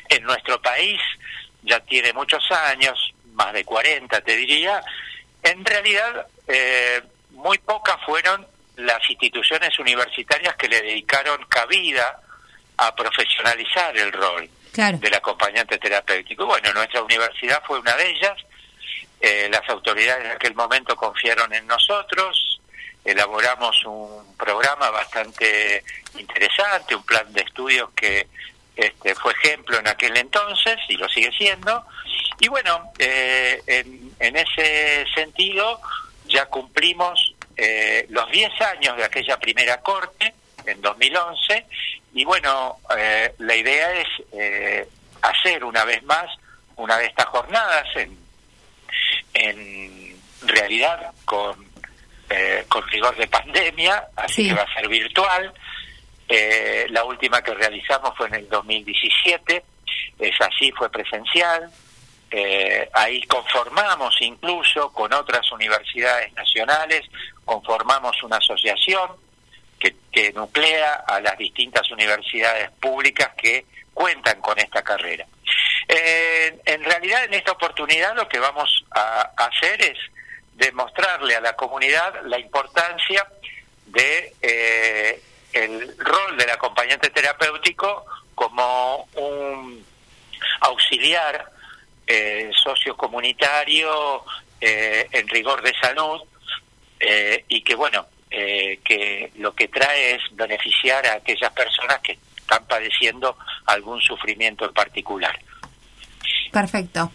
[0.09, 1.01] en nuestro país
[1.63, 4.83] ya tiene muchos años, más de 40 te diría,
[5.43, 8.47] en realidad eh, muy pocas fueron
[8.77, 12.21] las instituciones universitarias que le dedicaron cabida
[12.77, 14.99] a profesionalizar el rol Claro.
[14.99, 16.47] del acompañante terapéutico.
[16.47, 18.37] Bueno, nuestra universidad fue una de ellas,
[19.21, 22.54] eh, las autoridades en aquel momento confiaron en nosotros,
[23.05, 25.85] elaboramos un programa bastante
[26.19, 28.29] interesante, un plan de estudios que
[28.77, 31.85] este, fue ejemplo en aquel entonces y lo sigue siendo.
[32.41, 35.81] Y bueno, eh, en, en ese sentido
[36.27, 40.35] ya cumplimos eh, los 10 años de aquella primera corte
[40.67, 41.67] en 2011
[42.15, 44.89] y bueno, eh, la idea es eh,
[45.23, 46.27] hacer una vez más
[46.77, 48.19] una de estas jornadas en,
[49.35, 51.64] en realidad con,
[52.35, 54.49] eh, con rigor de pandemia, así Sí.
[54.49, 55.53] que va a ser virtual.
[56.29, 59.63] Eh, la última que realizamos fue en el 2017,
[60.19, 61.71] es así, fue presencial.
[62.31, 67.03] Eh, ahí conformamos incluso con otras universidades nacionales,
[67.45, 69.11] conformamos una asociación
[69.79, 75.27] que, que nuclea a las distintas universidades públicas que cuentan con esta carrera.
[75.87, 79.99] Eh, en realidad, en esta oportunidad lo que vamos a hacer es
[80.55, 83.27] demostrarle a la comunidad la importancia
[83.87, 85.23] de eh,
[85.53, 88.05] el rol del acompañante terapéutico
[88.35, 89.85] como un
[90.61, 91.51] auxiliar
[92.07, 94.25] eh, sociocomunitario
[94.61, 96.21] eh, en rigor de salud
[97.01, 102.19] eh, y que bueno eh, que lo que trae es beneficiar a aquellas personas que
[102.37, 103.37] están padeciendo
[103.67, 105.39] algún sufrimiento en particular.
[106.51, 107.13] Perfecto.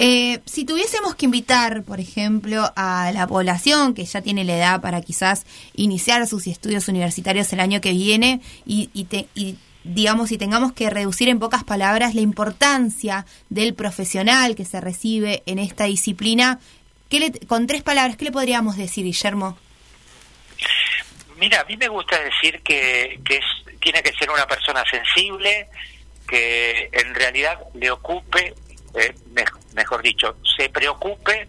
[0.00, 4.80] Eh, si tuviésemos que invitar, por ejemplo, a la población que ya tiene la edad
[4.80, 5.44] para quizás
[5.74, 10.72] iniciar sus estudios universitarios el año que viene y, y, te- y, digamos, si tengamos
[10.72, 16.60] que reducir en pocas palabras la importancia del profesional que se recibe en esta disciplina,
[17.08, 19.58] ¿qué le- con tres palabras, ¿qué le podríamos decir, Guillermo?
[21.40, 23.44] Mira, a mí me gusta decir que, que es,
[23.80, 25.68] tiene que ser una persona sensible,
[26.28, 28.54] que en realidad le ocupe,
[28.94, 29.44] eh, me-
[29.74, 31.48] mejor dicho, se preocupe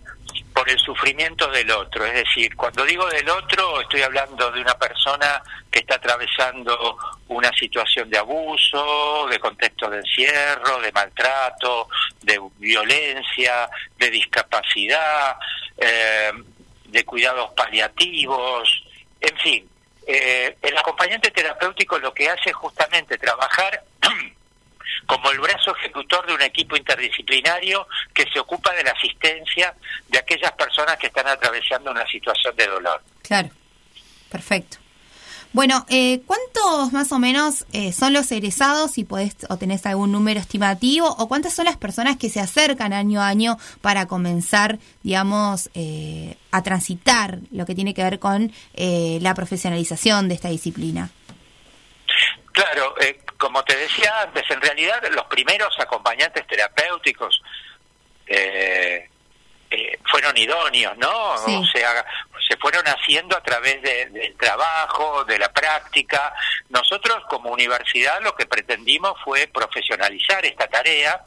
[0.53, 2.05] por el sufrimiento del otro.
[2.05, 5.41] Es decir, cuando digo del otro, estoy hablando de una persona
[5.71, 6.97] que está atravesando
[7.29, 11.87] una situación de abuso, de contexto de encierro, de maltrato,
[12.21, 15.37] de violencia, de discapacidad,
[15.77, 16.31] eh,
[16.85, 18.83] de cuidados paliativos,
[19.21, 19.69] en fin.
[20.07, 23.83] eh, el acompañante terapéutico lo que hace es justamente trabajar
[25.05, 29.75] como el brazo ejecutor de un equipo interdisciplinario que se ocupa de la asistencia
[30.07, 33.01] de aquellas personas que están atravesando una situación de dolor.
[33.21, 33.49] Claro,
[34.29, 34.77] perfecto.
[35.51, 40.11] Bueno, eh, ¿cuántos más o menos eh, son los egresados, si podés o tenés algún
[40.11, 44.77] número estimativo, o cuántas son las personas que se acercan año a año para comenzar,
[45.01, 50.49] digamos, eh, a transitar lo que tiene que ver con eh, la profesionalización de esta
[50.49, 51.09] disciplina?
[52.53, 57.41] Claro, eh, como te decía antes, en realidad los primeros acompañantes terapéuticos
[58.27, 59.09] eh,
[59.71, 61.37] eh, fueron idóneos, ¿no?
[61.45, 61.55] Sí.
[61.55, 62.03] O sea,
[62.47, 66.33] se fueron haciendo a través de- del trabajo, de la práctica.
[66.69, 71.21] Nosotros como universidad lo que pretendimos fue profesionalizar esta tarea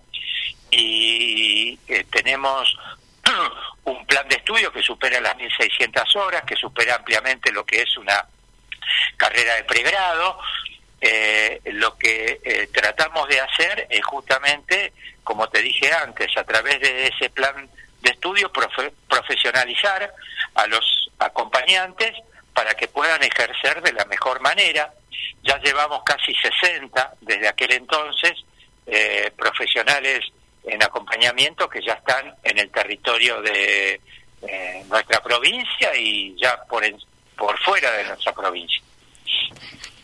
[0.70, 2.76] y eh, tenemos
[3.84, 7.96] un plan de estudio que supera las 1.600 horas, que supera ampliamente lo que es
[7.96, 8.26] una
[9.16, 10.38] carrera de pregrado.
[11.04, 14.92] Eh, lo que eh, tratamos de hacer es justamente,
[15.24, 17.68] como te dije antes, a través de ese plan
[18.02, 20.14] de estudio profe- profesionalizar
[20.54, 22.12] a los acompañantes
[22.54, 24.92] para que puedan ejercer de la mejor manera.
[25.42, 28.34] Ya llevamos casi 60 desde aquel entonces
[28.86, 30.20] eh, profesionales
[30.64, 34.00] en acompañamiento que ya están en el territorio de
[34.46, 37.00] eh, nuestra provincia y ya por, en-
[37.36, 38.80] por fuera de nuestra provincia.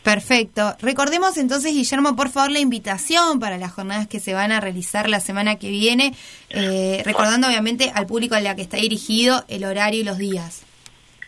[0.08, 0.74] Perfecto.
[0.80, 5.06] Recordemos entonces, Guillermo, por favor, la invitación para las jornadas que se van a realizar
[5.08, 6.14] la semana que viene,
[6.48, 10.62] eh, recordando obviamente al público a la que está dirigido el horario y los días.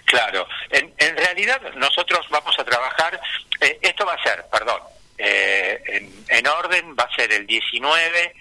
[0.07, 3.21] Claro, en, en realidad nosotros vamos a trabajar,
[3.61, 4.81] eh, esto va a ser, perdón,
[5.19, 8.35] eh, en, en orden va a ser el 19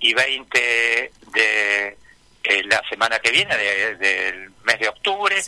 [0.00, 1.96] y 20 de
[2.44, 5.40] eh, la semana que viene, de- del mes de octubre.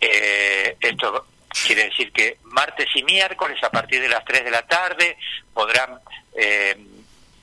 [0.00, 4.62] Eh, esto quiere decir que martes y miércoles a partir de las 3 de la
[4.62, 5.16] tarde
[5.52, 5.98] podrán
[6.34, 6.76] eh,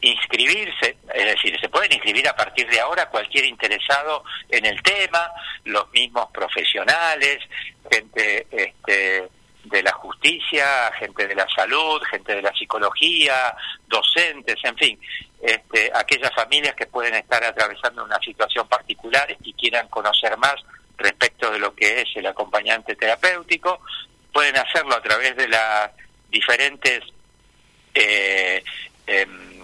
[0.02, 5.32] inscribirse, es decir, se pueden inscribir a partir de ahora cualquier interesado en el tema,
[5.64, 7.40] los mismos profesionales,
[7.90, 9.28] gente este,
[9.64, 13.56] de la justicia, gente de la salud, gente de la psicología,
[13.88, 15.00] docentes, en fin,
[15.42, 20.56] este, aquellas familias que pueden estar atravesando una situación particular y quieran conocer más
[20.98, 23.82] respecto de lo que es el acompañante terapéutico,
[24.32, 25.92] pueden hacerlo a través de las
[26.30, 27.02] diferentes
[27.94, 28.64] eh,
[29.08, 29.56] em,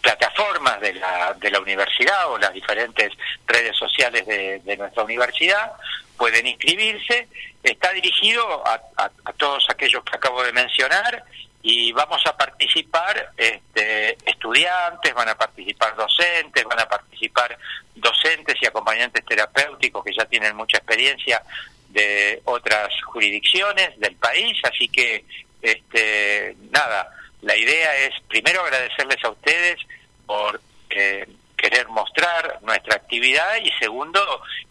[0.00, 3.12] plataformas de la, de la universidad o las diferentes
[3.46, 5.72] redes sociales de, nuestra universidad,
[6.16, 7.28] pueden inscribirse.
[7.62, 11.24] Está dirigido a todos aquellos que acabo de mencionar
[11.68, 17.58] y vamos a participar este, estudiantes, van a participar docentes, van a participar
[17.92, 21.42] docentes y acompañantes terapéuticos que ya tienen mucha experiencia
[21.88, 25.24] de otras jurisdicciones del país, así que
[25.60, 27.10] este, nada,
[27.42, 29.80] la idea es primero agradecerles a ustedes
[30.24, 30.60] por
[30.90, 31.26] eh,
[31.56, 34.20] querer mostrar nuestra actividad y segundo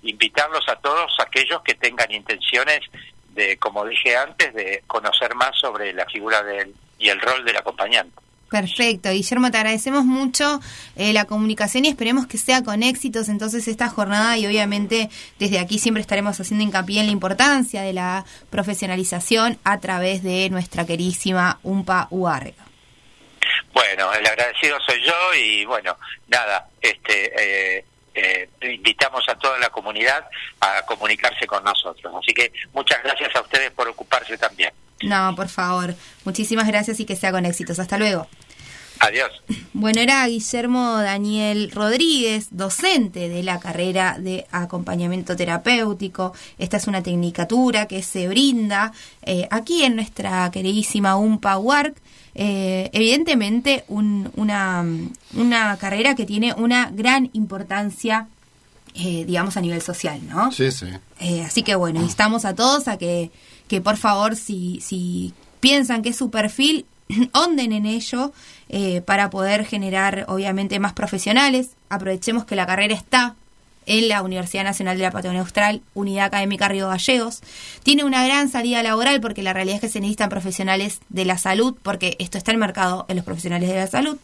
[0.02, 2.80] invitarlos a todos aquellos que tengan intenciones
[3.34, 7.58] de, como dije antes, de conocer más sobre la figura del, y el rol del
[7.58, 8.26] acompañante.
[8.50, 10.60] Perfecto, Guillermo, te agradecemos mucho
[10.96, 15.10] eh, la comunicación y esperemos que sea con éxitos entonces esta jornada y obviamente
[15.40, 20.50] desde aquí siempre estaremos haciendo hincapié en la importancia de la profesionalización a través de
[20.52, 22.54] nuestra querísima UMPA UARG.
[23.74, 25.98] Bueno, el agradecido soy yo y bueno,
[26.28, 30.26] nada, este, eh, eh, invitamos a toda la comunidad
[30.62, 32.14] a comunicarse con nosotros.
[32.22, 34.72] Así que muchas gracias a ustedes por ocuparse también.
[35.04, 37.80] No, por favor, muchísimas gracias y que sea con éxitos.
[37.80, 38.28] Hasta luego.
[39.02, 39.30] Adiós.
[39.74, 46.34] Bueno, era Guillermo Daniel Rodríguez, docente de la carrera de acompañamiento terapéutico.
[46.58, 48.94] Esta es una tecnicatura que se brinda
[49.24, 51.98] eh, aquí en nuestra queridísima UMPA UARC.
[52.36, 54.86] Eh, evidentemente, un- una,
[55.34, 58.28] una carrera que tiene una gran importancia,
[58.94, 60.54] eh, digamos, a nivel social, ¿no?
[60.54, 60.88] Sí, sí.
[61.20, 63.30] Eh, así que bueno, instamos a todos a que,
[63.68, 66.86] que por favor, si, si piensan que es su perfil,
[67.34, 68.32] honden en ello
[68.70, 71.70] eh, para poder generar, obviamente, más profesionales.
[71.90, 73.36] Aprovechemos que la carrera está
[73.86, 77.42] en la Universidad Nacional de la Patagonia Austral, Unidad Académica Río Gallegos.
[77.84, 81.38] Tiene una gran salida laboral porque la realidad es que se necesitan profesionales de la
[81.38, 84.18] salud, porque esto está el mercado en los profesionales de la salud.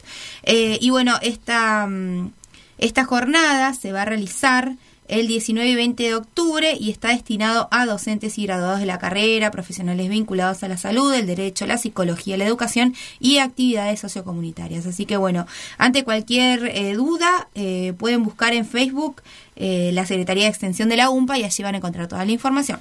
[0.44, 2.32] Eh, y bueno, esta, mm,
[2.80, 4.74] esta jornada se va a realizar
[5.12, 8.98] el 19 y 20 de octubre y está destinado a docentes y graduados de la
[8.98, 14.86] carrera, profesionales vinculados a la salud, el derecho, la psicología, la educación y actividades sociocomunitarias.
[14.86, 15.46] Así que bueno,
[15.78, 19.22] ante cualquier eh, duda eh, pueden buscar en Facebook
[19.58, 22.32] eh, la Secretaría de Extensión de la UMPA y allí van a encontrar toda la
[22.32, 22.80] información.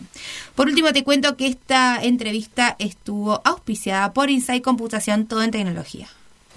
[0.54, 6.08] Por último te cuento que esta entrevista estuvo auspiciada por Insight Computación, todo en tecnología.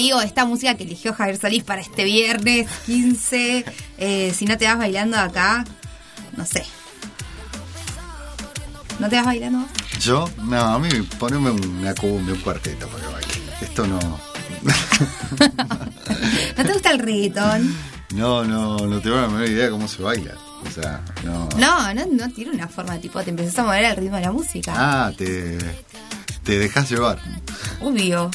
[0.00, 3.64] Digo, esta música que eligió Javier Solís para este viernes 15,
[3.98, 5.64] eh, si no te vas bailando acá,
[6.36, 6.64] no sé.
[8.98, 9.66] ¿No te vas bailando?
[10.00, 13.28] Yo, no, a mí poneme una cumbia, un cuarteto para que baile.
[13.60, 13.98] Esto no.
[16.56, 17.74] ¿No te gusta el reggaetón?
[18.14, 20.34] No, no, no tengo la menor idea de cómo se baila.
[20.66, 21.48] O sea, no.
[21.56, 24.32] No, no, no tiene una forma tipo, te empezás a mover al ritmo de la
[24.32, 24.74] música.
[24.76, 25.56] Ah, te,
[26.42, 27.18] te dejas llevar.
[27.80, 28.30] Obvio.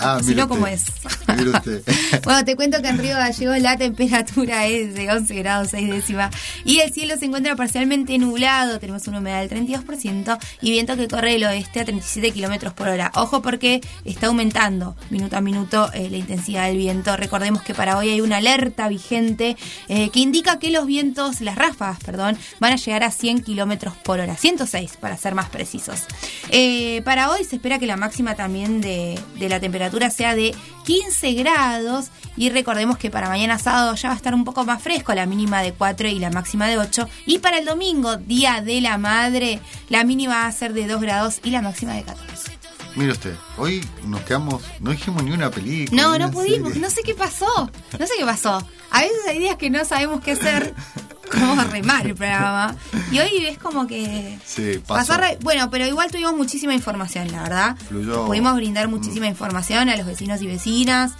[0.00, 0.18] Ah,
[0.48, 0.72] ¿cómo usted.
[0.72, 0.84] es?
[2.24, 6.34] Bueno, te cuento que en Río Gallegos la temperatura es de 11 grados 6 décimas
[6.64, 11.08] y el cielo se encuentra parcialmente nublado, tenemos una humedad del 32% y viento que
[11.08, 13.12] corre del oeste a 37 kilómetros por hora.
[13.14, 17.16] Ojo porque está aumentando minuto a minuto eh, la intensidad del viento.
[17.16, 19.56] Recordemos que para hoy hay una alerta vigente
[19.88, 23.94] eh, que indica que los vientos, las ráfagas, perdón, van a llegar a 100 kilómetros
[23.96, 26.02] por hora, 106 para ser más precisos.
[26.50, 30.54] Eh, para hoy se espera que la máxima también de la temperatura sea de
[30.88, 34.82] 15 grados y recordemos que para mañana sábado ya va a estar un poco más
[34.82, 38.62] fresco, la mínima de 4 y la máxima de 8 y para el domingo, día
[38.62, 42.04] de la madre, la mínima va a ser de 2 grados y la máxima de
[42.04, 42.58] 14.
[42.94, 46.02] Mire usted, hoy nos quedamos, no dijimos ni una película.
[46.02, 46.82] No, no pudimos, serie.
[46.82, 48.66] no sé qué pasó, no sé qué pasó.
[48.90, 50.74] A veces hay días que no sabemos qué hacer,
[51.28, 52.74] como remar el programa
[53.12, 54.38] y hoy es como que...
[54.44, 55.12] Sí, pasó.
[55.12, 57.76] Pasó re- bueno, pero igual tuvimos muchísima información, la verdad.
[57.88, 58.26] Fluyó.
[58.26, 61.12] Pudimos brindar muchísima información a los vecinos y vecinas,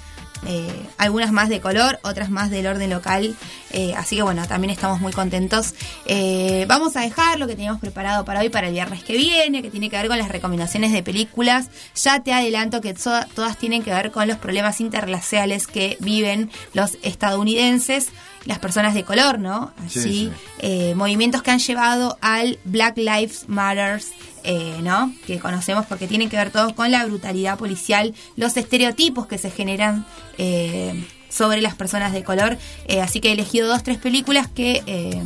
[0.47, 3.35] eh, algunas más de color, otras más del orden local.
[3.71, 5.75] eh, así que bueno, también estamos muy contentos.
[6.07, 9.63] Eh, vamos a dejar lo que teníamos preparado para hoy, para el viernes que viene,
[9.63, 11.67] que tiene que ver con las recomendaciones de películas.
[12.01, 16.99] Ya te adelanto que todas tienen que ver con los problemas interraciales que viven los
[17.03, 18.09] estadounidenses.
[18.45, 19.73] Las personas de color, ¿no?
[19.89, 20.31] Sí, Así, sí.
[20.61, 24.09] eh, movimientos que han llevado al Black Lives Matters,
[24.45, 25.13] eh, ¿no?
[25.27, 29.51] Que conocemos porque tienen que ver todos con la brutalidad policial, los estereotipos que se
[29.51, 30.07] generan
[30.39, 32.57] eh, sobre las personas de color.
[32.87, 35.23] Eh, así que he elegido dos, tres películas que eh,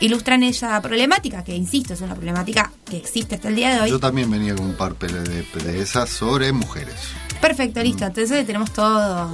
[0.00, 3.90] ilustran esa problemática, que insisto, es una problemática que existe hasta el día de hoy.
[3.90, 6.94] Yo también venía con un par de, de esas sobre mujeres.
[7.42, 8.06] Perfecto, listo.
[8.06, 9.32] Entonces tenemos todo,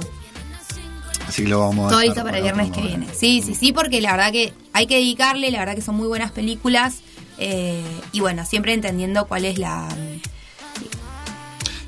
[1.27, 3.07] Así que lo vamos a todo listo para el viernes que viene.
[3.13, 6.07] Sí, sí, sí, porque la verdad que hay que dedicarle, la verdad que son muy
[6.07, 6.99] buenas películas.
[7.37, 9.87] eh, y bueno, siempre entendiendo cuál es la...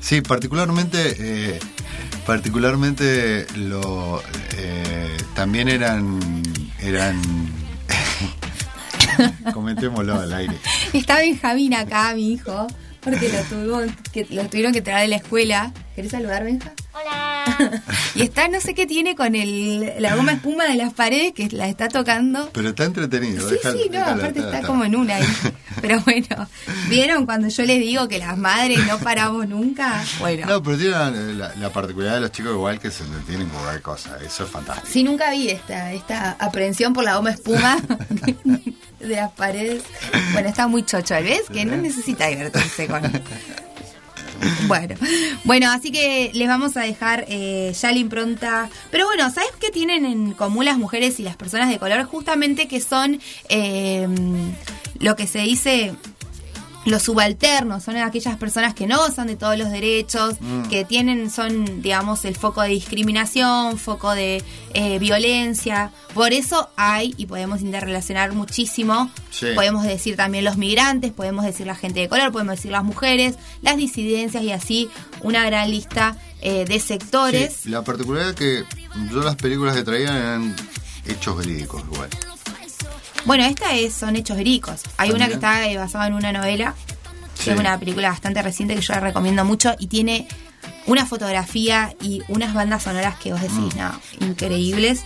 [0.00, 1.58] Sí, particularmente, eh,
[2.26, 4.22] particularmente lo,
[4.56, 6.42] eh, también eran,
[6.80, 7.20] eran,
[9.52, 10.56] comentémoslo al aire.
[10.92, 12.66] Está Benjamín acá, mi hijo,
[13.00, 15.72] porque lo, tuvimos que, lo tuvieron que traer de la escuela.
[15.94, 16.72] ¿Querés saludar, Benja?
[16.92, 17.82] Hola.
[18.14, 21.48] y está, no sé qué tiene con el, la goma espuma de las paredes que
[21.50, 22.50] la está tocando.
[22.52, 23.48] Pero está entretenido.
[23.48, 24.66] Sí, sí, no, aparte está- está está.
[24.66, 25.24] como en una ahí.
[25.80, 26.48] Pero bueno,
[26.88, 30.02] ¿vieron cuando yo les digo que las madres no paramos nunca?
[30.18, 33.48] Bueno, No, pero tiene la, la- la particularidad de los chicos igual que se detienen
[33.48, 34.18] con cualquier cosa.
[34.24, 34.88] Eso es fantástico.
[34.92, 37.78] sí, nunca vi esta, esta aprehensión por la goma espuma
[39.00, 39.82] de las paredes.
[40.32, 41.42] Bueno, está muy chocho, ¿ves?
[41.52, 43.02] Que no necesita divertirse con...
[44.66, 44.94] Bueno,
[45.44, 48.70] bueno, así que les vamos a dejar eh, ya la impronta.
[48.90, 52.04] Pero bueno, ¿sabes qué tienen en común las mujeres y las personas de color?
[52.04, 54.06] Justamente que son eh,
[55.00, 55.94] lo que se dice
[56.84, 60.62] los subalternos, son aquellas personas que no gozan de todos los derechos, Mm.
[60.68, 64.42] que tienen, son, digamos, el foco de discriminación, foco de
[64.74, 65.90] eh, violencia.
[66.14, 69.46] Por eso hay, y podemos interrelacionar muchísimo, Sí.
[69.54, 73.34] podemos decir también los migrantes, podemos decir la gente de color, podemos decir las mujeres,
[73.62, 74.88] las disidencias y así
[75.22, 77.56] una gran lista eh, de sectores.
[77.64, 78.62] Sí, la particularidad que
[79.10, 80.56] yo las películas que traían eran
[81.06, 82.08] hechos verídicos igual.
[83.28, 84.80] Bueno, esta es, son hechos verídicos.
[84.96, 86.74] Hay una que está eh, basada en una novela,
[87.36, 87.50] que Sí.
[87.50, 90.26] es una película bastante reciente que yo la recomiendo mucho y tiene
[90.86, 93.78] una fotografía y unas bandas sonoras que vos decís, Mm.
[93.78, 95.02] no, increíbles.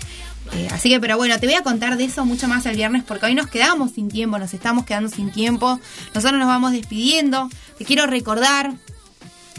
[0.53, 3.03] Eh, así que, pero bueno, te voy a contar de eso mucho más el viernes
[3.03, 5.81] porque hoy nos quedamos sin tiempo, nos estamos quedando sin tiempo.
[6.15, 7.51] Nosotros nos vamos despidiendo.
[7.77, 8.73] Te quiero recordar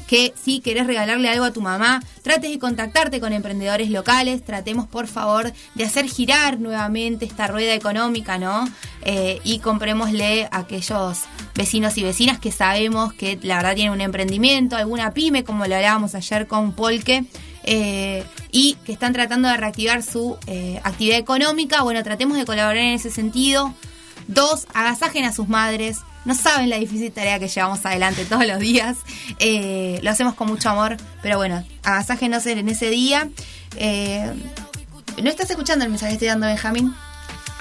[0.07, 4.87] que si querés regalarle algo a tu mamá, trates de contactarte con emprendedores locales, tratemos
[4.87, 8.67] por favor de hacer girar nuevamente esta rueda económica, ¿no?
[9.01, 11.19] Eh, y comprémosle a aquellos
[11.55, 15.75] vecinos y vecinas que sabemos que la verdad tienen un emprendimiento, alguna pyme, como lo
[15.75, 17.25] hablábamos ayer con Polke.
[17.63, 21.81] eh, y que están tratando de reactivar su eh, actividad económica.
[21.81, 23.73] Bueno, tratemos de colaborar en ese sentido.
[24.27, 25.99] Dos, agasajen a sus madres.
[26.25, 28.97] No saben la difícil tarea que llevamos adelante todos los días.
[29.39, 33.29] Eh, lo hacemos con mucho amor, pero bueno, agasájenos en ese día.
[33.75, 34.31] Eh,
[35.21, 36.93] ¿No estás escuchando el mensaje que estoy dando, Benjamín?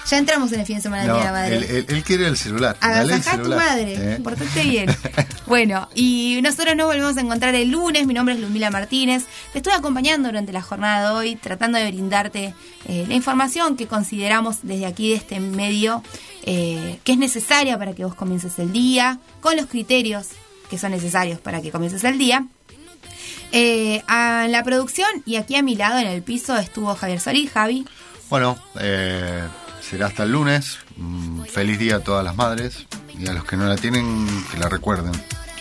[0.09, 1.57] Ya entramos en el fin de semana del No, Día de la Madre.
[1.57, 2.77] él, él- él quiere el celular.
[2.81, 4.21] Agasajá a tu madre, ¿eh?
[4.23, 4.95] portate bien.
[5.47, 8.07] Bueno, y nosotros nos volvemos a encontrar el lunes.
[8.07, 9.25] Mi nombre es Lumila Martínez.
[9.53, 12.55] Te estoy acompañando durante la jornada de hoy, tratando de brindarte
[12.87, 16.03] eh, la información que consideramos desde aquí, de este medio,
[16.45, 20.29] eh, que es necesaria para que vos comiences el día, con los criterios
[20.71, 22.47] que son necesarios para que comiences el día.
[23.53, 27.51] Eh, a la producción y aquí a mi lado en el piso estuvo Javier Solís,
[27.53, 27.87] Javi.
[28.31, 29.43] Bueno, eh,
[29.89, 30.79] será hasta el lunes.
[30.97, 32.87] Mm, feliz día a todas las madres
[33.19, 35.13] y a los que no la tienen, que la recuerden.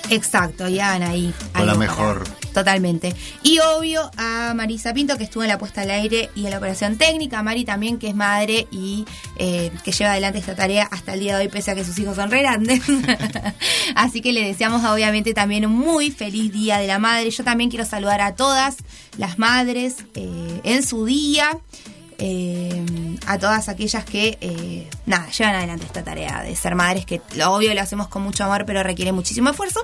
[0.10, 1.34] Exacto, y hagan ahí.
[1.54, 2.24] Con la mejor.
[2.26, 3.16] para- Totalmente.
[3.44, 6.58] Y obvio a Marisa Pinto, que estuvo en la puesta al aire y en la
[6.58, 7.42] operación técnica.
[7.44, 9.06] Mari también, que es madre y
[9.38, 11.98] eh, que lleva adelante esta tarea hasta el día de hoy, pese a que sus
[11.98, 12.82] hijos son re grandes.
[13.96, 17.30] Así que le deseamos, obviamente, también un muy feliz Día de la Madre.
[17.32, 18.78] Yo también quiero saludar a todas
[19.18, 21.58] las madres eh, en su día.
[22.24, 22.86] Eh,
[23.26, 27.52] a todas aquellas que, eh, nada, llevan adelante esta tarea de ser madres, que lo
[27.52, 29.80] obvio lo hacemos con mucho amor, pero requiere muchísimo esfuerzo.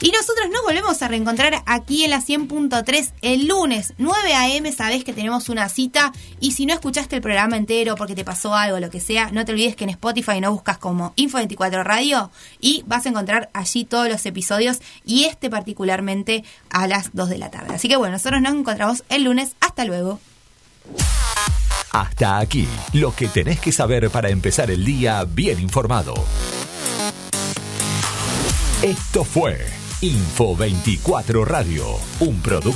[0.00, 4.72] Y nosotros nos volvemos a reencontrar aquí en la 100.3 el lunes, 9 a.m.
[4.72, 6.12] Sabés que tenemos una cita.
[6.40, 9.44] Y si no escuchaste el programa entero porque te pasó algo, lo que sea, no
[9.44, 12.30] te olvides que en Spotify no buscas como Info24 Radio
[12.62, 17.36] y vas a encontrar allí todos los episodios y este particularmente a las 2 de
[17.36, 17.74] la tarde.
[17.74, 19.54] Así que bueno, nosotros nos encontramos el lunes.
[19.60, 20.18] Hasta luego.
[21.94, 26.12] Hasta aquí, lo que tenés que saber para empezar el día bien informado.
[28.82, 29.64] Esto fue
[30.00, 31.86] Info 24 Radio,
[32.18, 32.74] un producto